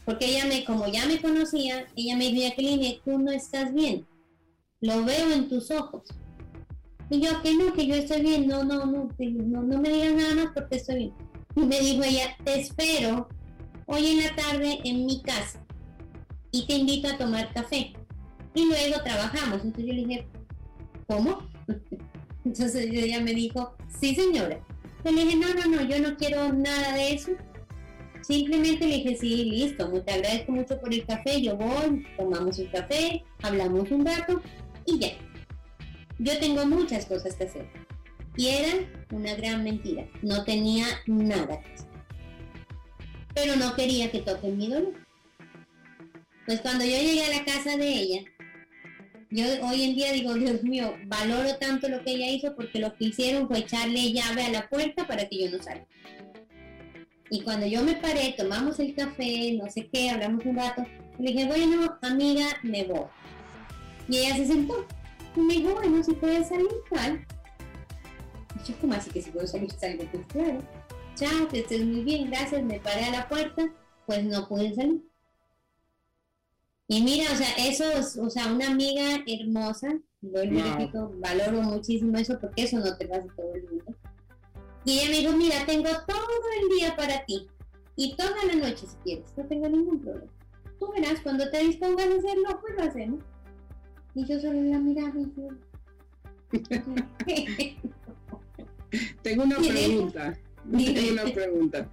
Porque 0.05 0.25
ella 0.25 0.45
me, 0.45 0.63
como 0.63 0.87
ya 0.87 1.07
me 1.07 1.19
conocía, 1.19 1.87
ella 1.95 2.15
me 2.15 2.29
dijo, 2.29 2.47
Jacqueline, 2.47 3.01
tú 3.03 3.17
no 3.17 3.31
estás 3.31 3.73
bien. 3.73 4.05
Lo 4.79 5.03
veo 5.05 5.31
en 5.31 5.49
tus 5.49 5.71
ojos. 5.71 6.03
Y 7.11 7.19
yo, 7.19 7.41
que 7.41 7.53
no, 7.53 7.73
que 7.73 7.85
yo 7.85 7.95
estoy 7.95 8.21
bien. 8.21 8.47
No, 8.47 8.63
no, 8.63 8.85
no, 8.85 9.09
no, 9.17 9.61
no 9.61 9.81
me 9.81 9.89
digas 9.89 10.13
nada 10.13 10.35
más 10.35 10.47
porque 10.53 10.77
estoy 10.77 10.95
bien. 10.95 11.13
Y 11.57 11.59
me 11.59 11.79
dijo 11.81 12.03
ella, 12.03 12.37
te 12.45 12.61
espero 12.61 13.27
hoy 13.85 14.07
en 14.07 14.23
la 14.23 14.33
tarde 14.33 14.79
en 14.85 15.05
mi 15.05 15.21
casa 15.21 15.61
y 16.51 16.65
te 16.65 16.75
invito 16.75 17.09
a 17.09 17.17
tomar 17.17 17.53
café. 17.53 17.91
Y 18.55 18.65
luego 18.65 19.03
trabajamos. 19.03 19.61
Entonces 19.61 19.85
yo 19.85 19.93
le 19.93 20.05
dije, 20.05 20.27
¿cómo? 21.05 21.39
Entonces 22.45 22.87
ella 22.89 23.19
me 23.19 23.33
dijo, 23.33 23.75
sí 23.99 24.15
señora. 24.15 24.63
Le 25.03 25.11
dije, 25.11 25.35
no, 25.35 25.53
no, 25.53 25.65
no, 25.67 25.81
yo 25.81 25.99
no 25.99 26.15
quiero 26.15 26.53
nada 26.53 26.93
de 26.93 27.15
eso. 27.15 27.31
Simplemente 28.21 28.87
le 28.87 28.95
dije, 28.95 29.17
sí, 29.17 29.43
listo, 29.43 29.89
te 30.03 30.13
agradezco 30.13 30.53
mucho 30.53 30.79
por 30.79 30.93
el 30.93 31.05
café, 31.05 31.41
yo 31.41 31.57
voy, 31.57 32.05
tomamos 32.15 32.57
un 32.57 32.67
café, 32.67 33.21
hablamos 33.41 33.91
un 33.91 34.05
rato 34.05 34.41
y 34.85 34.99
ya. 34.99 35.30
Yo 36.21 36.37
tengo 36.37 36.67
muchas 36.67 37.07
cosas 37.07 37.35
que 37.35 37.45
hacer. 37.45 37.67
Y 38.37 38.47
era 38.47 38.87
una 39.11 39.33
gran 39.33 39.63
mentira, 39.63 40.07
no 40.21 40.43
tenía 40.43 40.85
nada 41.07 41.59
que 41.59 41.73
hacer. 41.73 41.87
Pero 43.33 43.55
no 43.55 43.75
quería 43.75 44.11
que 44.11 44.19
toquen 44.19 44.55
mi 44.55 44.69
dolor. 44.69 44.93
Pues 46.45 46.61
cuando 46.61 46.85
yo 46.85 46.91
llegué 46.91 47.25
a 47.25 47.39
la 47.39 47.43
casa 47.43 47.75
de 47.75 47.87
ella, 47.87 48.21
yo 49.31 49.45
hoy 49.67 49.83
en 49.83 49.95
día 49.95 50.11
digo, 50.11 50.35
Dios 50.35 50.61
mío, 50.61 50.93
valoro 51.07 51.55
tanto 51.55 51.89
lo 51.89 52.03
que 52.03 52.11
ella 52.11 52.29
hizo 52.29 52.55
porque 52.55 52.77
lo 52.79 52.93
que 52.95 53.05
hicieron 53.05 53.47
fue 53.47 53.59
echarle 53.59 54.13
llave 54.13 54.43
a 54.43 54.51
la 54.51 54.69
puerta 54.69 55.07
para 55.07 55.27
que 55.27 55.43
yo 55.43 55.49
no 55.49 55.63
salga. 55.63 55.87
Y 57.31 57.41
cuando 57.41 57.65
yo 57.65 57.81
me 57.83 57.95
paré, 57.95 58.35
tomamos 58.37 58.79
el 58.79 58.93
café, 58.93 59.53
no 59.53 59.71
sé 59.71 59.87
qué, 59.91 60.11
hablamos 60.11 60.45
un 60.45 60.57
rato, 60.57 60.85
le 61.17 61.31
dije, 61.31 61.47
bueno, 61.47 61.97
amiga, 62.03 62.45
me 62.61 62.83
voy. 62.83 63.07
Y 64.07 64.17
ella 64.17 64.35
se 64.35 64.45
sentó. 64.45 64.85
Y 65.35 65.39
me 65.39 65.53
dijo, 65.53 65.73
bueno, 65.73 66.03
si 66.03 66.13
puedes 66.13 66.49
salir, 66.49 66.67
tal. 66.89 67.25
Y 68.55 68.71
yo, 68.71 68.77
¿cómo 68.79 68.93
así 68.93 69.09
que 69.09 69.21
si 69.21 69.31
puedo 69.31 69.47
salir, 69.47 69.71
salgo? 69.71 70.03
Pues 70.11 70.25
claro. 70.27 70.59
Chao, 71.15 71.47
que 71.49 71.59
estés 71.59 71.85
muy 71.85 72.03
bien, 72.03 72.29
gracias, 72.29 72.63
me 72.63 72.79
paré 72.79 73.05
a 73.05 73.11
la 73.11 73.29
puerta, 73.29 73.71
pues 74.05 74.23
no 74.23 74.47
pude 74.47 74.73
salir. 74.73 75.01
Y 76.87 77.01
mira, 77.03 77.31
o 77.31 77.35
sea, 77.35 77.47
eso, 77.57 77.85
o 78.21 78.29
sea, 78.29 78.51
una 78.51 78.67
amiga 78.67 79.23
hermosa, 79.25 79.97
vuelvo 80.19 80.59
y 80.59 80.61
repito, 80.61 81.11
valoro 81.15 81.61
muchísimo 81.61 82.17
eso 82.17 82.37
porque 82.39 82.63
eso 82.63 82.79
no 82.79 82.97
te 82.97 83.07
pasa 83.07 83.27
todo 83.35 83.53
el 83.55 83.63
mundo. 83.63 83.95
Y 84.83 84.99
ella 84.99 85.09
me 85.09 85.17
dijo, 85.19 85.31
mira, 85.33 85.65
tengo 85.65 85.89
todo 86.05 86.41
el 86.61 86.77
día 86.77 86.95
para 86.95 87.23
ti 87.25 87.47
y 87.95 88.15
toda 88.15 88.35
la 88.45 88.55
noche 88.55 88.87
si 88.87 88.97
quieres, 89.03 89.31
no 89.37 89.45
tengo 89.45 89.69
ningún 89.69 90.01
problema. 90.01 90.31
Tú 90.79 90.91
verás, 90.91 91.21
cuando 91.21 91.49
te 91.49 91.59
dispongas 91.59 92.07
a 92.07 92.17
hacerlo, 92.17 92.59
pues 92.59 92.75
lo 92.75 92.83
hacemos. 92.83 93.23
Y 94.15 94.25
yo 94.25 94.39
solo 94.39 94.61
la 94.61 94.79
miraba 94.79 95.19
y 95.19 95.27
tengo 99.21 99.43
una 99.43 99.57
pregunta. 99.57 100.37
Tengo 100.71 101.11
una 101.11 101.33
pregunta 101.33 101.89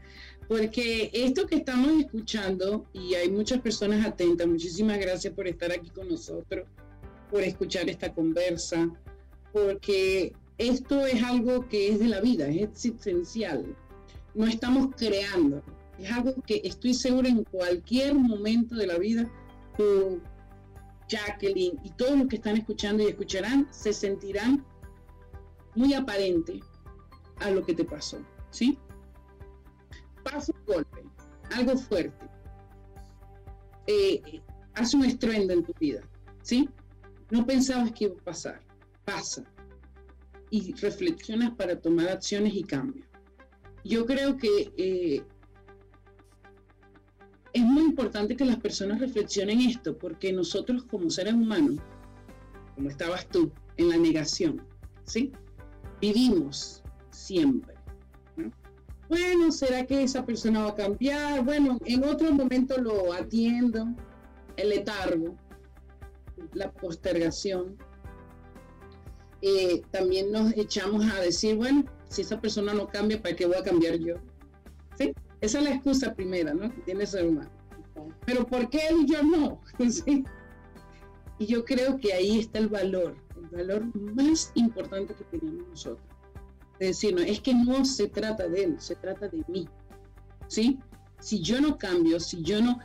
porque 0.48 1.10
esto 1.12 1.46
que 1.46 1.56
estamos 1.56 1.90
escuchando, 2.00 2.86
y 2.94 3.14
hay 3.14 3.30
muchas 3.30 3.60
personas 3.60 4.04
atentas, 4.04 4.46
muchísimas 4.46 4.98
gracias 4.98 5.34
por 5.34 5.46
estar 5.46 5.70
aquí 5.70 5.90
con 5.90 6.08
nosotros, 6.08 6.66
por 7.30 7.42
escuchar 7.42 7.88
esta 7.90 8.12
conversa, 8.14 8.90
porque 9.52 10.32
esto 10.56 11.06
es 11.06 11.22
algo 11.22 11.68
que 11.68 11.90
es 11.90 11.98
de 11.98 12.08
la 12.08 12.22
vida, 12.22 12.48
es 12.48 12.62
existencial. 12.62 13.76
No 14.34 14.46
estamos 14.46 14.94
creando, 14.96 15.62
es 15.98 16.10
algo 16.10 16.34
que 16.46 16.62
estoy 16.64 16.94
segura 16.94 17.28
en 17.28 17.44
cualquier 17.44 18.14
momento 18.14 18.74
de 18.74 18.86
la 18.86 18.96
vida, 18.96 19.30
tú, 19.76 20.18
Jacqueline 21.08 21.78
y 21.82 21.90
todos 21.90 22.18
los 22.18 22.28
que 22.28 22.36
están 22.36 22.56
escuchando 22.56 23.02
y 23.02 23.06
escucharán, 23.06 23.66
se 23.70 23.92
sentirán 23.92 24.64
muy 25.74 25.94
aparente 25.94 26.60
a 27.40 27.50
lo 27.50 27.64
que 27.64 27.74
te 27.74 27.84
pasó, 27.84 28.18
¿sí? 28.50 28.78
pasa 30.22 30.52
un 30.52 30.74
golpe, 30.74 31.04
algo 31.50 31.76
fuerte, 31.76 32.26
eh, 33.86 34.42
hace 34.74 34.96
un 34.96 35.04
estruendo 35.04 35.52
en 35.52 35.64
tu 35.64 35.72
vida, 35.78 36.02
¿sí? 36.42 36.68
No 37.30 37.46
pensabas 37.46 37.92
que 37.92 38.04
iba 38.04 38.14
a 38.14 38.24
pasar. 38.24 38.60
pasa 39.04 39.44
y 40.50 40.72
reflexionas 40.74 41.50
para 41.56 41.78
tomar 41.78 42.08
acciones 42.08 42.54
y 42.54 42.62
cambios. 42.62 43.06
Yo 43.84 44.06
creo 44.06 44.36
que 44.36 44.72
eh, 44.76 45.22
es 47.58 47.64
muy 47.64 47.84
importante 47.84 48.36
que 48.36 48.44
las 48.44 48.56
personas 48.56 49.00
reflexionen 49.00 49.60
esto, 49.60 49.96
porque 49.96 50.32
nosotros 50.32 50.84
como 50.84 51.10
seres 51.10 51.34
humanos, 51.34 51.78
como 52.74 52.88
estabas 52.88 53.28
tú, 53.28 53.50
en 53.76 53.88
la 53.90 53.96
negación, 53.96 54.62
¿sí? 55.04 55.32
Vivimos 56.00 56.82
siempre. 57.10 57.74
Bueno, 59.08 59.50
¿será 59.50 59.86
que 59.86 60.02
esa 60.02 60.26
persona 60.26 60.64
va 60.64 60.70
a 60.70 60.74
cambiar? 60.74 61.42
Bueno, 61.42 61.78
en 61.86 62.04
otro 62.04 62.30
momento 62.32 62.78
lo 62.78 63.12
atiendo, 63.14 63.86
el 64.56 64.68
letargo, 64.68 65.34
la 66.52 66.70
postergación. 66.70 67.76
Eh, 69.40 69.82
también 69.90 70.30
nos 70.30 70.52
echamos 70.56 71.06
a 71.10 71.20
decir, 71.20 71.56
bueno, 71.56 71.84
si 72.08 72.22
esa 72.22 72.40
persona 72.40 72.74
no 72.74 72.88
cambia, 72.88 73.22
¿para 73.22 73.34
qué 73.34 73.46
voy 73.46 73.56
a 73.56 73.62
cambiar 73.62 73.96
yo? 73.98 74.16
¿Sí? 74.96 75.14
Esa 75.40 75.58
es 75.58 75.64
la 75.64 75.70
excusa 75.70 76.14
primera, 76.14 76.52
¿no? 76.54 76.72
Que 76.74 76.80
tiene 76.82 77.06
ser 77.06 77.26
humano. 77.26 77.50
Pero 78.26 78.46
¿por 78.46 78.68
qué 78.70 78.88
él 78.88 79.02
y 79.02 79.06
yo 79.06 79.22
no? 79.22 79.60
Y 81.40 81.46
yo 81.46 81.64
creo 81.64 81.98
que 81.98 82.12
ahí 82.12 82.40
está 82.40 82.58
el 82.58 82.68
valor, 82.68 83.14
el 83.36 83.46
valor 83.56 83.84
más 83.94 84.50
importante 84.56 85.14
que 85.14 85.22
tenemos 85.38 85.68
nosotros. 85.68 86.04
Es 86.80 86.88
decir, 86.88 87.14
no, 87.14 87.20
es 87.20 87.40
que 87.40 87.54
no 87.54 87.84
se 87.84 88.08
trata 88.08 88.48
de 88.48 88.64
él, 88.64 88.80
se 88.80 88.96
trata 88.96 89.28
de 89.28 89.44
mí. 89.46 89.68
¿Sí? 90.48 90.80
Si 91.20 91.40
yo 91.40 91.60
no 91.60 91.78
cambio, 91.78 92.18
si 92.18 92.42
yo 92.42 92.60
no 92.60 92.80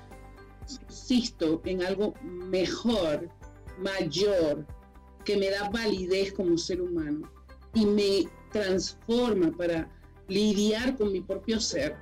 insisto 0.87 1.61
en 1.65 1.83
algo 1.83 2.13
mejor, 2.21 3.27
mayor, 3.79 4.65
que 5.25 5.37
me 5.37 5.49
da 5.49 5.69
validez 5.69 6.33
como 6.33 6.57
ser 6.57 6.81
humano 6.81 7.31
y 7.73 7.85
me 7.85 8.29
transforma 8.51 9.51
para 9.51 9.89
lidiar 10.27 10.95
con 10.95 11.11
mi 11.11 11.21
propio 11.21 11.59
ser, 11.59 11.95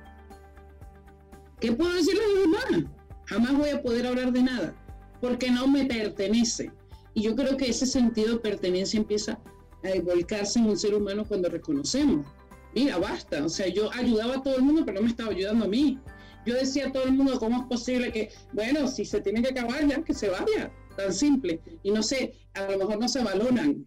¿qué 1.62 1.72
puedo 1.72 1.94
decirle 1.94 2.20
a 2.24 2.28
los 2.28 2.40
demás? 2.40 2.92
Jamás 3.26 3.56
voy 3.56 3.70
a 3.70 3.80
poder 3.80 4.06
hablar 4.06 4.32
de 4.32 4.42
nada, 4.42 4.74
porque 5.20 5.50
no 5.50 5.68
me 5.68 5.86
pertenece. 5.86 6.72
Y 7.14 7.22
yo 7.22 7.36
creo 7.36 7.56
que 7.56 7.70
ese 7.70 7.86
sentido 7.86 8.34
de 8.34 8.40
pertenencia 8.40 8.98
empieza 8.98 9.38
a 9.84 10.00
volcarse 10.02 10.58
en 10.58 10.66
un 10.66 10.76
ser 10.76 10.94
humano 10.94 11.24
cuando 11.24 11.48
reconocemos. 11.48 12.26
Mira, 12.74 12.98
basta. 12.98 13.44
O 13.44 13.48
sea, 13.48 13.68
yo 13.68 13.90
ayudaba 13.92 14.36
a 14.36 14.42
todo 14.42 14.56
el 14.56 14.62
mundo, 14.62 14.82
pero 14.84 14.96
no 14.96 15.04
me 15.04 15.10
estaba 15.10 15.30
ayudando 15.30 15.66
a 15.66 15.68
mí. 15.68 15.98
Yo 16.44 16.54
decía 16.54 16.88
a 16.88 16.92
todo 16.92 17.04
el 17.04 17.12
mundo, 17.12 17.38
¿cómo 17.38 17.62
es 17.62 17.66
posible 17.68 18.10
que, 18.10 18.30
bueno, 18.52 18.88
si 18.88 19.04
se 19.04 19.20
tiene 19.20 19.40
que 19.42 19.50
acabar 19.50 19.86
ya, 19.86 20.02
que 20.02 20.14
se 20.14 20.28
vaya? 20.28 20.72
Tan 20.96 21.12
simple. 21.12 21.60
Y 21.84 21.92
no 21.92 22.02
sé, 22.02 22.34
a 22.54 22.64
lo 22.72 22.78
mejor 22.78 22.98
no 22.98 23.08
se 23.08 23.22
valoran. 23.22 23.86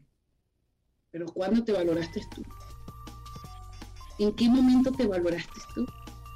Pero 1.11 1.25
¿cuándo 1.25 1.63
te 1.63 1.73
valoraste 1.73 2.21
tú? 2.33 2.43
¿En 4.19 4.33
qué 4.33 4.47
momento 4.47 4.91
te 4.93 5.05
valoraste 5.05 5.59
tú? 5.73 5.85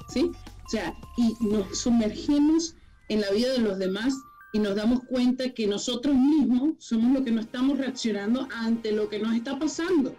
¿Sí? 0.08 0.32
Sea, 0.70 0.94
y 1.16 1.34
nos 1.40 1.80
sumergimos 1.80 2.76
en 3.08 3.22
la 3.22 3.30
vida 3.32 3.52
de 3.54 3.58
los 3.58 3.76
demás 3.80 4.14
y 4.52 4.60
nos 4.60 4.76
damos 4.76 5.00
cuenta 5.02 5.52
que 5.52 5.66
nosotros 5.66 6.14
mismos 6.14 6.74
somos 6.78 7.12
los 7.12 7.24
que 7.24 7.32
no 7.32 7.40
estamos 7.40 7.76
reaccionando 7.76 8.46
ante 8.52 8.92
lo 8.92 9.08
que 9.08 9.18
nos 9.18 9.34
está 9.34 9.58
pasando. 9.58 10.14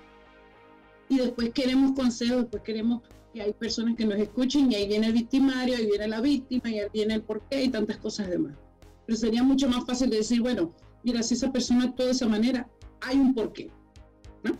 Y 1.08 1.20
después 1.20 1.52
queremos 1.52 1.93
consejos, 1.93 2.41
después 2.41 2.64
queremos 2.64 3.02
que 3.34 3.41
hay 3.41 3.54
personas 3.54 3.95
que 3.95 4.04
nos 4.04 4.20
escuchen 4.20 4.70
y 4.70 4.76
ahí 4.76 4.89
viene 4.89 5.08
el 5.08 5.14
victimario, 5.14 5.78
ahí 5.78 5.86
viene 5.86 6.10
la 6.10 6.20
víctima, 6.20 6.70
y 6.70 6.80
ahí 6.80 6.89
viene 6.93 7.14
el 7.14 7.22
porqué 7.22 7.64
y 7.64 7.70
tantas 7.70 7.95
cosas 7.99 8.30
demás. 8.30 8.58
Pero 9.06 9.18
sería 9.18 9.43
mucho 9.43 9.70
más 9.70 9.86
fácil 9.86 10.10
de 10.10 10.18
decir, 10.18 10.41
bueno, 10.41 10.74
mira, 11.06 11.24
si 11.24 11.36
esa 11.36 11.49
persona 11.49 11.86
actúa 11.86 12.08
de 12.08 12.12
esa 12.12 12.28
manera, 12.28 12.70
hay 12.99 13.16
un 13.16 13.34
porqué. 13.34 13.72
¿no? 14.43 14.60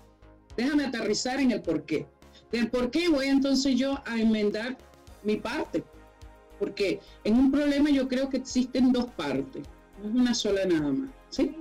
Déjame 0.56 0.86
aterrizar 0.86 1.42
en 1.42 1.52
el 1.52 1.62
porqué. 1.62 2.08
Del 2.50 2.70
porqué 2.70 3.10
voy 3.10 3.28
entonces 3.28 3.76
yo 3.76 4.00
a 4.06 4.18
enmendar 4.18 4.78
mi 5.24 5.38
parte. 5.38 5.84
Porque 6.60 7.00
en 7.24 7.36
un 7.36 7.52
problema 7.52 7.90
yo 7.90 8.08
creo 8.08 8.30
que 8.30 8.38
existen 8.38 8.92
dos 8.92 9.06
partes, 9.18 9.64
no 10.02 10.10
es 10.10 10.16
una 10.16 10.34
sola 10.34 10.66
nada 10.66 10.92
más. 10.92 11.10
¿sí? 11.30 11.56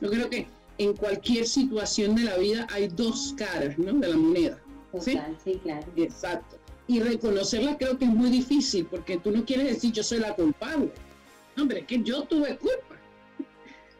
Yo 0.00 0.10
creo 0.10 0.28
que 0.28 0.48
en 0.78 0.96
cualquier 0.96 1.46
situación 1.46 2.16
de 2.16 2.24
la 2.24 2.36
vida 2.36 2.66
hay 2.70 2.88
dos 2.88 3.34
caras 3.36 3.78
¿no? 3.78 3.92
de 3.92 4.08
la 4.08 4.16
moneda. 4.16 4.58
¿sí? 4.98 5.18
sí, 5.44 5.60
claro. 5.62 5.86
Exacto. 5.96 6.56
Y 6.88 7.00
reconocerla 7.00 7.78
creo 7.78 7.96
que 7.96 8.06
es 8.06 8.10
muy 8.10 8.30
difícil 8.30 8.86
porque 8.86 9.18
tú 9.18 9.30
no 9.30 9.44
quieres 9.44 9.66
decir 9.66 9.92
yo 9.92 10.02
soy 10.02 10.18
la 10.18 10.34
culpable. 10.34 10.90
Hombre, 11.56 11.80
es 11.80 11.86
que 11.86 12.02
yo 12.02 12.22
tuve 12.24 12.56
culpa. 12.56 12.96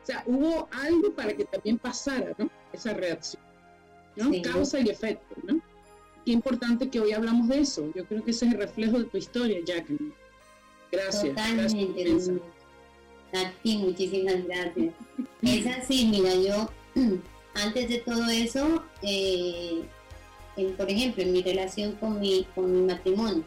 O 0.03 0.07
sea, 0.07 0.25
hubo 0.27 0.69
algo 0.73 1.15
para 1.15 1.33
que 1.35 1.45
también 1.45 1.79
pasara 1.79 2.35
¿no? 2.39 2.51
esa 2.73 2.95
reacción. 2.95 3.43
¿no? 4.17 4.31
Causa 4.43 4.81
y 4.81 4.89
efecto. 4.89 5.37
¿no? 5.45 5.61
Qué 6.31 6.35
importante 6.35 6.89
que 6.89 7.01
hoy 7.01 7.11
hablamos 7.11 7.49
de 7.49 7.59
eso. 7.59 7.91
Yo 7.93 8.05
creo 8.05 8.23
que 8.23 8.31
ese 8.31 8.47
es 8.47 8.53
el 8.53 8.59
reflejo 8.59 9.01
de 9.01 9.05
tu 9.07 9.19
historia, 9.19 9.59
Jacqueline. 9.67 10.15
Gracias. 10.93 11.25
Totalmente. 11.25 12.41
a 13.33 13.53
ti, 13.65 13.77
muchísimas 13.79 14.45
gracias. 14.45 14.95
Es 15.43 15.67
así, 15.67 16.07
mira, 16.07 16.33
yo 16.37 16.71
antes 17.55 17.89
de 17.89 17.99
todo 17.99 18.31
eso, 18.31 18.85
eh, 19.03 19.83
por 20.77 20.89
ejemplo, 20.89 21.25
en 21.25 21.33
mi 21.33 21.43
relación 21.43 21.97
con 21.97 22.21
mi, 22.21 22.47
con 22.55 22.73
mi 22.73 22.83
matrimonio, 22.83 23.43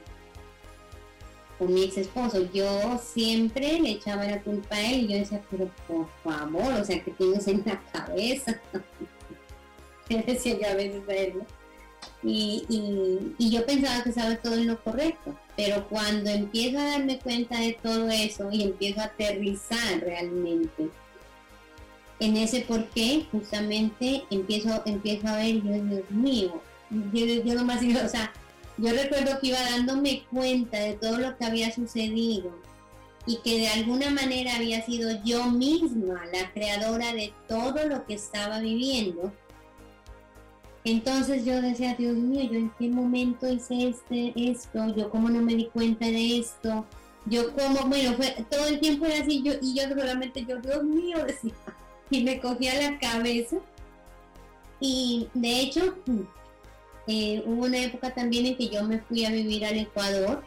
con 1.58 1.74
mi 1.74 1.86
ex 1.86 2.00
esposo, 2.00 2.52
yo 2.54 3.00
siempre 3.02 3.80
le 3.80 3.92
echaba 3.92 4.26
la 4.26 4.42
culpa 4.42 4.76
a 4.76 4.92
él 4.92 5.06
y 5.06 5.08
yo 5.08 5.20
decía, 5.20 5.42
pero 5.50 5.72
por 5.88 6.10
favor, 6.22 6.82
o 6.82 6.84
sea, 6.84 7.02
que 7.02 7.12
tienes 7.12 7.48
en 7.48 7.64
la 7.66 7.82
cabeza. 7.94 8.60
Le 10.10 10.22
decía 10.22 10.60
yo 10.60 10.68
a 10.68 10.74
veces 10.74 11.08
a 11.08 11.14
él, 11.14 11.38
¿no? 11.38 11.63
Y, 12.24 12.64
y, 13.38 13.50
yo 13.50 13.66
pensaba 13.66 14.02
que 14.02 14.10
estaba 14.10 14.36
todo 14.38 14.56
en 14.56 14.68
lo 14.68 14.82
correcto, 14.82 15.38
pero 15.58 15.88
cuando 15.90 16.30
empiezo 16.30 16.80
a 16.80 16.92
darme 16.92 17.20
cuenta 17.20 17.60
de 17.60 17.74
todo 17.74 18.10
eso 18.10 18.50
y 18.52 18.64
empiezo 18.64 19.02
a 19.02 19.06
aterrizar 19.06 20.00
realmente 20.00 20.90
en 22.20 22.38
ese 22.38 22.62
por 22.62 22.88
qué, 22.90 23.26
justamente 23.32 24.24
empiezo, 24.30 24.82
empiezo 24.86 25.28
a 25.28 25.38
ver, 25.38 25.62
yo, 25.62 25.74
Dios 25.74 26.12
mío, 26.12 26.62
yo, 27.12 27.26
yo 27.26 27.56
nomás, 27.56 27.82
o 27.82 28.10
sea, 28.10 28.32
yo 28.78 28.92
recuerdo 28.94 29.40
que 29.40 29.48
iba 29.48 29.62
dándome 29.62 30.24
cuenta 30.32 30.80
de 30.80 30.94
todo 30.94 31.18
lo 31.18 31.38
que 31.38 31.46
había 31.46 31.74
sucedido 31.74 32.58
y 33.26 33.38
que 33.38 33.58
de 33.58 33.68
alguna 33.68 34.10
manera 34.10 34.56
había 34.56 34.86
sido 34.86 35.22
yo 35.24 35.50
misma 35.50 36.26
la 36.34 36.52
creadora 36.54 37.14
de 37.14 37.34
todo 37.48 37.88
lo 37.88 38.06
que 38.06 38.16
estaba 38.16 38.60
viviendo 38.60 39.34
entonces 40.86 41.46
yo 41.46 41.62
decía, 41.62 41.96
Dios 41.96 42.16
mío, 42.16 42.44
yo 42.44 42.60
en 42.60 42.72
qué 42.78 42.90
momento 42.90 43.48
hice 43.52 43.90
este, 43.90 44.34
esto, 44.36 44.94
yo 44.96 45.10
cómo 45.10 45.30
no 45.30 45.42
me 45.42 45.56
di 45.56 45.66
cuenta 45.68 46.06
de 46.06 46.40
esto, 46.40 46.86
yo 47.26 47.54
como, 47.54 47.88
bueno, 47.88 48.14
fue, 48.16 48.36
todo 48.50 48.68
el 48.68 48.80
tiempo 48.80 49.06
era 49.06 49.24
así, 49.24 49.42
yo, 49.42 49.54
y 49.62 49.76
yo 49.76 49.88
solamente, 49.88 50.46
yo, 50.46 50.60
Dios 50.60 50.84
mío, 50.84 51.18
decía, 51.28 51.54
y 52.10 52.24
me 52.24 52.40
cogía 52.40 52.74
la 52.76 53.00
cabeza. 53.00 53.58
Y 54.80 55.30
de 55.34 55.62
hecho, 55.62 55.96
eh, 57.08 57.42
hubo 57.46 57.64
una 57.64 57.80
época 57.80 58.14
también 58.14 58.46
en 58.46 58.58
que 58.58 58.68
yo 58.68 58.84
me 58.84 59.00
fui 59.00 59.26
a 59.26 59.32
vivir 59.32 59.66
al 59.66 59.78
Ecuador, 59.78 60.44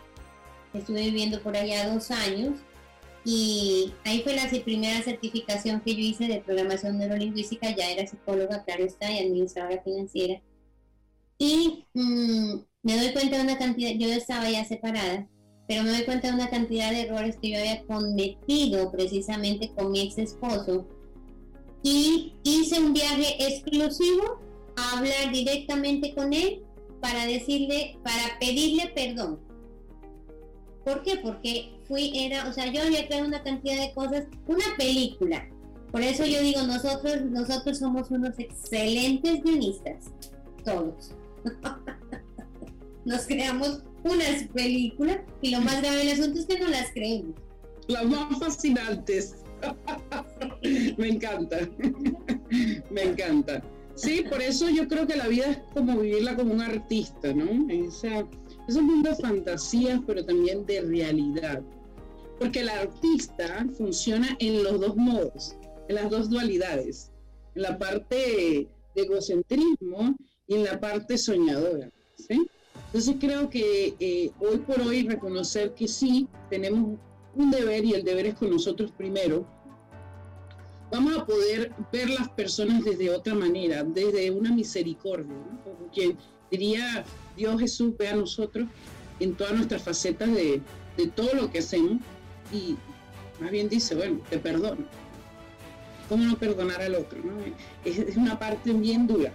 estuve 0.75 1.03
viviendo 1.03 1.41
por 1.41 1.57
allá 1.57 1.89
dos 1.93 2.11
años, 2.11 2.59
y 3.29 3.93
ahí 4.05 4.23
fue 4.23 4.37
la 4.37 4.49
primera 4.65 5.03
certificación 5.03 5.81
que 5.81 5.97
yo 5.97 6.01
hice 6.01 6.29
de 6.29 6.43
programación 6.43 6.97
neurolingüística, 6.97 7.75
ya 7.75 7.91
era 7.91 8.07
psicóloga, 8.07 8.63
claro 8.63 8.85
está, 8.85 9.11
y 9.11 9.19
administradora 9.19 9.83
financiera. 9.83 10.41
Y 11.37 11.85
mm, 11.93 12.55
me 12.85 12.97
doy 12.97 13.13
cuenta 13.13 13.39
de 13.39 13.43
una 13.43 13.59
cantidad, 13.59 13.91
yo 13.99 14.13
estaba 14.13 14.49
ya 14.49 14.65
separada, 14.65 15.27
pero 15.67 15.83
me 15.83 15.91
doy 15.91 16.05
cuenta 16.05 16.29
de 16.29 16.35
una 16.35 16.49
cantidad 16.49 16.93
de 16.93 17.01
errores 17.01 17.37
que 17.43 17.51
yo 17.51 17.59
había 17.59 17.85
cometido 17.87 18.93
precisamente 18.93 19.73
con 19.75 19.91
mi 19.91 20.03
ex 20.03 20.19
esposo. 20.19 20.87
Y 21.83 22.33
hice 22.45 22.79
un 22.79 22.93
viaje 22.93 23.45
exclusivo 23.45 24.39
a 24.77 24.99
hablar 24.99 25.33
directamente 25.33 26.15
con 26.15 26.33
él 26.33 26.63
para 27.01 27.27
decirle, 27.27 27.99
para 28.05 28.39
pedirle 28.39 28.87
perdón. 28.95 29.41
¿Por 30.87 31.03
qué? 31.03 31.17
Porque 31.17 31.73
fui, 31.89 32.13
era, 32.17 32.49
o 32.49 32.53
sea, 32.53 32.73
yo 32.73 32.81
había 32.81 33.09
creado 33.09 33.27
una 33.27 33.43
cantidad 33.43 33.77
de 33.77 33.93
cosas, 33.93 34.27
una 34.47 34.65
película. 34.79 35.45
Por 35.91 36.01
eso 36.01 36.25
yo 36.25 36.41
digo, 36.41 36.63
nosotros, 36.63 37.23
nosotros 37.23 37.79
somos 37.81 38.09
unos 38.13 38.39
excelentes 38.39 39.43
guionistas, 39.43 40.05
todos. 40.65 41.11
Nos 43.05 43.27
creamos 43.27 43.83
unas 44.05 44.45
películas 44.55 45.19
y 45.43 45.51
lo 45.51 45.61
más 45.61 45.81
grave 45.81 45.97
del 45.97 46.13
asunto 46.21 46.39
es 46.39 46.47
que 46.47 46.61
no 46.61 46.69
las 46.69 46.93
creemos. 46.93 47.35
Las 47.89 48.05
más 48.05 48.39
fascinantes. 48.39 49.39
Me 50.99 51.09
encanta. 51.09 51.69
Me 52.91 53.03
encanta. 53.03 53.61
Sí, 53.97 54.25
por 54.31 54.41
eso 54.41 54.71
yo 54.71 54.87
creo 54.87 55.05
que 55.09 55.17
la 55.17 55.27
vida 55.27 55.47
es 55.47 55.59
como 55.75 55.99
vivirla 55.99 56.37
como 56.37 56.55
un 56.55 56.61
artista, 56.61 57.33
¿no? 57.33 57.69
Esa, 57.73 58.25
es 58.69 58.77
un 58.77 58.87
mundo 58.87 59.11
de 59.11 59.17
fantasías, 59.17 60.01
pero 60.07 60.25
también 60.25 60.67
de 60.67 60.81
realidad. 60.81 61.63
Porque 62.39 62.61
el 62.61 62.69
artista 62.69 63.67
funciona 63.77 64.37
en 64.41 64.63
los 64.63 64.81
dos 64.81 64.97
modos, 64.97 65.57
en 65.89 65.95
las 65.95 66.11
dos 66.11 66.29
dualidades. 66.29 67.13
En 67.55 67.63
la 67.63 67.79
parte 67.79 68.69
de 68.95 69.03
egocentrismo 69.03 70.17
y 70.47 70.55
en 70.55 70.65
la 70.65 70.79
parte 70.79 71.17
soñadora. 71.17 71.91
¿sí? 72.17 72.47
Entonces 72.87 73.17
creo 73.21 73.49
que 73.49 73.95
eh, 73.99 74.31
hoy 74.41 74.59
por 74.59 74.81
hoy 74.81 75.07
reconocer 75.07 75.75
que 75.75 75.89
sí, 75.89 76.29
tenemos 76.51 76.99
un 77.35 77.51
deber 77.51 77.85
y 77.85 77.93
el 77.93 78.05
deber 78.05 78.27
es 78.27 78.35
con 78.35 78.51
nosotros 78.51 78.91
primero. 78.93 79.47
Vamos 80.91 81.17
a 81.17 81.27
poder 81.27 81.73
ver 81.93 82.11
las 82.11 82.29
personas 82.31 82.85
desde 82.85 83.11
otra 83.11 83.35
manera, 83.35 83.83
desde 83.83 84.31
una 84.31 84.53
misericordia, 84.53 85.35
¿no? 85.35 85.63
Como 85.65 85.91
quien 85.93 86.17
diría 86.51 87.05
Dios 87.37 87.61
Jesús 87.61 87.93
ve 87.99 88.09
a 88.09 88.17
nosotros 88.17 88.67
en 89.21 89.35
todas 89.35 89.55
nuestras 89.55 89.83
facetas 89.83 90.33
de, 90.33 90.61
de 90.97 91.07
todo 91.09 91.35
lo 91.35 91.51
que 91.51 91.59
hacemos 91.59 91.99
y 92.53 92.77
más 93.41 93.51
bien 93.51 93.69
dice, 93.69 93.95
bueno, 93.95 94.21
te 94.31 94.39
perdono. 94.39 94.85
¿Cómo 96.09 96.25
no 96.25 96.39
perdonar 96.39 96.81
al 96.81 96.95
otro? 96.95 97.19
¿no? 97.23 97.33
Es, 97.85 97.99
es 97.99 98.17
una 98.17 98.39
parte 98.39 98.73
bien 98.73 99.07
dura, 99.07 99.33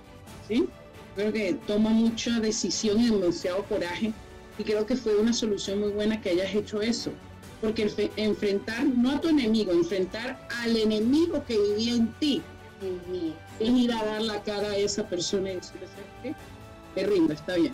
¿sí? 0.48 0.68
Creo 1.16 1.34
que 1.34 1.54
toma 1.68 1.90
mucha 1.90 2.40
decisión 2.40 3.00
y 3.02 3.10
demasiado 3.10 3.64
coraje 3.66 4.14
y 4.58 4.64
creo 4.64 4.86
que 4.86 4.96
fue 4.96 5.16
una 5.18 5.34
solución 5.34 5.80
muy 5.80 5.92
buena 5.92 6.22
que 6.22 6.30
hayas 6.30 6.54
hecho 6.56 6.82
eso. 6.82 7.12
Porque 7.60 7.92
enfrentar, 8.16 8.86
no 8.86 9.12
a 9.12 9.22
tu 9.22 9.30
enemigo, 9.30 9.72
enfrentar 9.72 10.48
al 10.62 10.76
enemigo 10.76 11.44
que 11.46 11.60
vivía 11.60 11.94
en 11.94 12.12
ti, 12.14 12.42
es 13.60 13.70
ir 13.70 13.92
a 13.94 14.04
dar 14.04 14.22
la 14.22 14.42
cara 14.42 14.70
a 14.70 14.78
esa 14.78 15.08
persona 15.08 15.52
y 15.52 15.56
decirle, 15.58 15.88
¿sabes 15.88 16.36
Me 16.96 17.04
rindo, 17.04 17.34
está 17.34 17.56
bien, 17.56 17.74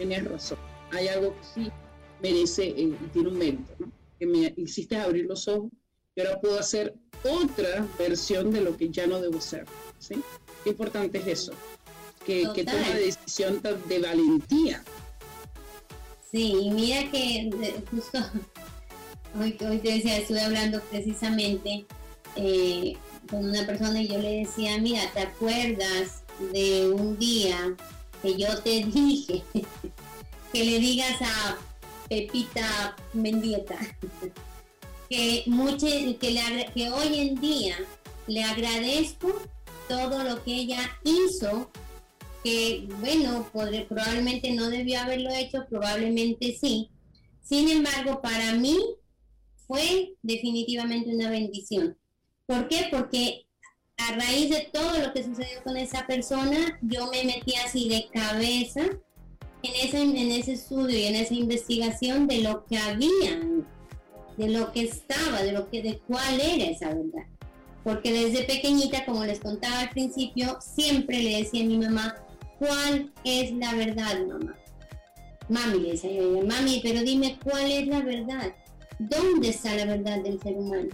tenías 0.00 0.24
razón. 0.24 0.58
Hay 0.92 1.08
algo 1.08 1.36
que 1.36 1.44
sí 1.54 1.70
merece 2.22 2.68
eh, 2.68 2.94
y 3.04 3.08
tiene 3.12 3.28
un 3.28 3.38
mérito, 3.38 3.72
¿no? 3.78 3.92
Que 4.18 4.26
me 4.26 4.54
hiciste 4.56 4.96
abrir 4.96 5.26
los 5.26 5.46
ojos 5.46 5.70
y 6.16 6.22
ahora 6.22 6.40
puedo 6.40 6.58
hacer 6.58 6.94
otra 7.22 7.86
versión 7.98 8.50
de 8.50 8.62
lo 8.62 8.76
que 8.76 8.88
ya 8.88 9.06
no 9.06 9.20
debo 9.20 9.40
ser, 9.40 9.66
¿sí? 9.98 10.16
Qué 10.64 10.70
importante 10.70 11.18
es 11.18 11.26
eso 11.26 11.52
que, 12.24 12.48
que 12.54 12.64
toma 12.64 12.94
decisión 12.94 13.60
de 13.62 13.98
valentía. 13.98 14.82
Sí, 16.30 16.54
y 16.62 16.70
mira 16.70 17.10
que 17.10 17.50
justo 17.90 18.18
hoy, 19.38 19.56
hoy 19.60 19.78
te 19.78 19.92
decía, 19.92 20.16
estuve 20.16 20.40
hablando 20.40 20.80
precisamente 20.90 21.84
eh, 22.36 22.96
con 23.28 23.44
una 23.44 23.66
persona 23.66 24.00
y 24.00 24.08
yo 24.08 24.18
le 24.18 24.44
decía, 24.44 24.78
mira, 24.78 25.02
¿te 25.12 25.20
acuerdas 25.20 26.22
de 26.52 26.88
un 26.88 27.18
día 27.18 27.76
que 28.22 28.36
yo 28.36 28.58
te 28.62 28.84
dije 28.94 29.42
que 30.52 30.64
le 30.64 30.78
digas 30.78 31.20
a 31.22 31.58
Pepita 32.08 32.96
Mendieta 33.12 33.78
que, 35.08 35.44
que, 36.20 36.30
le, 36.30 36.72
que 36.74 36.90
hoy 36.90 37.18
en 37.18 37.40
día 37.40 37.76
le 38.26 38.42
agradezco 38.44 39.40
todo 39.88 40.22
lo 40.22 40.42
que 40.44 40.54
ella 40.54 40.98
hizo 41.04 41.70
que, 42.42 42.88
bueno, 43.00 43.50
probablemente 43.52 44.52
no 44.52 44.70
debió 44.70 45.00
haberlo 45.00 45.30
hecho, 45.30 45.66
probablemente 45.68 46.56
sí. 46.58 46.90
Sin 47.42 47.68
embargo, 47.68 48.22
para 48.22 48.54
mí 48.54 48.78
fue 49.66 50.14
definitivamente 50.22 51.14
una 51.14 51.28
bendición. 51.28 51.98
¿Por 52.46 52.68
qué? 52.68 52.88
Porque 52.90 53.46
a 53.98 54.12
raíz 54.14 54.50
de 54.50 54.70
todo 54.72 54.98
lo 54.98 55.12
que 55.12 55.24
sucedió 55.24 55.62
con 55.62 55.76
esa 55.76 56.06
persona, 56.06 56.78
yo 56.80 57.10
me 57.10 57.24
metí 57.24 57.54
así 57.56 57.88
de 57.88 58.08
cabeza 58.12 58.82
en 59.62 59.88
ese, 59.88 60.02
en 60.02 60.30
ese 60.30 60.52
estudio 60.52 60.98
y 60.98 61.04
en 61.04 61.16
esa 61.16 61.34
investigación 61.34 62.26
de 62.26 62.38
lo 62.38 62.64
que 62.64 62.78
había, 62.78 63.40
de 64.36 64.48
lo 64.48 64.72
que 64.72 64.82
estaba, 64.82 65.42
de 65.42 65.52
lo 65.52 65.68
que, 65.68 65.82
de 65.82 65.98
cuál 66.06 66.40
era 66.40 66.64
esa 66.64 66.88
verdad. 66.88 67.26
Porque 67.84 68.12
desde 68.12 68.44
pequeñita, 68.44 69.04
como 69.04 69.24
les 69.24 69.40
contaba 69.40 69.80
al 69.80 69.90
principio, 69.90 70.58
siempre 70.60 71.22
le 71.22 71.38
decía 71.38 71.62
a 71.62 71.66
mi 71.66 71.78
mamá, 71.78 72.16
¿cuál 72.58 73.12
es 73.24 73.52
la 73.52 73.74
verdad, 73.74 74.26
mamá? 74.26 74.56
Mami, 75.48 75.80
le 75.80 75.92
decía 75.92 76.12
yo, 76.12 76.42
mami, 76.46 76.80
pero 76.82 77.02
dime 77.02 77.38
cuál 77.42 77.70
es 77.70 77.86
la 77.86 78.00
verdad. 78.00 78.54
¿Dónde 78.98 79.48
está 79.48 79.74
la 79.74 79.86
verdad 79.86 80.22
del 80.22 80.40
ser 80.40 80.56
humano? 80.56 80.88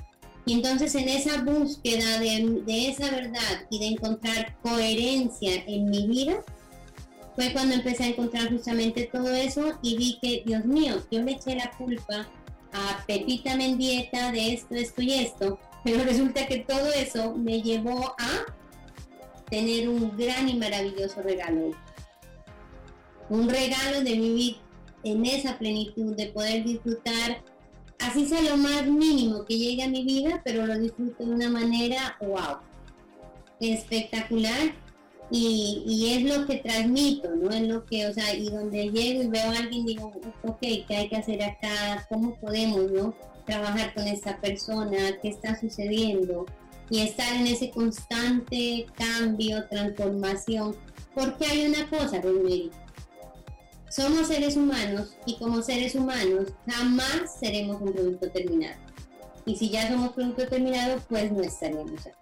Y 0.46 0.54
entonces 0.54 0.94
en 0.94 1.08
esa 1.08 1.42
búsqueda 1.42 2.20
de, 2.20 2.62
de, 2.64 2.88
esa 2.88 3.10
verdad 3.10 3.66
y 3.68 3.80
de 3.80 3.86
encontrar 3.86 4.56
coherencia 4.62 5.64
en 5.66 5.90
mi 5.90 6.06
vida, 6.06 6.44
fue 7.36 7.52
cuando 7.52 7.74
empecé 7.74 8.04
a 8.04 8.08
encontrar 8.08 8.50
justamente 8.50 9.10
todo 9.12 9.32
eso 9.34 9.78
y 9.82 9.96
vi 9.96 10.18
que, 10.20 10.42
Dios 10.46 10.64
mío, 10.64 10.96
yo 11.10 11.22
le 11.22 11.32
eché 11.32 11.54
la 11.54 11.70
culpa 11.76 12.26
a 12.72 13.04
Pepita 13.06 13.56
Mendieta 13.56 14.32
de 14.32 14.54
esto, 14.54 14.74
esto 14.74 15.02
y 15.02 15.12
esto, 15.12 15.58
pero 15.84 16.02
resulta 16.04 16.46
que 16.46 16.60
todo 16.60 16.90
eso 16.94 17.36
me 17.36 17.60
llevó 17.60 18.14
a 18.18 18.46
tener 19.50 19.88
un 19.88 20.16
gran 20.16 20.48
y 20.48 20.54
maravilloso 20.54 21.22
regalo. 21.22 21.72
Un 23.28 23.50
regalo 23.50 24.00
de 24.00 24.12
vivir 24.12 24.56
en 25.04 25.26
esa 25.26 25.58
plenitud, 25.58 26.16
de 26.16 26.26
poder 26.28 26.64
disfrutar, 26.64 27.42
así 27.98 28.26
sea 28.26 28.40
lo 28.40 28.56
más 28.56 28.86
mínimo 28.86 29.44
que 29.44 29.58
llegue 29.58 29.82
a 29.82 29.88
mi 29.88 30.04
vida, 30.04 30.40
pero 30.42 30.66
lo 30.66 30.78
disfruto 30.78 31.24
de 31.24 31.34
una 31.34 31.50
manera, 31.50 32.16
wow, 32.20 32.58
espectacular. 33.60 34.85
Y, 35.30 36.14
es 36.16 36.22
lo 36.22 36.46
que 36.46 36.56
transmito, 36.58 37.34
¿no? 37.34 37.50
Es 37.50 37.62
lo 37.62 37.84
que, 37.84 38.06
o 38.06 38.14
sea, 38.14 38.34
y 38.34 38.48
donde 38.48 38.90
llego 38.90 39.22
y 39.22 39.28
veo 39.28 39.50
a 39.50 39.58
alguien, 39.58 39.84
digo, 39.86 40.12
ok, 40.42 40.60
¿qué 40.60 40.96
hay 40.96 41.08
que 41.08 41.16
hacer 41.16 41.42
acá? 41.42 42.06
¿Cómo 42.08 42.36
podemos, 42.36 42.90
¿no? 42.92 43.14
Trabajar 43.44 43.92
con 43.94 44.06
esta 44.06 44.40
persona, 44.40 44.96
¿qué 45.20 45.28
está 45.28 45.58
sucediendo? 45.58 46.46
y 46.90 47.00
estar 47.00 47.34
en 47.34 47.46
ese 47.46 47.70
constante 47.70 48.86
cambio, 48.94 49.66
transformación. 49.68 50.76
Porque 51.14 51.46
hay 51.46 51.66
una 51.66 51.88
cosa, 51.88 52.20
Rosemary. 52.20 52.70
Somos 53.88 54.28
seres 54.28 54.56
humanos 54.56 55.16
y 55.24 55.36
como 55.38 55.62
seres 55.62 55.94
humanos 55.94 56.48
jamás 56.66 57.38
seremos 57.40 57.80
un 57.80 57.92
producto 57.92 58.30
terminado. 58.30 58.76
Y 59.46 59.56
si 59.56 59.70
ya 59.70 59.88
somos 59.88 60.12
producto 60.12 60.46
terminado, 60.48 61.00
pues 61.08 61.32
no 61.32 61.40
estaríamos 61.40 62.06
aquí. 62.06 62.16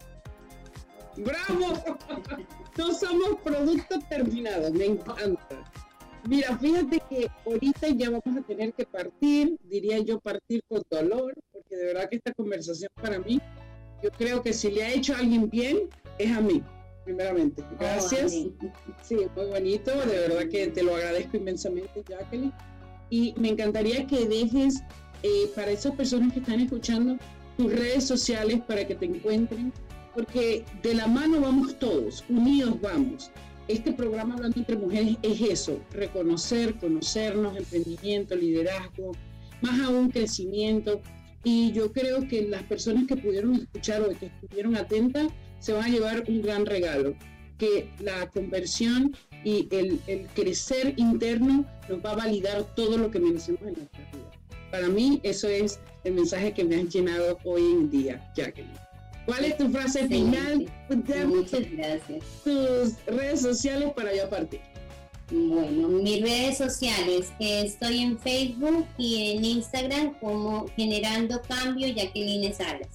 ¡Bravo! 1.16 1.74
no 2.76 2.94
somos 2.94 3.40
producto 3.42 3.98
terminado, 4.08 4.72
me 4.72 4.86
encanta. 4.86 5.64
Mira, 6.28 6.56
fíjate 6.58 7.02
que 7.08 7.28
ahorita 7.44 7.88
ya 7.88 8.10
vamos 8.10 8.38
a 8.38 8.46
tener 8.46 8.72
que 8.72 8.86
partir, 8.86 9.58
diría 9.64 9.98
yo 9.98 10.18
partir 10.20 10.62
con 10.68 10.82
dolor, 10.90 11.34
porque 11.52 11.76
de 11.76 11.86
verdad 11.86 12.08
que 12.08 12.16
esta 12.16 12.32
conversación 12.32 12.90
para 13.00 13.18
mí 13.18 13.40
yo 14.02 14.10
creo 14.10 14.42
que 14.42 14.52
si 14.52 14.70
le 14.70 14.84
ha 14.84 14.92
hecho 14.92 15.14
a 15.14 15.18
alguien 15.18 15.48
bien, 15.48 15.88
es 16.18 16.30
a 16.30 16.40
mí, 16.40 16.62
primeramente. 17.04 17.62
Oh, 17.62 17.76
Gracias. 17.78 18.32
sí, 18.32 19.16
muy 19.34 19.46
bonito, 19.46 19.90
de 19.90 20.28
verdad 20.28 20.48
que 20.48 20.68
te 20.68 20.82
lo 20.82 20.96
agradezco 20.96 21.36
inmensamente, 21.36 22.02
Jacqueline. 22.08 22.52
Y 23.10 23.34
me 23.38 23.48
encantaría 23.48 24.06
que 24.06 24.26
dejes 24.26 24.82
eh, 25.22 25.50
para 25.54 25.70
esas 25.70 25.94
personas 25.94 26.32
que 26.32 26.40
están 26.40 26.60
escuchando 26.60 27.16
tus 27.56 27.72
redes 27.72 28.04
sociales 28.04 28.60
para 28.66 28.86
que 28.86 28.94
te 28.94 29.06
encuentren, 29.06 29.72
porque 30.14 30.64
de 30.82 30.94
la 30.94 31.06
mano 31.06 31.40
vamos 31.40 31.78
todos, 31.78 32.24
unidos 32.28 32.80
vamos. 32.80 33.30
Este 33.66 33.92
programa 33.92 34.34
Hablando 34.34 34.58
entre 34.58 34.76
Mujeres 34.76 35.16
es 35.22 35.40
eso, 35.40 35.80
reconocer, 35.90 36.74
conocernos, 36.74 37.56
emprendimiento, 37.56 38.36
liderazgo, 38.36 39.12
más 39.62 39.80
aún 39.80 40.10
crecimiento, 40.10 41.00
y 41.44 41.72
yo 41.72 41.92
creo 41.92 42.26
que 42.26 42.42
las 42.42 42.62
personas 42.64 43.06
que 43.06 43.16
pudieron 43.16 43.54
escuchar 43.54 44.02
o 44.02 44.08
que 44.18 44.26
estuvieron 44.26 44.76
atentas 44.76 45.28
se 45.58 45.72
van 45.72 45.84
a 45.84 45.88
llevar 45.88 46.24
un 46.26 46.42
gran 46.42 46.66
regalo, 46.66 47.14
que 47.58 47.90
la 48.00 48.28
conversión 48.30 49.14
y 49.44 49.68
el, 49.70 50.00
el 50.06 50.26
crecer 50.28 50.94
interno 50.96 51.66
nos 51.88 52.04
va 52.04 52.12
a 52.12 52.16
validar 52.16 52.74
todo 52.74 52.96
lo 52.96 53.10
que 53.10 53.20
merecemos 53.20 53.60
en 53.62 53.74
nuestra 53.74 54.10
vida. 54.12 54.30
Para 54.70 54.88
mí 54.88 55.20
eso 55.22 55.48
es 55.48 55.80
el 56.04 56.14
mensaje 56.14 56.52
que 56.52 56.64
me 56.64 56.76
han 56.76 56.88
llenado 56.88 57.38
hoy 57.44 57.62
en 57.62 57.90
día, 57.90 58.32
Jacqueline. 58.34 58.83
¿Cuál 59.26 59.44
es 59.46 59.56
tu 59.56 59.70
frase 59.70 60.06
final? 60.06 60.70
Muchas 61.26 61.70
gracias. 61.70 62.24
Tus 62.44 63.04
redes 63.06 63.40
sociales 63.40 63.92
para 63.94 64.14
ya 64.14 64.28
partir. 64.28 64.60
Bueno, 65.30 65.88
mis 65.88 66.20
redes 66.20 66.58
sociales, 66.58 67.32
estoy 67.38 68.00
en 68.00 68.18
Facebook 68.18 68.86
y 68.98 69.32
en 69.32 69.44
Instagram 69.44 70.14
como 70.20 70.66
Generando 70.76 71.40
Cambio 71.48 71.88
Jacqueline 71.88 72.52
Salas. 72.52 72.88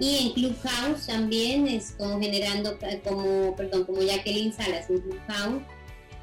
Y 0.00 0.16
en 0.18 0.32
Clubhouse 0.32 1.06
también 1.06 1.68
es 1.68 1.92
como 1.92 2.20
generando, 2.20 2.76
como, 3.04 3.54
perdón, 3.54 3.84
como 3.84 4.02
Jacqueline 4.02 4.52
Salas 4.52 4.90
en 4.90 5.00
Clubhouse. 5.00 5.62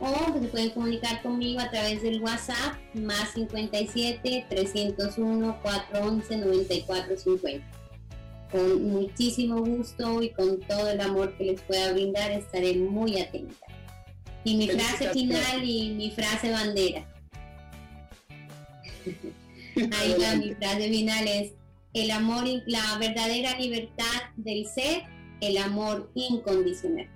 O 0.02 0.34
se 0.34 0.48
pueden 0.48 0.70
comunicar 0.72 1.22
conmigo 1.22 1.60
a 1.60 1.70
través 1.70 2.02
del 2.02 2.22
WhatsApp 2.22 2.78
más 2.94 3.32
57 3.34 4.46
301 4.50 5.62
411 5.62 6.38
9450. 6.38 7.79
Con 8.52 8.84
muchísimo 8.90 9.64
gusto 9.64 10.22
y 10.24 10.30
con 10.32 10.60
todo 10.62 10.90
el 10.90 11.00
amor 11.02 11.38
que 11.38 11.46
les 11.46 11.62
pueda 11.62 11.94
brindar 11.94 12.32
estaré 12.32 12.76
muy 12.76 13.20
atenta. 13.20 13.68
Y 14.44 14.56
mi 14.56 14.68
frase 14.68 15.10
final 15.10 15.64
y 15.64 15.92
mi 15.92 16.12
frase 16.12 16.52
bandera. 16.52 17.08
Ahí 19.76 20.16
va, 20.22 20.36
mi 20.36 20.54
frase 20.56 20.90
final 20.90 21.28
es 21.28 21.54
el 21.94 22.12
amor, 22.12 22.46
la 22.66 22.98
verdadera 23.00 23.58
libertad 23.60 24.22
del 24.36 24.66
ser, 24.68 25.04
el 25.42 25.58
amor 25.58 26.12
incondicional. 26.16 27.10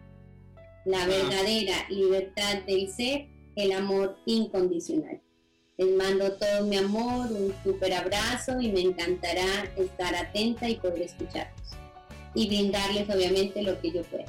la 0.86 1.06
verdadera 1.08 1.88
libertad 1.90 2.62
del 2.68 2.90
ser, 2.90 3.28
el 3.56 3.72
amor 3.72 4.18
incondicional. 4.26 5.22
Les 5.78 5.96
mando 5.96 6.32
todo 6.34 6.66
mi 6.66 6.78
amor, 6.78 7.32
un 7.32 7.54
super 7.64 7.94
abrazo 7.94 8.62
y 8.62 8.72
me 8.72 8.82
encantará 8.82 9.72
estar 9.76 10.14
atenta 10.16 10.70
y 10.70 10.76
poder 10.76 11.02
escucharlos. 11.02 11.72
Y 12.36 12.48
brindarles 12.48 13.10
obviamente 13.10 13.64
lo 13.64 13.80
que 13.82 13.92
yo 13.92 14.04
pueda. 14.04 14.26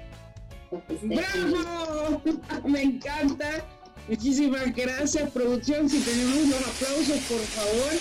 ¡Bravo! 1.03 2.23
Me 2.65 2.83
encanta. 2.83 3.65
Muchísimas 4.09 4.75
gracias, 4.75 5.31
producción. 5.31 5.89
Si 5.89 6.01
tenemos 6.01 6.49
los 6.49 6.61
aplausos, 6.61 7.19
por 7.29 7.41
favor. 7.41 7.93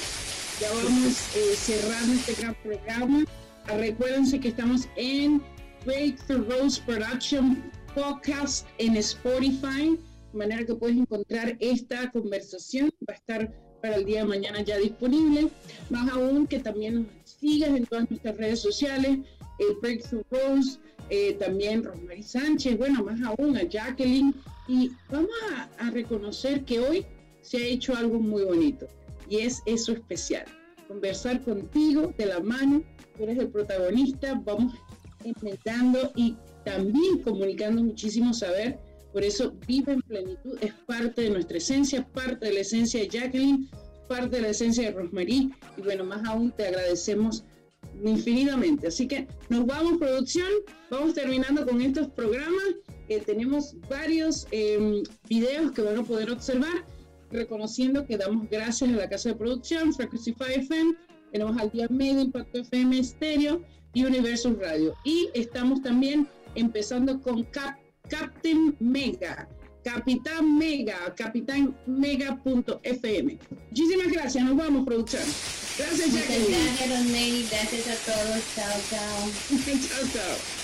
Ya 0.60 0.70
vamos 0.72 1.36
eh, 1.36 1.56
cerrando 1.56 2.14
este 2.14 2.42
gran 2.42 2.56
programa. 2.56 3.26
Ah, 3.68 3.78
recuérdense 3.78 4.40
que 4.40 4.50
estamos 4.50 4.88
en 4.96 5.42
Breakthrough 5.86 6.50
Rose 6.50 6.82
Production 6.86 7.72
Podcast 7.96 8.68
en 8.78 8.98
Spotify, 8.98 9.98
manera 10.34 10.66
que 10.66 10.76
puedes 10.76 10.98
encontrar 10.98 11.58
esta 11.60 12.10
conversación. 12.12 12.92
Va 13.08 13.14
a 13.14 13.18
estar 13.18 13.54
para 13.82 13.96
el 13.96 14.06
día 14.06 14.20
de 14.20 14.26
mañana 14.26 14.62
ya 14.62 14.78
disponible. 14.78 15.50
Más 15.90 16.12
aún 16.12 16.48
que 16.48 16.60
también 16.60 16.96
nos 16.96 17.08
sigas 17.26 17.70
en 17.70 17.86
todas 17.86 18.10
nuestras 18.10 18.38
redes 18.38 18.60
sociales, 18.60 19.20
el 19.60 19.76
Breakthrough 19.82 20.26
Rose, 20.32 20.80
eh, 21.10 21.34
también 21.34 21.84
Rosmarie 21.84 22.24
Sánchez, 22.24 22.78
bueno, 22.78 23.04
más 23.04 23.22
aún 23.22 23.58
a 23.58 23.64
Jacqueline. 23.64 24.34
Y 24.68 24.92
vamos 25.10 25.30
a, 25.52 25.88
a 25.88 25.92
reconocer 25.92 26.64
que 26.64 26.80
hoy 26.80 27.06
se 27.42 27.58
ha 27.58 27.66
hecho 27.66 27.96
algo 27.96 28.20
muy 28.20 28.44
bonito 28.44 28.88
y 29.30 29.40
es 29.40 29.62
eso 29.66 29.92
especial. 29.92 30.46
Conversar 30.88 31.42
contigo 31.44 32.14
de 32.18 32.26
la 32.26 32.40
mano, 32.40 32.84
tú 33.18 33.24
eres 33.24 33.38
el 33.40 33.50
protagonista, 33.50 34.40
vamos 34.46 34.74
inventando 35.24 36.12
y 36.16 36.36
también 36.64 37.20
comunicando 37.24 37.84
muchísimo 37.84 38.34
saber. 38.34 38.80
Por 39.14 39.24
eso 39.24 39.54
Vive 39.68 39.94
en 39.94 40.02
Plenitud 40.02 40.58
es 40.60 40.74
parte 40.86 41.22
de 41.22 41.30
nuestra 41.30 41.58
esencia, 41.58 42.06
parte 42.08 42.48
de 42.48 42.54
la 42.54 42.60
esencia 42.62 43.00
de 43.00 43.08
Jacqueline, 43.08 43.70
parte 44.10 44.38
de 44.38 44.42
la 44.42 44.50
esencia 44.50 44.86
de 44.86 44.92
Rosmarie. 44.92 45.52
Y 45.78 45.82
bueno, 45.82 46.04
más 46.04 46.28
aún 46.28 46.52
te 46.52 46.68
agradecemos 46.68 47.46
infinitamente. 48.04 48.88
Así 48.88 49.08
que 49.08 49.28
nos 49.50 49.66
vamos, 49.66 50.00
producción. 50.00 50.50
Vamos 50.90 51.14
terminando 51.14 51.66
con 51.66 51.80
estos 51.82 52.08
programas. 52.10 52.64
Eh, 53.08 53.22
tenemos 53.26 53.76
varios 53.88 54.48
eh, 54.52 55.04
videos 55.30 55.72
que 55.74 55.82
van 55.84 56.00
a 56.00 56.04
poder 56.04 56.32
observar, 56.32 56.86
reconociendo 57.30 58.06
que 58.06 58.18
damos 58.18 58.50
gracias 58.50 58.90
a 58.90 58.94
la 58.94 59.10
casa 59.10 59.30
de 59.30 59.36
producción, 59.36 59.94
Frequency 59.94 60.34
FM, 60.40 60.96
tenemos 61.34 61.58
al 61.58 61.72
día 61.72 61.88
medio 61.90 62.22
Impacto 62.22 62.60
FM 62.60 63.00
Estéreo 63.00 63.62
y 63.94 64.06
Universo 64.06 64.56
Radio. 64.62 64.94
Y 65.04 65.30
estamos 65.34 65.82
también 65.82 66.28
empezando 66.56 67.20
con 67.22 67.44
Captain 68.10 68.76
Mega. 68.80 69.48
Capitán 69.84 70.58
Mega, 70.58 71.14
Capitán 71.16 71.76
Mega.fm. 71.86 73.38
Muchísimas 73.70 74.08
gracias, 74.12 74.46
nos 74.46 74.56
vamos, 74.56 74.86
producción. 74.86 75.24
Gracias, 75.78 76.14
Jacqueline. 76.14 76.52
Gracias, 76.52 77.52
Gracias 77.52 77.88
a 77.88 78.12
todos. 78.12 78.56
Chao, 78.56 78.80
chao. 78.90 79.30
chao, 79.66 80.08
chao. 80.14 80.63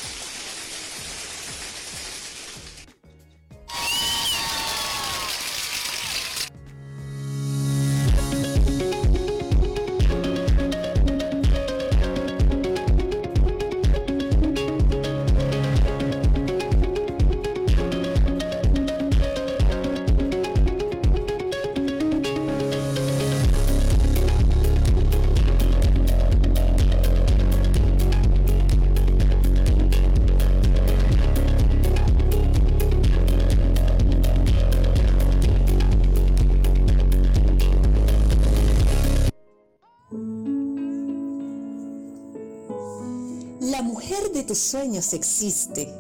Existe. 45.00 45.94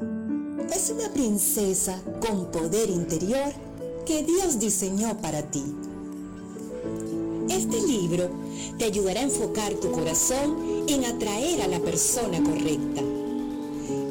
Es 0.75 0.89
una 0.89 1.09
princesa 1.13 2.01
con 2.19 2.51
poder 2.51 2.89
interior 2.89 3.53
que 4.05 4.23
Dios 4.23 4.59
diseñó 4.59 5.17
para 5.21 5.41
ti. 5.41 5.63
Este 7.49 7.81
libro 7.81 8.29
te 8.77 8.85
ayudará 8.85 9.21
a 9.21 9.23
enfocar 9.23 9.73
tu 9.75 9.91
corazón 9.91 10.83
en 10.87 11.05
atraer 11.05 11.61
a 11.61 11.67
la 11.67 11.79
persona 11.79 12.43
correcta. 12.43 13.01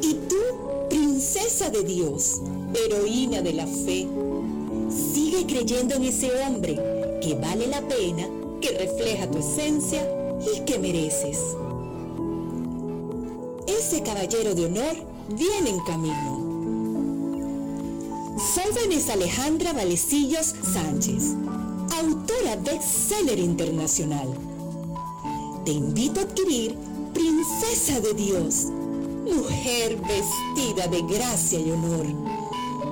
Y 0.03 0.15
tú, 0.27 0.89
princesa 0.89 1.69
de 1.69 1.83
Dios, 1.83 2.41
heroína 2.75 3.43
de 3.43 3.53
la 3.53 3.67
fe, 3.67 4.09
sigue 4.89 5.47
creyendo 5.47 5.97
en 5.97 6.05
ese 6.05 6.31
hombre 6.43 6.75
que 7.21 7.35
vale 7.35 7.67
la 7.67 7.87
pena, 7.87 8.27
que 8.61 8.71
refleja 8.71 9.31
tu 9.31 9.39
esencia 9.39 10.03
y 10.57 10.61
que 10.61 10.79
mereces 10.79 11.39
ese 13.89 14.03
caballero 14.03 14.55
de 14.55 14.67
honor 14.67 14.97
viene 15.31 15.71
en 15.71 15.81
camino. 15.81 16.47
Vanessa 18.75 19.15
Alejandra 19.15 19.73
Valecillos 19.73 20.55
Sánchez, 20.63 21.35
autora 21.97 22.57
bestseller 22.57 23.39
internacional. 23.39 24.29
Te 25.65 25.73
invito 25.73 26.21
a 26.21 26.25
adquirir 26.25 26.77
Princesa 27.15 27.99
de 28.01 28.13
Dios, 28.13 28.67
mujer 29.25 29.97
vestida 29.97 30.87
de 30.89 31.03
gracia 31.03 31.59
y 31.59 31.71
honor, 31.71 32.07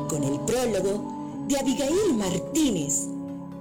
con 0.09 0.24
el 0.24 0.40
prólogo 0.40 1.44
de 1.47 1.59
Abigail 1.59 2.14
Martínez, 2.14 3.03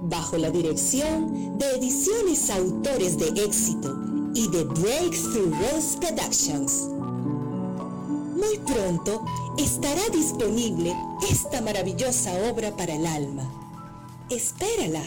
bajo 0.00 0.38
la 0.38 0.50
dirección 0.50 1.58
de 1.58 1.70
Ediciones 1.76 2.48
Autores 2.48 3.18
de 3.18 3.28
Éxito 3.44 3.94
y 4.34 4.48
de 4.48 4.64
Breakthrough 4.64 5.52
Rose 5.60 5.98
Productions. 5.98 6.95
Muy 8.36 8.58
pronto 8.58 9.24
estará 9.56 10.02
disponible 10.12 10.94
esta 11.30 11.62
maravillosa 11.62 12.32
obra 12.50 12.76
para 12.76 12.94
el 12.94 13.06
alma. 13.06 13.50
Espérala. 14.28 15.02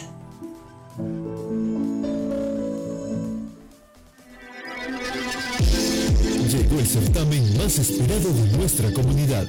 Llegó 6.50 6.80
el 6.80 6.86
certamen 6.86 7.56
más 7.56 7.78
esperado 7.78 8.32
de 8.32 8.56
nuestra 8.56 8.92
comunidad. 8.92 9.46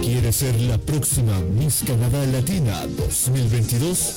¿Quieres 0.00 0.36
ser 0.36 0.58
la 0.62 0.78
próxima 0.78 1.38
Miss 1.40 1.82
Canadá 1.86 2.24
Latina 2.24 2.86
2022? 2.86 4.14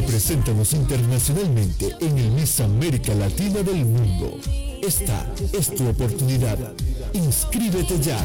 Represéntanos 0.00 0.74
internacionalmente 0.74 1.96
en 2.00 2.16
el 2.18 2.30
Miss 2.30 2.60
América 2.60 3.12
Latina 3.14 3.64
del 3.64 3.84
mundo. 3.84 4.38
Esta 4.80 5.26
es 5.52 5.74
tu 5.74 5.88
oportunidad. 5.88 6.56
Inscríbete 7.14 7.98
ya. 8.00 8.24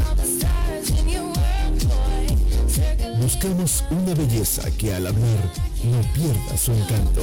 Buscamos 3.19 3.83
una 3.89 4.13
belleza 4.13 4.69
que 4.77 4.93
al 4.93 5.07
hablar 5.07 5.51
no 5.83 5.99
pierda 6.13 6.57
su 6.57 6.73
encanto. 6.73 7.21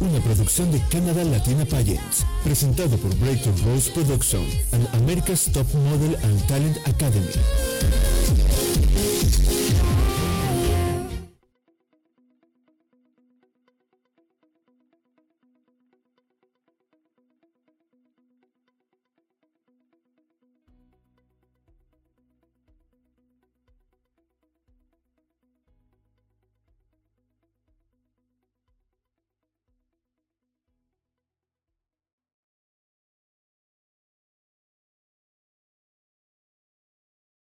Una 0.00 0.18
producción 0.18 0.72
de 0.72 0.80
Canada 0.88 1.22
Latina 1.22 1.64
Pageants, 1.64 2.26
presentado 2.42 2.96
por 2.96 3.14
Breakthrough 3.18 3.56
Rose 3.66 3.88
Production 3.92 4.44
and 4.72 4.88
America's 4.96 5.48
Top 5.52 5.72
Model 5.74 6.16
and 6.24 6.44
Talent 6.48 6.76
Academy. 6.88 7.30